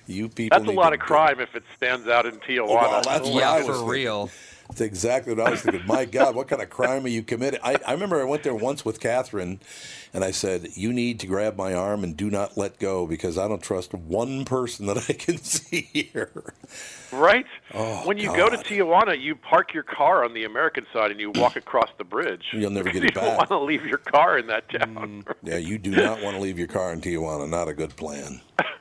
You 0.08 0.28
people. 0.28 0.58
That's 0.58 0.68
a 0.68 0.74
lot 0.74 0.90
to 0.90 0.94
of 0.94 1.00
crime 1.00 1.40
if 1.40 1.54
it 1.54 1.64
stands 1.76 2.08
out 2.08 2.26
in 2.26 2.36
Tijuana. 2.40 2.66
Oh, 2.68 2.74
well, 2.74 3.02
that's 3.02 3.28
what 3.28 3.34
Yeah, 3.34 3.50
I 3.52 3.58
was 3.58 3.66
for 3.66 3.72
thinking. 3.74 3.92
That's 4.68 4.80
exactly 4.80 5.34
what 5.34 5.46
I 5.46 5.50
was 5.50 5.62
thinking. 5.62 5.86
My 5.86 6.04
God, 6.04 6.34
what 6.34 6.48
kind 6.48 6.60
of 6.60 6.70
crime 6.70 7.04
are 7.04 7.08
you 7.08 7.22
committing? 7.22 7.60
I, 7.62 7.78
I 7.86 7.92
remember 7.92 8.20
I 8.20 8.24
went 8.24 8.42
there 8.42 8.54
once 8.54 8.84
with 8.84 9.00
Catherine, 9.00 9.60
and 10.12 10.24
I 10.24 10.30
said, 10.30 10.68
"You 10.74 10.92
need 10.92 11.20
to 11.20 11.26
grab 11.26 11.56
my 11.56 11.72
arm 11.72 12.02
and 12.02 12.16
do 12.16 12.30
not 12.30 12.56
let 12.56 12.78
go 12.78 13.06
because 13.06 13.38
I 13.38 13.48
don't 13.48 13.62
trust 13.62 13.94
one 13.94 14.44
person 14.44 14.86
that 14.86 14.98
I 15.08 15.12
can 15.12 15.38
see 15.42 15.88
here." 15.92 16.54
Right? 17.12 17.46
Oh, 17.74 18.06
when 18.06 18.18
you 18.18 18.34
go 18.34 18.48
to 18.48 18.56
Tijuana, 18.56 19.20
you 19.20 19.36
park 19.36 19.72
your 19.72 19.84
car 19.84 20.24
on 20.24 20.34
the 20.34 20.44
American 20.44 20.86
side 20.92 21.10
and 21.10 21.20
you 21.20 21.30
walk 21.30 21.56
across 21.56 21.90
the 21.98 22.04
bridge. 22.04 22.46
You'll 22.52 22.70
never 22.70 22.88
get 22.92 22.96
it 22.96 23.02
you 23.02 23.08
it 23.08 23.14
don't 23.14 23.36
want 23.36 23.48
to 23.48 23.58
leave 23.58 23.86
your 23.86 23.98
car 23.98 24.38
in 24.38 24.46
that 24.48 24.68
mm, 24.68 24.94
town. 24.94 25.24
Yeah, 25.42 25.58
you 25.58 25.78
do 25.78 25.90
not 25.90 26.22
want 26.22 26.36
to 26.36 26.42
leave 26.42 26.58
your 26.58 26.68
car 26.68 26.92
in 26.92 27.00
Tijuana. 27.00 27.48
Not 27.48 27.68
a 27.68 27.74
good 27.74 27.96
plan. 27.96 28.40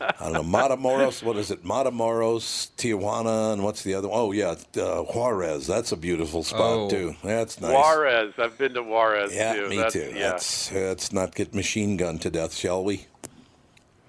I 0.00 0.30
don't 0.30 0.32
know. 0.32 0.42
Matamoros, 0.42 1.22
what 1.22 1.36
is 1.36 1.50
it? 1.50 1.64
Matamoros, 1.64 2.70
Tijuana, 2.76 3.52
and 3.52 3.62
what's 3.64 3.82
the 3.82 3.94
other 3.94 4.08
one? 4.08 4.18
Oh, 4.20 4.32
yeah, 4.32 4.54
uh, 4.76 5.02
Juarez. 5.02 5.66
That's 5.66 5.92
a 5.92 5.96
beautiful 5.96 6.42
spot, 6.42 6.60
Oh. 6.62 6.90
too. 6.90 7.16
That's 7.22 7.60
nice. 7.60 7.72
Juarez. 7.72 8.34
I've 8.38 8.56
been 8.58 8.74
to 8.74 8.82
Juarez 8.82 9.34
Yeah, 9.34 9.54
too. 9.54 9.68
me 9.68 9.76
That's, 9.78 9.92
too. 9.94 10.12
Yeah. 10.14 10.30
Let's, 10.32 10.72
let's 10.72 11.12
not 11.12 11.34
get 11.34 11.54
machine 11.54 11.96
gunned 11.96 12.22
to 12.22 12.30
death, 12.30 12.54
shall 12.54 12.82
we? 12.84 13.06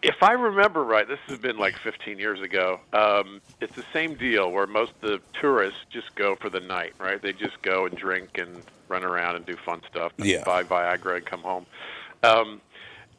If 0.03 0.21
I 0.21 0.33
remember 0.33 0.83
right, 0.83 1.07
this 1.07 1.19
has 1.27 1.39
been 1.39 1.57
like 1.57 1.75
15 1.79 2.19
years 2.19 2.39
ago. 2.39 2.79
Um, 2.93 3.41
it's 3.59 3.75
the 3.75 3.83
same 3.91 4.13
deal 4.13 4.51
where 4.51 4.67
most 4.67 4.91
of 5.01 5.09
the 5.09 5.21
tourists 5.39 5.79
just 5.89 6.13
go 6.15 6.35
for 6.35 6.49
the 6.49 6.59
night, 6.59 6.93
right? 6.99 7.19
They 7.21 7.33
just 7.33 7.61
go 7.63 7.87
and 7.87 7.97
drink 7.97 8.37
and 8.37 8.61
run 8.89 9.03
around 9.03 9.35
and 9.37 9.45
do 9.45 9.55
fun 9.57 9.81
stuff, 9.89 10.13
and 10.17 10.27
Yeah. 10.27 10.43
buy 10.45 10.63
Viagra 10.63 11.17
and 11.17 11.25
come 11.25 11.41
home. 11.41 11.65
Um, 12.23 12.61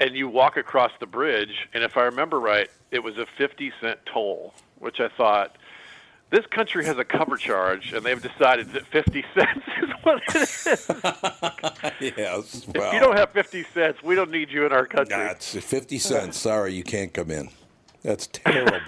and 0.00 0.14
you 0.14 0.28
walk 0.28 0.56
across 0.56 0.92
the 1.00 1.06
bridge, 1.06 1.68
and 1.74 1.82
if 1.82 1.96
I 1.96 2.04
remember 2.04 2.40
right, 2.40 2.70
it 2.90 3.02
was 3.02 3.18
a 3.18 3.26
50 3.36 3.72
cent 3.80 3.98
toll, 4.06 4.54
which 4.78 5.00
I 5.00 5.08
thought 5.08 5.56
this 6.30 6.46
country 6.46 6.84
has 6.84 6.98
a 6.98 7.04
cover 7.04 7.36
charge, 7.36 7.92
and 7.92 8.04
they've 8.04 8.20
decided 8.20 8.72
that 8.72 8.86
50 8.86 9.24
cents 9.34 9.64
is 9.82 9.90
what 10.02 10.22
it 10.28 10.34
is. 10.36 10.90
yes. 12.18 12.66
if 12.68 12.92
you 12.92 13.00
don't 13.00 13.16
have 13.16 13.30
50 13.30 13.64
cents, 13.74 14.02
we 14.02 14.14
don't 14.14 14.30
need 14.30 14.50
you 14.50 14.66
in 14.66 14.72
our 14.72 14.86
country. 14.86 15.16
that's 15.16 15.54
50 15.54 15.98
cents. 15.98 16.38
Sorry, 16.38 16.74
you 16.74 16.84
can't 16.84 17.12
come 17.14 17.30
in. 17.30 17.48
That's 18.02 18.26
terrible. 18.28 18.78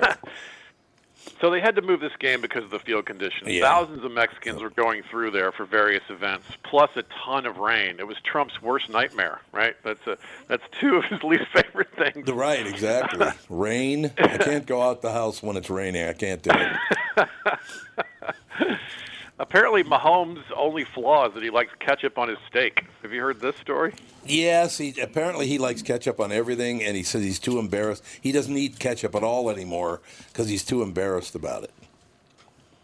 So 1.41 1.51
they 1.51 1.61
had 1.61 1.75
to 1.77 1.83
move 1.83 2.01
this 2.01 2.13
game 2.19 2.43
because 2.43 2.65
of 2.65 2.71
the 2.71 2.79
field 2.79 3.07
conditions. 3.07 3.51
Yeah. 3.51 3.63
Thousands 3.63 4.05
of 4.05 4.13
Mexicans 4.13 4.61
were 4.61 4.71
going 4.71 5.03
through 5.11 5.31
there 5.31 5.53
for 5.53 5.65
various 5.65 6.03
events, 6.11 6.47
plus 6.63 6.91
a 6.97 7.03
ton 7.25 7.47
of 7.47 7.57
rain. 7.57 7.97
It 7.99 8.07
was 8.07 8.19
Trump's 8.23 8.61
worst 8.61 8.91
nightmare, 8.91 9.41
right? 9.53 9.75
That's 9.83 10.07
a 10.07 10.19
that's 10.49 10.63
two 10.79 10.97
of 10.97 11.05
his 11.05 11.23
least 11.25 11.47
favorite 11.53 11.89
things. 11.97 12.27
The 12.27 12.35
right, 12.35 12.67
exactly. 12.67 13.27
Rain. 13.49 14.13
I 14.19 14.37
can't 14.39 14.67
go 14.67 14.83
out 14.83 15.01
the 15.01 15.13
house 15.13 15.43
when 15.43 15.57
it's 15.57 15.71
raining. 15.71 16.07
I 16.07 16.13
can't 16.13 16.43
do 16.43 16.51
it. 16.53 17.29
Apparently, 19.41 19.83
Mahomes' 19.83 20.45
only 20.55 20.85
flaw 20.85 21.27
is 21.27 21.33
that 21.33 21.43
he 21.43 21.49
likes 21.49 21.73
ketchup 21.79 22.19
on 22.19 22.29
his 22.29 22.37
steak. 22.47 22.85
Have 23.01 23.11
you 23.11 23.23
heard 23.23 23.41
this 23.41 23.57
story? 23.57 23.95
Yes, 24.27 24.77
he 24.77 25.01
apparently 25.01 25.47
he 25.47 25.57
likes 25.57 25.81
ketchup 25.81 26.21
on 26.21 26.31
everything, 26.31 26.83
and 26.83 26.95
he 26.95 27.03
says 27.03 27.25
he's 27.25 27.39
too 27.39 27.59
embarrassed. 27.59 28.05
He 28.21 28.33
doesn't 28.33 28.55
eat 28.55 28.79
ketchup 28.79 29.15
at 29.15 29.25
all 29.25 29.49
anymore 29.49 30.03
because 30.29 30.51
he's 30.51 30.63
too 30.63 30.83
embarrassed 30.83 31.35
about 31.35 31.65
it. 31.65 31.73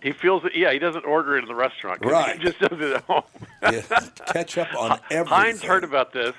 He 0.03 0.13
feels 0.13 0.45
that 0.45 0.57
yeah, 0.57 0.73
he 0.73 0.79
doesn't 0.79 1.05
order 1.05 1.37
it 1.37 1.43
in 1.43 1.49
the 1.49 1.55
restaurant. 1.55 2.03
Right. 2.03 2.39
He 2.39 2.45
just 2.45 2.59
does 2.59 2.81
it 2.81 2.97
at 2.97 3.03
home. 3.03 3.23
Yeah, 3.63 3.83
ketchup 4.27 4.75
on 4.75 4.99
everything. 5.11 5.27
Heinz 5.27 5.63
heard 5.63 5.85
about 5.85 6.15
this. 6.15 6.35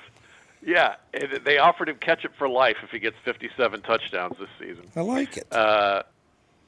Yeah, 0.64 0.96
and 1.14 1.30
they 1.44 1.58
offered 1.58 1.88
him 1.90 1.96
ketchup 1.96 2.32
for 2.36 2.48
life 2.48 2.78
if 2.82 2.90
he 2.90 2.98
gets 2.98 3.16
57 3.24 3.82
touchdowns 3.82 4.36
this 4.38 4.48
season. 4.58 4.82
I 4.96 5.02
like 5.02 5.36
it. 5.36 5.46
Uh, 5.52 6.02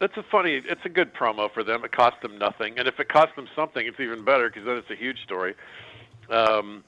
that's 0.01 0.16
a 0.16 0.22
funny. 0.22 0.62
It's 0.64 0.84
a 0.84 0.88
good 0.88 1.14
promo 1.14 1.53
for 1.53 1.62
them. 1.62 1.84
It 1.84 1.92
cost 1.92 2.20
them 2.22 2.38
nothing, 2.38 2.78
and 2.78 2.88
if 2.88 2.98
it 2.98 3.09
cost 3.09 3.36
them 3.36 3.46
something, 3.55 3.86
it's 3.86 4.01
even 4.01 4.24
better 4.24 4.48
because 4.48 4.64
then 4.64 4.76
it's 4.76 4.90
a 4.90 4.96
huge 4.96 5.22
story. 5.22 5.55
Um, 6.30 6.82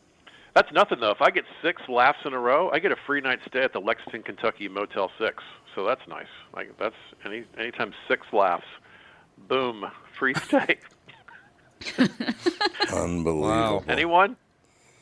that's 0.54 0.72
nothing 0.72 0.98
though. 1.00 1.10
If 1.10 1.20
I 1.20 1.30
get 1.30 1.44
six 1.62 1.82
laughs 1.88 2.20
in 2.24 2.32
a 2.32 2.38
row, 2.38 2.70
I 2.70 2.78
get 2.78 2.90
a 2.90 2.96
free 3.06 3.20
night 3.20 3.40
stay 3.46 3.62
at 3.62 3.72
the 3.72 3.80
Lexington, 3.80 4.22
Kentucky 4.22 4.68
Motel 4.68 5.10
Six. 5.18 5.42
So 5.74 5.86
that's 5.86 6.06
nice. 6.08 6.26
Like 6.54 6.76
that's 6.78 6.96
any 7.24 7.44
anytime 7.58 7.92
six 8.08 8.26
laughs, 8.32 8.66
boom, 9.48 9.86
free 10.18 10.34
stay. 10.44 10.78
Unbelievable. 12.92 13.84
Anyone? 13.88 14.36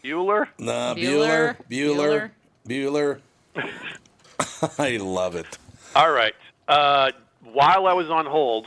Bueller? 0.03 0.49
Nah, 0.59 0.95
Bueller. 0.95 1.57
Bueller. 1.69 2.31
Bueller. 2.67 3.21
I 4.79 4.97
love 4.97 5.37
it. 5.37 5.59
All 5.95 6.11
right. 6.11 6.35
Uh, 6.69 7.11
while 7.43 7.87
I 7.87 7.93
was 7.93 8.11
on 8.11 8.27
hold, 8.27 8.67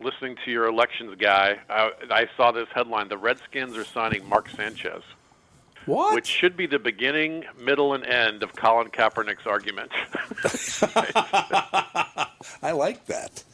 listening 0.00 0.36
to 0.44 0.50
your 0.50 0.66
elections 0.66 1.16
guy, 1.18 1.58
I, 1.68 1.90
I 2.10 2.26
saw 2.36 2.52
this 2.52 2.68
headline: 2.74 3.08
the 3.08 3.18
Redskins 3.18 3.76
are 3.76 3.84
signing 3.84 4.28
Mark 4.28 4.48
Sanchez. 4.50 5.02
What? 5.86 6.16
Which 6.16 6.26
should 6.26 6.56
be 6.56 6.66
the 6.66 6.80
beginning, 6.80 7.44
middle, 7.60 7.94
and 7.94 8.04
end 8.04 8.42
of 8.42 8.56
Colin 8.56 8.88
Kaepernick's 8.88 9.46
argument. 9.46 9.92
I 12.62 12.72
like 12.72 13.06
that. 13.06 13.44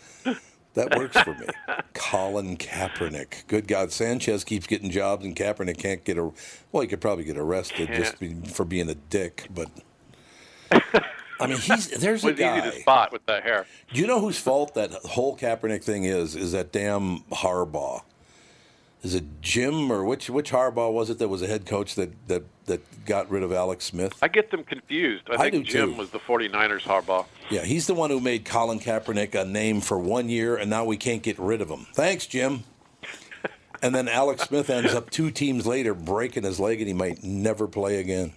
That 0.75 0.97
works 0.97 1.21
for 1.21 1.35
me. 1.35 1.47
Colin 1.93 2.57
Kaepernick. 2.57 3.47
Good 3.47 3.69
God, 3.69 3.93
Sanchez 3.93 4.45
keeps 4.45 4.67
getting 4.67 4.91
jobs, 4.91 5.27
and 5.27 5.37
Kaepernick 5.37 5.77
can't 5.77 6.03
get 6.05 6.17
a. 6.17 6.33
Well, 6.73 6.81
he 6.81 6.87
could 6.87 7.03
probably 7.03 7.25
get 7.25 7.37
arrested 7.37 7.91
just 7.93 8.19
be, 8.19 8.35
for 8.35 8.65
being 8.65 8.89
a 8.89 8.95
dick, 8.95 9.49
but. 9.55 9.69
I 11.43 11.47
mean, 11.49 11.59
he's 11.59 11.89
there's 11.89 12.25
a 12.25 12.29
was 12.29 12.39
guy. 12.39 12.59
easy 12.59 12.71
to 12.71 12.81
spot 12.81 13.13
with 13.13 13.25
that 13.27 13.43
hair. 13.43 13.67
Do 13.93 14.01
you 14.01 14.07
know 14.07 14.21
whose 14.21 14.39
fault 14.39 14.75
that 14.75 14.93
whole 14.93 15.37
Kaepernick 15.37 15.83
thing 15.85 16.05
is? 16.05 16.35
Is 16.37 16.53
that 16.53 16.73
damn 16.73 17.21
Harbaugh? 17.33 18.03
Is 19.03 19.15
it 19.17 19.25
Jim 19.41 19.91
or 19.91 20.05
which 20.05 20.31
which 20.31 20.53
Harbaugh 20.53 20.93
was 20.93 21.11
it 21.11 21.19
that 21.19 21.29
was 21.29 21.43
a 21.43 21.47
head 21.49 21.67
coach 21.67 21.97
that 21.97 22.11
that 22.29 22.45
that 22.67 22.81
got 23.05 23.29
rid 23.31 23.43
of 23.43 23.53
Alex 23.53 23.85
Smith? 23.87 24.13
I 24.23 24.29
get 24.29 24.53
them 24.53 24.63
confused. 24.63 25.25
I 25.29 25.35
I 25.35 25.51
think 25.51 25.67
do, 25.67 25.73
Jim 25.73 25.91
too. 25.93 25.99
was 25.99 26.11
the 26.11 26.21
49ers 26.21 26.83
Harbaugh. 26.83 27.27
Yeah, 27.51 27.63
he's 27.65 27.89
the 27.89 27.95
one 27.95 28.11
who 28.11 28.21
made 28.21 28.45
Colin 28.45 28.79
Kaepernick 28.79 29.35
a 29.35 29.45
name 29.45 29.81
for 29.81 29.99
one 29.99 30.29
year, 30.29 30.55
and 30.57 30.71
now 30.71 30.85
we 30.85 30.97
can't 30.97 31.23
get 31.23 31.37
rid 31.41 31.61
of 31.61 31.69
him. 31.69 31.87
Thanks, 31.95 32.27
Jim. 32.27 32.63
And 33.83 33.93
then 33.93 34.07
Alex 34.07 34.43
Smith 34.45 34.71
ends 34.71 34.95
up 34.95 35.11
two 35.11 35.33
teams 35.33 35.67
later 35.67 35.93
breaking 35.93 36.45
his 36.45 36.61
leg, 36.61 36.79
and 36.81 36.87
he 36.87 36.95
might 36.95 37.25
never 37.25 37.67
play 37.67 37.99
again. 37.99 38.33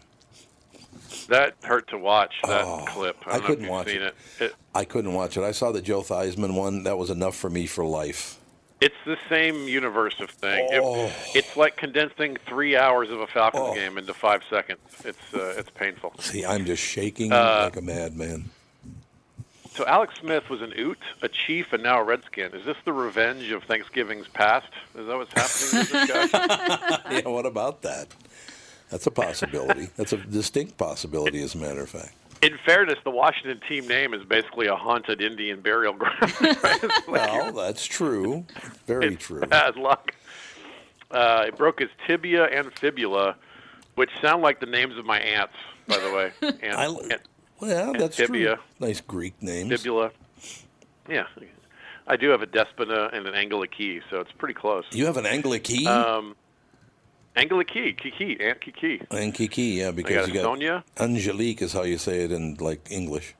That 1.29 1.55
hurt 1.63 1.87
to 1.89 1.97
watch 1.97 2.33
that 2.47 2.87
clip. 2.87 3.17
I, 3.25 3.37
I 3.37 3.39
couldn't 3.39 3.67
watch 3.67 3.87
it. 3.87 4.01
it. 4.01 4.15
it. 4.39 4.55
I 4.73 4.85
couldn't 4.85 5.13
watch 5.13 5.37
it. 5.37 5.43
I 5.43 5.51
saw 5.51 5.71
the 5.71 5.81
Joe 5.81 6.01
Theismann 6.01 6.53
one. 6.55 6.83
That 6.83 6.97
was 6.97 7.09
enough 7.09 7.35
for 7.35 7.49
me 7.49 7.65
for 7.65 7.83
life. 7.85 8.39
It's 8.81 8.95
the 9.05 9.17
same 9.29 9.67
universe 9.67 10.19
of 10.19 10.29
thing. 10.29 10.67
It- 10.71 10.81
Oh. 10.83 11.09
it's 11.33 11.55
like 11.57 11.77
condensing 11.77 12.35
three 12.45 12.75
hours 12.75 13.09
of 13.09 13.21
a 13.21 13.27
Falcons 13.27 13.73
game 13.73 13.97
into 13.97 14.13
five 14.13 14.41
seconds. 14.49 14.79
It's 15.03 15.33
uh, 15.33 15.55
it's 15.57 15.69
painful. 15.71 16.13
See, 16.19 16.45
I'm 16.45 16.65
just 16.65 16.83
shaking 16.83 17.31
Uh, 17.31 17.61
like 17.63 17.77
a 17.77 17.81
madman. 17.81 18.51
So 19.75 19.85
Alex 19.87 20.13
Smith 20.21 20.49
was 20.49 20.61
an 20.61 20.71
Ute, 20.77 20.97
a 21.21 21.27
Chief, 21.27 21.73
and 21.73 21.83
now 21.83 21.99
a 21.99 22.03
Redskin. 22.03 22.53
Is 22.53 22.63
this 22.65 22.77
the 22.85 22.93
revenge 22.93 23.51
of 23.51 23.63
Thanksgiving's 23.63 24.27
past? 24.29 24.67
Is 24.97 25.05
that 25.07 25.17
what's 25.17 25.33
happening 25.33 25.85
to 25.85 25.91
this 25.91 26.31
guy? 26.31 26.99
yeah, 27.19 27.27
what 27.27 27.45
about 27.45 27.81
that? 27.81 28.07
That's 28.89 29.07
a 29.07 29.11
possibility. 29.11 29.89
That's 29.97 30.13
a 30.13 30.17
distinct 30.17 30.77
possibility, 30.77 31.41
as 31.43 31.55
a 31.55 31.57
matter 31.57 31.81
of 31.81 31.89
fact. 31.89 32.13
In 32.41 32.57
fairness, 32.65 32.99
the 33.03 33.09
Washington 33.11 33.59
team 33.67 33.87
name 33.87 34.13
is 34.13 34.23
basically 34.25 34.67
a 34.67 34.75
haunted 34.75 35.21
Indian 35.21 35.61
burial 35.61 35.93
ground. 35.97 36.33
Well, 37.07 37.51
that's 37.53 37.85
true. 37.85 38.45
Very 38.85 39.15
true. 39.15 39.41
Bad 39.41 39.75
luck. 39.77 40.13
Uh, 41.11 41.45
it 41.47 41.57
broke 41.57 41.79
his 41.79 41.89
tibia 42.07 42.45
and 42.45 42.71
fibula, 42.79 43.35
which 43.95 44.09
sound 44.21 44.41
like 44.43 44.59
the 44.59 44.65
names 44.65 44.97
of 44.97 45.05
my 45.05 45.19
aunts, 45.19 45.53
by 45.87 45.97
the 45.97 46.11
way. 46.13 46.31
And, 46.61 46.73
I- 46.75 46.85
and 46.85 47.19
Well, 47.59 47.91
and 47.91 47.99
that's 47.99 48.17
tibia, 48.17 48.55
true. 48.55 48.63
Nice 48.87 49.01
Greek 49.01 49.41
names. 49.41 49.69
fibula. 49.69 50.11
Yeah, 51.09 51.25
I 52.07 52.17
do 52.17 52.29
have 52.29 52.41
a 52.41 52.47
Despina 52.47 53.13
and 53.15 53.27
an 53.27 53.33
Angelikey, 53.33 54.01
so 54.09 54.19
it's 54.19 54.31
pretty 54.33 54.53
close. 54.55 54.85
You 54.91 55.05
have 55.05 55.17
an 55.17 55.25
Angelikey 55.25 55.85
Um, 55.87 56.35
Angelikey, 57.35 57.97
Kiki, 57.97 58.37
Aunt 58.39 58.61
Kiki. 58.61 59.01
and 59.11 59.33
Kiki, 59.33 59.61
yeah, 59.63 59.91
because 59.91 60.27
you 60.27 60.33
got 60.33 60.43
Sonia. 60.43 60.83
Angelique 60.97 61.61
is 61.61 61.73
how 61.73 61.83
you 61.83 61.97
say 61.97 62.23
it 62.23 62.31
in 62.31 62.55
like 62.55 62.87
English. 62.89 63.35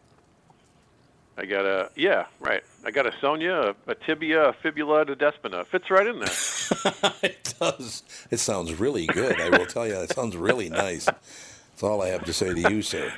I 1.38 1.46
got 1.46 1.66
a 1.66 1.90
yeah, 1.96 2.26
right. 2.40 2.64
I 2.86 2.92
got 2.92 3.06
a 3.06 3.14
Sonia, 3.20 3.76
a, 3.88 3.92
a 3.92 3.96
tibia, 3.96 4.50
a 4.50 4.54
fibula, 4.54 5.02
and 5.02 5.10
a 5.12 5.16
Despina. 5.16 5.66
Fits 5.66 5.90
right 5.90 6.08
in 6.08 6.20
there. 6.20 7.14
it 7.24 7.54
does. 7.60 8.04
It 8.32 8.38
sounds 8.38 8.74
really 8.74 9.06
good. 9.08 9.40
I 9.40 9.50
will 9.50 9.66
tell 9.66 9.88
you, 9.88 9.96
it 9.96 10.14
sounds 10.14 10.36
really 10.38 10.70
nice. 10.70 11.06
That's 11.06 11.84
all 11.84 12.02
I 12.02 12.10
have 12.10 12.24
to 12.26 12.34
say 12.34 12.54
to 12.54 12.72
you, 12.72 12.82
sir. 12.82 13.12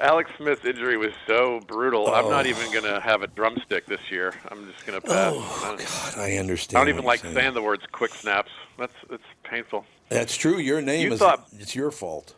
Alex 0.00 0.30
Smith's 0.36 0.64
injury 0.64 0.96
was 0.96 1.12
so 1.26 1.60
brutal. 1.66 2.08
I'm 2.12 2.28
not 2.28 2.46
Oh. 2.46 2.48
even 2.48 2.70
going 2.72 2.84
to 2.84 3.00
have 3.00 3.22
a 3.22 3.26
drumstick 3.28 3.86
this 3.86 4.00
year. 4.10 4.34
I'm 4.50 4.70
just 4.70 4.84
going 4.86 5.00
to 5.00 5.06
pass. 5.06 5.32
Oh, 5.36 5.76
God, 5.78 6.18
I 6.18 6.36
understand. 6.36 6.78
I 6.78 6.84
don't 6.84 6.88
even 6.94 7.04
like 7.04 7.22
you're 7.22 7.32
saying 7.32 7.54
the 7.54 7.62
words 7.62 7.84
quick 7.92 8.12
snaps. 8.14 8.50
That's 8.78 8.92
it's 9.10 9.22
painful. 9.44 9.84
That's 10.08 10.36
true. 10.36 10.58
Your 10.58 10.82
name 10.82 11.06
You 11.06 11.12
is. 11.14 11.18
thought- 11.20 11.46
It's 11.58 11.74
your 11.76 11.90
fault. 11.90 12.34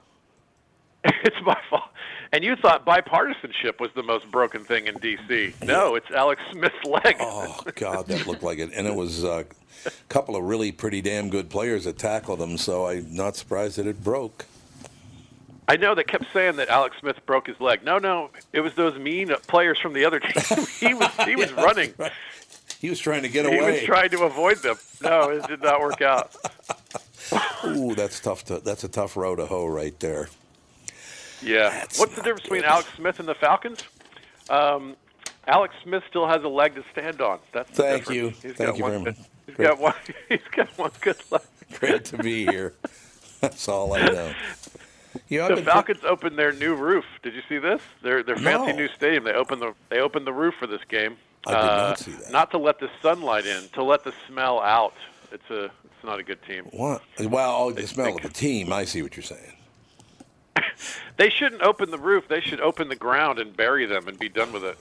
it's 1.04 1.36
my 1.44 1.56
fault. 1.70 1.84
And 2.32 2.42
you 2.44 2.56
thought 2.56 2.84
bipartisanship 2.84 3.80
was 3.80 3.90
the 3.94 4.02
most 4.02 4.30
broken 4.30 4.64
thing 4.64 4.86
in 4.88 4.96
D.C. 4.98 5.54
No, 5.62 5.94
it's 5.94 6.10
Alex 6.10 6.42
Smith's 6.52 6.84
leg. 6.84 7.16
Oh 7.20 7.60
God, 7.76 8.06
that 8.08 8.26
looked 8.26 8.42
like 8.42 8.58
it, 8.58 8.70
and 8.74 8.86
it 8.86 8.94
was 8.94 9.24
uh, 9.24 9.44
a 9.86 9.90
couple 10.08 10.34
of 10.36 10.42
really 10.42 10.72
pretty 10.72 11.00
damn 11.00 11.30
good 11.30 11.48
players 11.48 11.84
that 11.84 11.98
tackled 11.98 12.40
him. 12.40 12.58
So 12.58 12.88
I'm 12.88 13.14
not 13.14 13.36
surprised 13.36 13.78
that 13.78 13.86
it 13.86 14.02
broke. 14.02 14.44
I 15.68 15.76
know 15.76 15.94
they 15.94 16.04
kept 16.04 16.32
saying 16.32 16.56
that 16.56 16.68
Alex 16.68 16.96
Smith 17.00 17.16
broke 17.26 17.48
his 17.48 17.60
leg. 17.60 17.82
No, 17.84 17.98
no, 17.98 18.30
it 18.52 18.60
was 18.60 18.74
those 18.74 18.98
mean 18.98 19.28
players 19.48 19.78
from 19.78 19.92
the 19.94 20.04
other 20.04 20.20
team. 20.20 20.66
he 20.80 20.94
was 20.94 21.10
he 21.24 21.36
was 21.36 21.50
Yeah, 21.56 21.62
running. 21.62 21.94
He 22.80 22.90
was 22.90 23.00
trying 23.00 23.22
to 23.22 23.28
get 23.28 23.46
he 23.46 23.56
away. 23.56 23.66
He 23.66 23.72
was 23.78 23.82
trying 23.84 24.10
to 24.10 24.22
avoid 24.24 24.58
them. 24.58 24.76
No, 25.02 25.30
it 25.30 25.46
did 25.48 25.62
not 25.62 25.80
work 25.80 26.02
out. 26.02 26.34
Ooh, 27.66 27.94
that's 27.94 28.20
tough. 28.20 28.44
To, 28.44 28.60
that's 28.60 28.84
a 28.84 28.88
tough 28.88 29.16
row 29.16 29.34
to 29.34 29.46
hoe 29.46 29.66
right 29.66 29.98
there. 29.98 30.28
Yeah. 31.42 31.80
What's 31.96 32.14
the 32.14 32.22
difference 32.22 32.42
between 32.42 32.64
Alex 32.64 32.88
Smith 32.96 33.18
and 33.18 33.26
the 33.28 33.34
Falcons? 33.34 33.82
Um, 34.48 34.94
Alex 35.48 35.74
Smith 35.82 36.02
still 36.08 36.26
has 36.28 36.42
a 36.44 36.48
leg 36.48 36.74
to 36.76 36.84
stand 36.92 37.20
on. 37.20 37.38
That's 37.52 37.70
the 37.70 37.82
Thank 37.82 37.98
difference. 38.06 38.16
you. 38.16 38.28
He's 38.48 38.56
Thank 38.56 38.70
got 38.70 38.76
you 38.78 38.82
one 38.82 38.92
very 38.92 39.04
good- 39.04 39.18
much. 39.18 39.26
He's 39.46 39.54
Great. 39.56 39.68
got 39.68 39.78
one. 39.80 39.94
He's 40.28 40.40
got 40.52 40.68
one 40.78 40.90
good 41.00 41.16
leg. 41.30 41.40
Great 41.80 42.04
to 42.06 42.18
be 42.18 42.44
here. 42.46 42.74
That's 43.40 43.68
all 43.68 43.94
I 43.94 44.02
know. 44.06 44.32
You 45.28 45.38
know, 45.40 45.54
the 45.54 45.62
Falcons 45.62 46.04
opened 46.04 46.38
their 46.38 46.52
new 46.52 46.74
roof. 46.74 47.04
Did 47.22 47.34
you 47.34 47.42
see 47.48 47.58
this? 47.58 47.80
Their 48.02 48.22
their 48.22 48.36
fancy 48.36 48.72
No. 48.72 48.76
new 48.78 48.88
stadium. 48.88 49.24
They 49.24 49.32
opened 49.32 49.62
the 49.62 49.74
they 49.88 49.98
opened 50.00 50.26
the 50.26 50.32
roof 50.32 50.54
for 50.58 50.66
this 50.66 50.82
game. 50.88 51.16
I 51.46 51.50
did 51.50 51.58
Uh, 51.58 51.76
not 51.88 51.98
see 51.98 52.12
that. 52.12 52.30
Not 52.32 52.50
to 52.52 52.58
let 52.58 52.78
the 52.80 52.90
sunlight 53.02 53.46
in, 53.46 53.68
to 53.74 53.82
let 53.82 54.04
the 54.04 54.12
smell 54.28 54.60
out. 54.60 54.94
It's 55.32 55.48
a 55.50 55.64
it's 55.64 56.04
not 56.04 56.18
a 56.18 56.22
good 56.22 56.42
team. 56.42 56.64
What? 56.72 57.02
Well, 57.20 57.56
oh, 57.56 57.70
the 57.72 57.86
smell 57.86 58.16
of 58.16 58.22
the 58.22 58.28
team. 58.28 58.72
I 58.72 58.84
see 58.84 59.02
what 59.02 59.16
you're 59.16 59.22
saying. 59.24 59.56
They 61.16 61.30
shouldn't 61.30 61.62
open 61.62 61.90
the 61.90 61.98
roof. 61.98 62.28
They 62.28 62.42
should 62.42 62.60
open 62.60 62.88
the 62.90 62.96
ground 62.96 63.38
and 63.38 63.56
bury 63.56 63.86
them 63.86 64.06
and 64.06 64.18
be 64.18 64.28
done 64.28 64.52
with 64.52 64.64
it. 64.64 64.76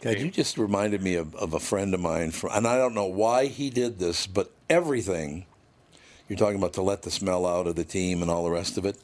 God, 0.00 0.18
you 0.18 0.30
just 0.30 0.56
reminded 0.56 1.02
me 1.02 1.16
of, 1.16 1.34
of 1.34 1.52
a 1.52 1.60
friend 1.60 1.92
of 1.92 2.00
mine, 2.00 2.30
from, 2.30 2.50
and 2.54 2.66
I 2.66 2.78
don't 2.78 2.94
know 2.94 3.04
why 3.04 3.46
he 3.46 3.68
did 3.68 3.98
this, 3.98 4.26
but 4.26 4.50
everything 4.70 5.44
you're 6.28 6.38
talking 6.38 6.56
about 6.56 6.74
to 6.74 6.82
let 6.82 7.02
the 7.02 7.10
smell 7.10 7.46
out 7.46 7.66
of 7.66 7.76
the 7.76 7.84
team 7.84 8.22
and 8.22 8.30
all 8.30 8.44
the 8.44 8.50
rest 8.50 8.78
of 8.78 8.84
it. 8.84 8.98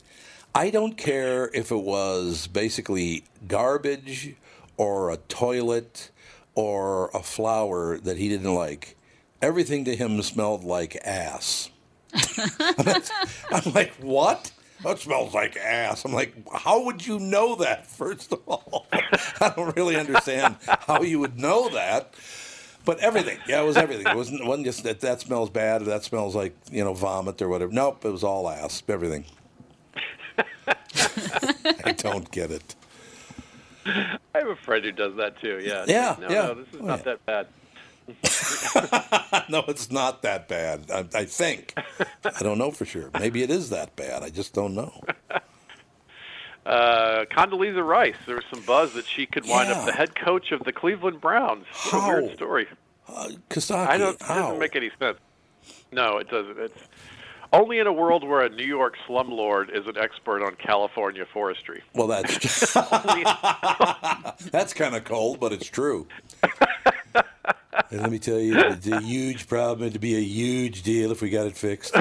I 0.54 0.70
don't 0.70 0.96
care 0.96 1.50
if 1.52 1.70
it 1.70 1.82
was 1.82 2.46
basically 2.46 3.24
garbage 3.46 4.34
or 4.76 5.10
a 5.10 5.16
toilet 5.16 6.10
or 6.54 7.10
a 7.14 7.22
flower 7.22 7.98
that 7.98 8.16
he 8.16 8.28
didn't 8.28 8.54
like. 8.54 8.96
Everything 9.40 9.84
to 9.84 9.94
him 9.94 10.20
smelled 10.22 10.64
like 10.64 10.96
ass. 11.04 11.70
I'm 13.50 13.72
like, 13.72 13.92
what? 14.00 14.50
That 14.84 14.98
smells 14.98 15.34
like 15.34 15.56
ass. 15.56 16.04
I'm 16.04 16.12
like, 16.12 16.34
how 16.52 16.84
would 16.84 17.06
you 17.06 17.18
know 17.18 17.56
that, 17.56 17.86
first 17.86 18.32
of 18.32 18.40
all? 18.46 18.86
I 18.92 19.52
don't 19.54 19.76
really 19.76 19.96
understand 19.96 20.56
how 20.62 21.02
you 21.02 21.20
would 21.20 21.38
know 21.38 21.68
that. 21.70 22.14
But 22.88 23.00
everything, 23.00 23.38
yeah, 23.46 23.60
it 23.60 23.66
was 23.66 23.76
everything. 23.76 24.06
It 24.06 24.16
wasn't, 24.16 24.46
wasn't 24.46 24.64
just 24.64 24.82
that 24.84 25.00
that 25.00 25.20
smells 25.20 25.50
bad 25.50 25.82
or 25.82 25.84
that 25.84 26.04
smells 26.04 26.34
like, 26.34 26.56
you 26.72 26.82
know, 26.82 26.94
vomit 26.94 27.42
or 27.42 27.48
whatever. 27.50 27.70
Nope, 27.70 28.02
it 28.06 28.10
was 28.10 28.24
all 28.24 28.48
ass, 28.48 28.82
everything. 28.88 29.26
I 31.84 31.92
don't 31.94 32.30
get 32.30 32.50
it. 32.50 32.74
I 33.84 34.16
have 34.32 34.48
a 34.48 34.56
friend 34.56 34.86
who 34.86 34.92
does 34.92 35.14
that 35.16 35.38
too. 35.38 35.60
Yeah. 35.62 35.84
Yeah, 35.86 36.16
No, 36.18 36.28
yeah. 36.30 36.42
no, 36.46 36.54
this 36.54 36.68
is 36.72 36.80
Oh, 36.80 36.84
not 36.86 37.04
yeah. 37.04 37.16
that 37.26 37.26
bad. 37.26 37.46
no, 39.50 39.64
it's 39.68 39.90
not 39.92 40.22
that 40.22 40.48
bad. 40.48 40.90
I, 40.90 41.04
I 41.14 41.24
think. 41.26 41.74
I 42.24 42.42
don't 42.42 42.56
know 42.56 42.70
for 42.70 42.86
sure. 42.86 43.10
Maybe 43.18 43.42
it 43.42 43.50
is 43.50 43.68
that 43.68 43.96
bad. 43.96 44.22
I 44.22 44.30
just 44.30 44.54
don't 44.54 44.74
know. 44.74 45.02
Uh, 46.66 47.24
Condoleezza 47.30 47.82
Rice. 47.86 48.16
There 48.26 48.36
was 48.36 48.44
some 48.52 48.62
buzz 48.62 48.92
that 48.94 49.06
she 49.06 49.26
could 49.26 49.46
wind 49.48 49.70
Yeah. 49.70 49.78
up 49.78 49.86
the 49.86 49.92
head 49.92 50.14
coach 50.14 50.52
of 50.52 50.64
the 50.64 50.72
Cleveland 50.72 51.20
Browns. 51.20 51.64
How? 51.70 52.08
weird 52.08 52.34
story. 52.34 52.66
Uh, 53.08 53.28
Costaki, 53.48 53.88
I 53.88 53.96
don't. 53.98 54.14
It 54.14 54.18
doesn't 54.18 54.58
make 54.58 54.76
any 54.76 54.90
sense. 54.98 55.18
No, 55.92 56.18
it 56.18 56.28
doesn't. 56.28 56.58
It's 56.58 56.78
only 57.54 57.78
in 57.78 57.86
a 57.86 57.92
world 57.92 58.22
where 58.22 58.42
a 58.42 58.50
New 58.50 58.66
York 58.66 58.96
slumlord 59.08 59.70
is 59.74 59.86
an 59.86 59.96
expert 59.96 60.44
on 60.44 60.56
California 60.56 61.24
forestry. 61.32 61.82
Well, 61.94 62.06
that's 62.08 62.74
that's 64.50 64.74
kind 64.74 64.94
of 64.94 65.04
cold, 65.04 65.40
but 65.40 65.52
it's 65.52 65.66
true. 65.68 66.06
And 67.90 68.02
let 68.02 68.10
me 68.10 68.18
tell 68.18 68.38
you, 68.38 68.58
it's 68.58 68.86
a 68.88 69.00
huge 69.00 69.48
problem. 69.48 69.86
It'd 69.88 70.00
be 70.00 70.16
a 70.16 70.20
huge 70.20 70.82
deal 70.82 71.10
if 71.10 71.22
we 71.22 71.30
got 71.30 71.46
it 71.46 71.56
fixed. 71.56 71.96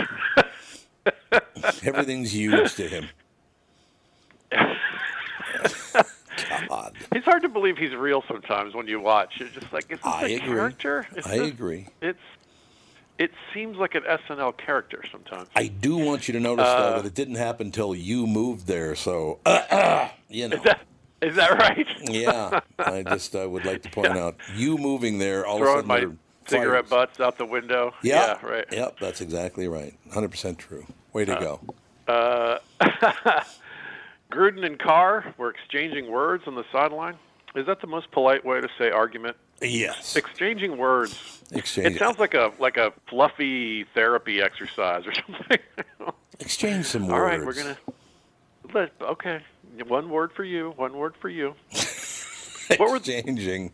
Everything's 1.86 2.34
huge 2.34 2.76
to 2.76 2.88
him. 2.90 3.08
God, 6.70 6.94
It's 7.12 7.26
hard 7.26 7.42
to 7.44 7.50
believe 7.50 7.78
he's 7.78 7.96
real 7.96 8.24
sometimes 8.28 8.74
when 8.76 8.88
you 8.88 9.00
watch. 9.00 9.40
You're 9.40 9.50
just 9.50 9.72
like, 9.74 9.86
is 9.92 9.98
this 10.00 10.06
I 10.06 10.22
a 10.28 10.36
agree. 10.36 10.40
character? 10.56 11.08
Is 11.16 11.26
I 11.26 11.38
this- 11.40 11.48
agree. 11.48 11.88
It's 12.02 12.20
it 13.18 13.32
seems 13.52 13.78
like 13.78 13.96
an 13.96 14.04
SNL 14.04 14.56
character 14.58 15.04
sometimes. 15.12 15.50
I 15.56 15.68
do 15.68 15.98
want 15.98 16.28
you 16.28 16.34
to 16.34 16.40
notice 16.40 16.68
Uh, 16.68 16.80
though 16.92 16.98
that 17.02 17.08
it 17.08 17.16
didn't 17.16 17.36
happen 17.38 17.66
until 17.68 17.96
you 17.96 18.28
moved 18.28 18.68
there. 18.68 18.94
So, 18.96 19.40
uh, 19.44 20.10
you 20.30 20.48
know. 20.50 20.62
Is 21.20 21.36
that 21.36 21.58
right? 21.58 21.88
yeah, 22.04 22.60
I 22.78 23.02
just 23.02 23.36
I 23.36 23.48
would 23.48 23.66
like 23.66 23.82
to 23.82 23.90
point 23.90 24.16
out 24.16 24.36
you 24.56 24.78
moving 24.78 25.18
there. 25.18 25.48
All 25.48 25.56
of 25.56 25.62
a 25.64 25.66
Throwing 25.66 25.88
sudden, 25.88 26.10
my 26.10 26.48
cigarette 26.48 26.88
butts 26.90 27.20
out 27.20 27.40
the 27.40 27.46
window. 27.48 27.92
Yep. 28.04 28.40
Yeah, 28.44 28.48
right. 28.48 28.66
Yep, 28.72 29.00
that's 29.02 29.20
exactly 29.22 29.68
right. 29.68 29.96
100% 30.12 30.58
true. 30.60 30.86
Way 31.14 31.26
to 31.26 31.36
go. 31.40 31.60
Gruden 34.32 34.66
and 34.66 34.78
Carr 34.78 35.34
were 35.38 35.50
exchanging 35.50 36.12
words 36.12 36.44
on 36.48 36.56
the 36.56 36.66
sideline. 36.72 37.16
Is 37.56 37.66
that 37.66 37.82
the 37.82 37.88
most 37.88 38.12
polite 38.12 38.46
way 38.46 38.62
to 38.62 38.68
say 38.78 38.90
argument? 38.92 39.38
Yes. 39.62 40.16
Exchanging 40.16 40.78
words. 40.78 41.42
Exchange. 41.52 41.96
It 41.96 42.00
sounds 42.00 42.20
like 42.20 42.34
a 42.34 42.52
like 42.60 42.78
a 42.78 42.94
fluffy 43.10 43.86
therapy 43.96 44.42
exercise 44.42 45.06
or 45.08 45.14
something. 45.28 45.58
Exchange 46.40 46.86
some 46.86 47.04
All 47.06 47.12
words. 47.20 47.38
right, 47.38 47.46
we're 47.46 47.54
gonna. 47.54 47.78
Let, 48.74 48.92
okay, 49.02 49.42
one 49.88 50.10
word 50.10 50.32
for 50.34 50.44
you. 50.44 50.74
One 50.76 50.98
word 50.98 51.16
for 51.20 51.30
you. 51.30 51.56
what 52.78 52.90
were 52.92 52.98
Exchanging. 52.98 53.72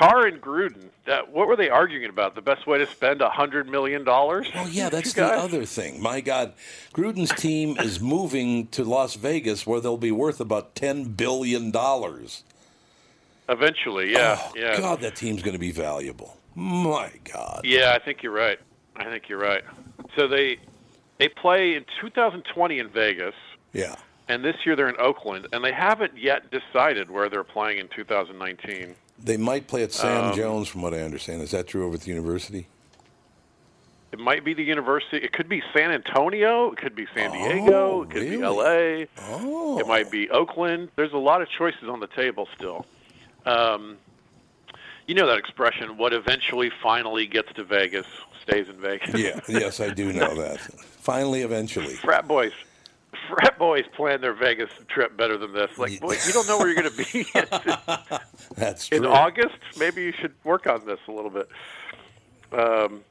Carr 0.00 0.26
and 0.26 0.40
Gruden? 0.40 0.88
That 1.06 1.30
what 1.30 1.46
were 1.48 1.56
they 1.56 1.68
arguing 1.68 2.08
about? 2.08 2.34
The 2.34 2.40
best 2.42 2.66
way 2.66 2.78
to 2.78 2.86
spend 2.86 3.20
a 3.20 3.28
hundred 3.28 3.68
million 3.68 4.02
dollars? 4.04 4.48
Oh 4.54 4.66
yeah, 4.66 4.88
that's 4.94 5.12
the 5.12 5.24
other 5.26 5.64
thing. 5.64 6.00
My 6.02 6.20
God, 6.20 6.54
Gruden's 6.94 7.30
team 7.34 7.76
is 7.78 8.00
moving 8.00 8.66
to 8.68 8.84
Las 8.84 9.14
Vegas, 9.16 9.66
where 9.66 9.80
they'll 9.80 9.96
be 9.96 10.12
worth 10.12 10.40
about 10.40 10.74
ten 10.74 11.04
billion 11.04 11.70
dollars. 11.70 12.44
Eventually, 13.48 14.12
yeah, 14.12 14.38
Oh, 14.40 14.52
yeah. 14.56 14.78
God, 14.78 15.00
that 15.00 15.16
team's 15.16 15.42
going 15.42 15.54
to 15.54 15.58
be 15.58 15.72
valuable. 15.72 16.36
My 16.54 17.10
God. 17.24 17.62
Yeah, 17.64 17.92
I 17.94 17.98
think 18.04 18.22
you're 18.22 18.32
right. 18.32 18.58
I 18.96 19.04
think 19.04 19.28
you're 19.28 19.40
right. 19.40 19.64
So 20.16 20.28
they 20.28 20.58
they 21.18 21.28
play 21.28 21.74
in 21.74 21.84
2020 22.00 22.78
in 22.78 22.88
Vegas, 22.88 23.34
Yeah. 23.72 23.96
and 24.28 24.44
this 24.44 24.56
year 24.64 24.76
they're 24.76 24.88
in 24.88 24.98
Oakland, 25.00 25.48
and 25.52 25.62
they 25.64 25.72
haven't 25.72 26.16
yet 26.16 26.50
decided 26.50 27.10
where 27.10 27.28
they're 27.28 27.44
playing 27.44 27.78
in 27.78 27.88
2019. 27.88 28.94
They 29.22 29.36
might 29.36 29.66
play 29.66 29.82
at 29.82 29.92
Sam 29.92 30.30
Um, 30.30 30.36
Jones, 30.36 30.68
from 30.68 30.82
what 30.82 30.94
I 30.94 31.00
understand. 31.00 31.42
Is 31.42 31.50
that 31.50 31.66
true 31.66 31.84
over 31.86 31.94
at 31.94 32.02
the 32.02 32.10
university? 32.10 32.66
It 34.12 34.18
might 34.18 34.44
be 34.44 34.54
the 34.54 34.62
university. 34.64 35.18
It 35.18 35.32
could 35.32 35.48
be 35.48 35.62
San 35.72 35.92
Antonio. 35.92 36.72
It 36.72 36.78
could 36.78 36.96
be 36.96 37.06
San 37.14 37.30
Diego. 37.30 37.72
Oh, 37.72 38.02
it 38.02 38.10
could 38.10 38.28
be? 38.28 38.42
L.A. 38.42 39.06
Oh. 39.28 39.78
It 39.78 39.86
might 39.86 40.10
be 40.10 40.28
Oakland. 40.30 40.88
There's 40.96 41.12
a 41.12 41.16
lot 41.18 41.42
of 41.42 41.48
choices 41.48 41.88
on 41.88 42.00
the 42.00 42.08
table 42.08 42.48
still. 42.56 42.86
Um, 43.46 43.98
you 45.06 45.14
know 45.14 45.26
that 45.28 45.38
expression: 45.38 45.96
"What 45.96 46.12
eventually 46.12 46.70
finally 46.82 47.26
gets 47.26 47.52
to 47.54 47.62
Vegas 47.64 48.06
stays 48.42 48.68
in 48.68 48.76
Vegas." 48.76 49.14
Yeah. 49.14 49.40
yes, 49.48 49.78
I 49.80 49.90
do 49.90 50.12
know 50.12 50.34
that. 50.42 50.58
Finally, 50.60 51.42
eventually. 51.42 51.94
frat 51.94 52.26
boys. 52.26 52.52
Frat 53.30 53.58
boys 53.58 53.84
plan 53.96 54.20
their 54.20 54.34
Vegas 54.34 54.70
trip 54.88 55.16
better 55.16 55.38
than 55.38 55.52
this. 55.52 55.76
Like, 55.78 56.00
boy, 56.00 56.16
you 56.26 56.32
don't 56.32 56.46
know 56.46 56.58
where 56.58 56.68
you're 56.68 56.82
going 56.82 56.90
to 56.90 57.12
be 57.12 57.26
That's 58.56 58.88
in. 58.90 59.06
August. 59.06 59.56
Maybe 59.78 60.02
you 60.02 60.12
should 60.20 60.34
work 60.44 60.66
on 60.66 60.84
this 60.86 60.98
a 61.08 61.12
little 61.12 61.30
bit. 61.30 61.48
Um, 62.52 63.02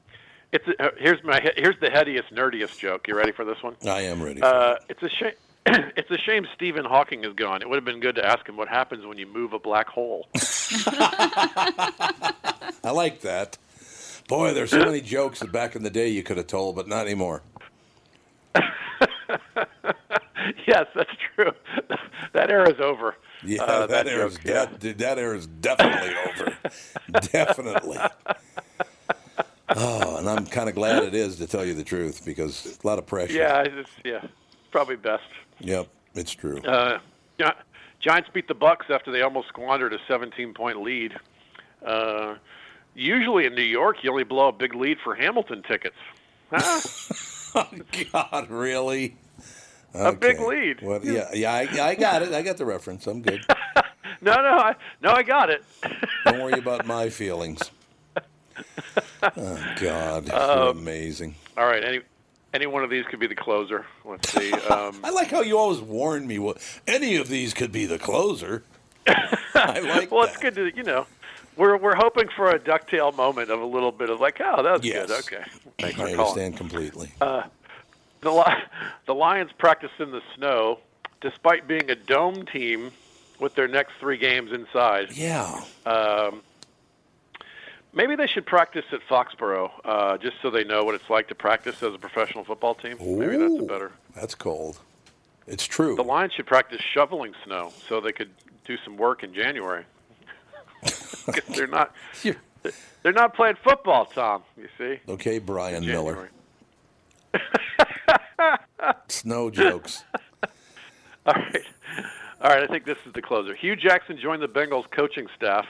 it's 0.51 0.65
uh, 0.79 0.89
here's 0.97 1.23
my 1.23 1.39
here's 1.55 1.79
the 1.79 1.87
headiest, 1.87 2.33
nerdiest 2.33 2.79
joke. 2.79 3.07
You 3.07 3.15
ready 3.15 3.31
for 3.31 3.45
this 3.45 3.61
one? 3.61 3.75
I 3.85 4.01
am 4.01 4.21
ready. 4.21 4.41
Uh, 4.41 4.75
it's 4.89 5.01
a 5.03 5.09
shame. 5.09 5.33
it's 5.95 6.09
a 6.09 6.17
shame 6.17 6.47
Stephen 6.55 6.85
Hawking 6.85 7.23
is 7.23 7.33
gone. 7.33 7.61
It 7.61 7.69
would 7.69 7.75
have 7.75 7.85
been 7.85 7.99
good 7.99 8.15
to 8.15 8.25
ask 8.25 8.47
him 8.47 8.57
what 8.57 8.67
happens 8.67 9.05
when 9.05 9.17
you 9.17 9.27
move 9.27 9.53
a 9.53 9.59
black 9.59 9.87
hole. 9.87 10.27
I 10.87 12.91
like 12.91 13.21
that. 13.21 13.57
Boy, 14.27 14.53
there's 14.53 14.71
so 14.71 14.85
many 14.85 15.01
jokes 15.01 15.39
that 15.39 15.51
back 15.51 15.75
in 15.75 15.83
the 15.83 15.89
day 15.89 16.07
you 16.07 16.23
could 16.23 16.37
have 16.37 16.47
told, 16.47 16.75
but 16.75 16.87
not 16.87 17.05
anymore. 17.05 17.41
yes, 20.67 20.85
that's 20.95 21.11
true. 21.35 21.51
that 22.33 22.49
era's 22.49 22.79
over. 22.79 23.15
Yeah, 23.43 23.63
Uh, 23.63 23.87
that, 23.87 24.05
that 24.05 24.07
era's 24.13 24.35
joke, 24.37 24.45
yeah. 24.45 24.65
de- 24.79 24.93
that 24.93 25.17
era's 25.17 25.47
definitely 25.47 26.13
over. 26.29 26.57
definitely. 27.31 27.97
Oh, 29.75 30.17
and 30.17 30.27
I'm 30.29 30.45
kind 30.47 30.67
of 30.67 30.75
glad 30.75 31.03
it 31.03 31.13
is 31.13 31.37
to 31.37 31.47
tell 31.47 31.63
you 31.63 31.73
the 31.73 31.83
truth 31.83 32.25
because 32.25 32.79
a 32.83 32.87
lot 32.87 32.97
of 32.97 33.05
pressure. 33.05 33.33
Yeah, 33.33 33.57
I 33.59 33.65
just 33.67 33.91
yeah, 34.03 34.25
probably 34.71 34.95
best. 34.95 35.23
Yep, 35.59 35.87
it's 36.15 36.31
true. 36.31 36.59
Uh, 36.61 36.99
Giants 37.99 38.29
beat 38.33 38.47
the 38.47 38.53
Bucks 38.55 38.87
after 38.89 39.11
they 39.11 39.21
almost 39.21 39.49
squandered 39.49 39.93
a 39.93 39.97
17-point 40.09 40.81
lead. 40.81 41.13
Uh, 41.85 42.35
usually 42.95 43.45
in 43.45 43.53
New 43.55 43.61
York, 43.61 43.97
you 44.03 44.09
only 44.09 44.23
blow 44.23 44.47
a 44.47 44.51
big 44.53 44.73
lead 44.73 44.97
for 45.03 45.15
Hamilton 45.15 45.63
tickets. 45.67 45.95
Huh? 46.51 47.65
God, 48.13 48.49
really? 48.49 49.15
A 49.93 50.11
big 50.11 50.39
lead. 50.39 50.81
What, 50.81 51.03
yeah, 51.03 51.29
yeah, 51.33 51.51
I, 51.53 51.89
I 51.89 51.95
got 51.95 52.21
it. 52.21 52.31
I 52.33 52.41
got 52.41 52.57
the 52.57 52.65
reference. 52.65 53.07
I'm 53.07 53.21
good. 53.21 53.43
No, 54.21 54.33
no, 54.35 54.57
I, 54.57 54.75
no, 55.01 55.11
I 55.11 55.23
got 55.23 55.49
it. 55.49 55.63
Don't 56.25 56.41
worry 56.41 56.59
about 56.59 56.85
my 56.85 57.09
feelings. 57.09 57.71
Oh 59.21 59.73
God, 59.79 60.27
you're 60.27 60.35
Um, 60.35 60.77
amazing. 60.77 61.35
All 61.57 61.65
right, 61.65 61.83
any 61.83 62.01
any 62.53 62.65
one 62.67 62.83
of 62.83 62.89
these 62.89 63.05
could 63.05 63.19
be 63.19 63.27
the 63.27 63.35
closer. 63.35 63.85
Let's 64.03 64.29
see. 64.31 64.51
Um, 64.51 64.99
I 65.03 65.09
like 65.11 65.29
how 65.31 65.41
you 65.41 65.57
always 65.57 65.79
warn 65.79 66.27
me. 66.27 66.39
What 66.39 66.57
any 66.87 67.15
of 67.15 67.27
these 67.29 67.53
could 67.53 67.71
be 67.71 67.85
the 67.85 67.99
closer. 67.99 68.63
I 69.07 69.79
like 69.79 70.11
well, 70.11 70.21
that. 70.25 70.29
it's 70.33 70.37
good 70.37 70.55
to 70.55 70.75
you 70.75 70.83
know. 70.83 71.05
We're 71.55 71.77
we're 71.77 71.95
hoping 71.95 72.27
for 72.35 72.49
a 72.49 72.59
ducktail 72.59 73.15
moment 73.15 73.51
of 73.51 73.61
a 73.61 73.65
little 73.65 73.91
bit 73.91 74.09
of 74.09 74.19
like, 74.19 74.39
oh, 74.43 74.63
that's 74.63 74.83
Yes. 74.85 75.07
good. 75.29 75.37
Okay, 75.39 75.49
thanks 75.79 75.99
I 75.99 76.11
understand 76.11 76.57
completely. 76.57 77.11
Uh, 77.21 77.43
the 78.21 78.57
the 79.05 79.13
Lions 79.13 79.51
practice 79.57 79.91
in 79.99 80.11
the 80.11 80.21
snow, 80.35 80.79
despite 81.21 81.67
being 81.67 81.89
a 81.89 81.95
dome 81.95 82.45
team 82.45 82.91
with 83.39 83.55
their 83.55 83.67
next 83.67 83.93
three 83.99 84.17
games 84.17 84.51
inside. 84.51 85.11
Yeah. 85.13 85.61
Um, 85.85 86.41
maybe 87.93 88.15
they 88.15 88.27
should 88.27 88.45
practice 88.45 88.85
at 88.91 88.99
Foxborough, 89.09 89.71
uh, 89.85 90.17
just 90.17 90.37
so 90.41 90.49
they 90.49 90.63
know 90.63 90.83
what 90.83 90.95
it's 90.95 91.09
like 91.09 91.27
to 91.29 91.35
practice 91.35 91.81
as 91.81 91.93
a 91.93 91.97
professional 91.97 92.43
football 92.43 92.75
team. 92.75 92.97
Maybe 92.99 93.37
that's 93.37 93.59
a 93.59 93.65
better. 93.65 93.91
That's 94.15 94.35
cold. 94.35 94.79
It's 95.47 95.65
true. 95.65 95.95
The 95.95 96.03
Lions 96.03 96.33
should 96.33 96.45
practice 96.45 96.81
shoveling 96.93 97.33
snow 97.45 97.73
so 97.87 97.99
they 98.01 98.11
could 98.11 98.29
do 98.65 98.77
some 98.83 98.97
work 98.97 99.23
in 99.23 99.33
January. 99.33 99.85
they're 101.49 101.67
not. 101.67 101.93
They're 103.01 103.13
not 103.13 103.33
playing 103.33 103.55
football, 103.63 104.05
Tom. 104.05 104.43
You 104.57 104.67
see. 104.77 104.99
Okay, 105.07 105.39
Brian 105.39 105.85
Miller. 105.85 106.29
Snow 109.07 109.49
jokes. 109.49 110.03
All 111.25 111.33
right. 111.33 111.63
All 112.41 112.49
right, 112.51 112.63
I 112.63 112.67
think 112.67 112.85
this 112.85 112.97
is 113.05 113.13
the 113.13 113.21
closer. 113.21 113.53
Hue 113.53 113.75
Jackson 113.75 114.17
joined 114.17 114.41
the 114.41 114.47
Bengals 114.47 114.89
coaching 114.91 115.27
staff, 115.35 115.65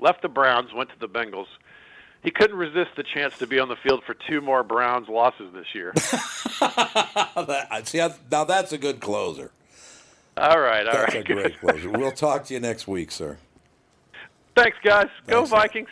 left 0.00 0.22
the 0.22 0.28
Browns, 0.28 0.72
went 0.72 0.88
to 0.90 0.98
the 0.98 1.08
Bengals. 1.08 1.46
He 2.22 2.30
couldn't 2.30 2.56
resist 2.56 2.92
the 2.96 3.02
chance 3.02 3.36
to 3.38 3.46
be 3.46 3.58
on 3.58 3.68
the 3.68 3.76
field 3.76 4.02
for 4.06 4.14
two 4.14 4.40
more 4.40 4.62
Browns 4.62 5.08
losses 5.08 5.52
this 5.52 5.66
year. 5.74 5.92
That- 6.60 7.82
See, 7.88 7.98
now 8.30 8.44
that's 8.44 8.72
a 8.72 8.78
good 8.78 9.00
closer. 9.00 9.50
all 10.38 10.58
right, 10.60 10.86
all 10.86 10.94
That's 10.94 11.14
right. 11.14 11.28
a 11.30 11.34
great 11.34 11.60
closer. 11.60 11.90
We'll 11.90 12.12
talk 12.12 12.44
to 12.46 12.54
you 12.54 12.60
next 12.60 12.88
week, 12.88 13.10
sir. 13.10 13.36
Thanks, 14.56 14.78
guys. 14.82 15.08
Go 15.26 15.38
Thanks, 15.40 15.50
man. 15.50 15.60
Vikings. 15.60 15.88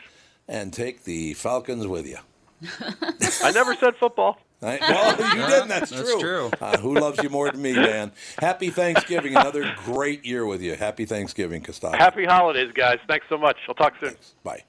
And 0.49 0.73
take 0.73 1.05
the 1.05 1.35
Falcons 1.35 1.87
with 1.87 2.07
you. 2.07 2.19
I 3.43 3.51
never 3.53 3.75
said 3.75 3.97
football. 3.97 4.39
I, 4.63 4.79
well, 4.81 5.11
you 5.37 5.47
didn't. 5.47 5.69
That's, 5.69 5.91
That's 5.91 6.11
true. 6.13 6.21
true. 6.21 6.51
Uh, 6.61 6.79
who 6.79 6.95
loves 6.95 7.23
you 7.23 7.29
more 7.29 7.51
than 7.51 7.61
me, 7.61 7.73
man? 7.73 8.13
Happy 8.39 8.71
Thanksgiving. 8.71 9.35
Another 9.37 9.75
great 9.85 10.25
year 10.25 10.47
with 10.47 10.63
you. 10.63 10.77
Happy 10.77 11.05
Thanksgiving, 11.05 11.63
Costello. 11.63 11.97
Happy 11.97 12.25
holidays, 12.25 12.71
guys. 12.73 12.99
Thanks 13.09 13.27
so 13.29 13.37
much. 13.37 13.57
I'll 13.69 13.75
talk 13.75 13.95
soon. 14.01 14.15
Bye. 14.45 14.63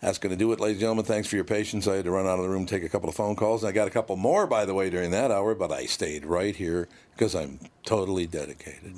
That's 0.00 0.18
going 0.18 0.30
to 0.30 0.36
do 0.36 0.52
it, 0.52 0.60
ladies 0.60 0.76
and 0.76 0.80
gentlemen. 0.80 1.04
Thanks 1.04 1.26
for 1.26 1.34
your 1.34 1.44
patience. 1.44 1.88
I 1.88 1.96
had 1.96 2.04
to 2.04 2.10
run 2.12 2.26
out 2.26 2.38
of 2.38 2.44
the 2.44 2.48
room, 2.48 2.66
take 2.66 2.84
a 2.84 2.88
couple 2.88 3.08
of 3.08 3.16
phone 3.16 3.34
calls. 3.34 3.64
I 3.64 3.72
got 3.72 3.88
a 3.88 3.90
couple 3.90 4.14
more, 4.16 4.46
by 4.46 4.64
the 4.64 4.74
way, 4.74 4.90
during 4.90 5.10
that 5.10 5.32
hour, 5.32 5.54
but 5.56 5.72
I 5.72 5.86
stayed 5.86 6.24
right 6.24 6.54
here 6.54 6.88
because 7.14 7.34
I'm 7.34 7.58
totally 7.84 8.26
dedicated. 8.26 8.94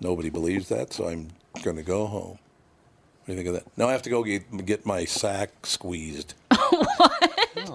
Nobody 0.00 0.30
believes 0.30 0.68
that, 0.68 0.92
so 0.92 1.08
I'm 1.08 1.30
going 1.62 1.76
to 1.76 1.82
go 1.82 2.06
home. 2.06 2.38
What 3.24 3.26
do 3.26 3.32
you 3.32 3.36
think 3.36 3.48
of 3.48 3.54
that? 3.54 3.76
No, 3.76 3.88
I 3.88 3.92
have 3.92 4.02
to 4.02 4.10
go 4.10 4.22
get, 4.22 4.64
get 4.64 4.86
my 4.86 5.04
sack 5.04 5.66
squeezed. 5.66 6.34
What? 6.56 7.28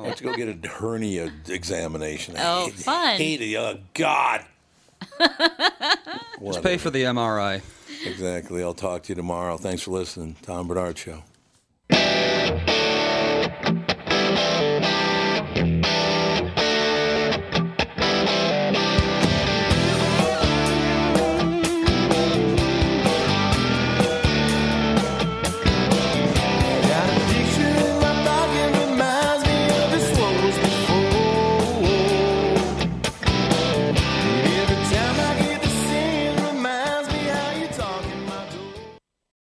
I 0.03 0.07
have 0.07 0.15
to 0.17 0.23
go 0.23 0.35
get 0.35 0.47
a 0.49 0.67
hernia 0.67 1.31
examination. 1.49 2.35
I 2.37 2.43
Oh, 2.45 2.65
hate- 2.65 2.73
fun. 2.75 3.17
Hate 3.17 3.41
it. 3.41 3.55
Oh, 3.57 3.77
God. 3.93 4.45
Just 6.43 6.63
pay 6.63 6.77
for 6.77 6.89
the 6.89 7.03
MRI. 7.03 7.61
Exactly. 8.05 8.63
I'll 8.63 8.73
talk 8.73 9.03
to 9.03 9.09
you 9.09 9.15
tomorrow. 9.15 9.57
Thanks 9.57 9.81
for 9.83 9.91
listening. 9.91 10.35
Tom 10.43 10.67
Barnard 10.67 10.97
Show. 10.97 11.23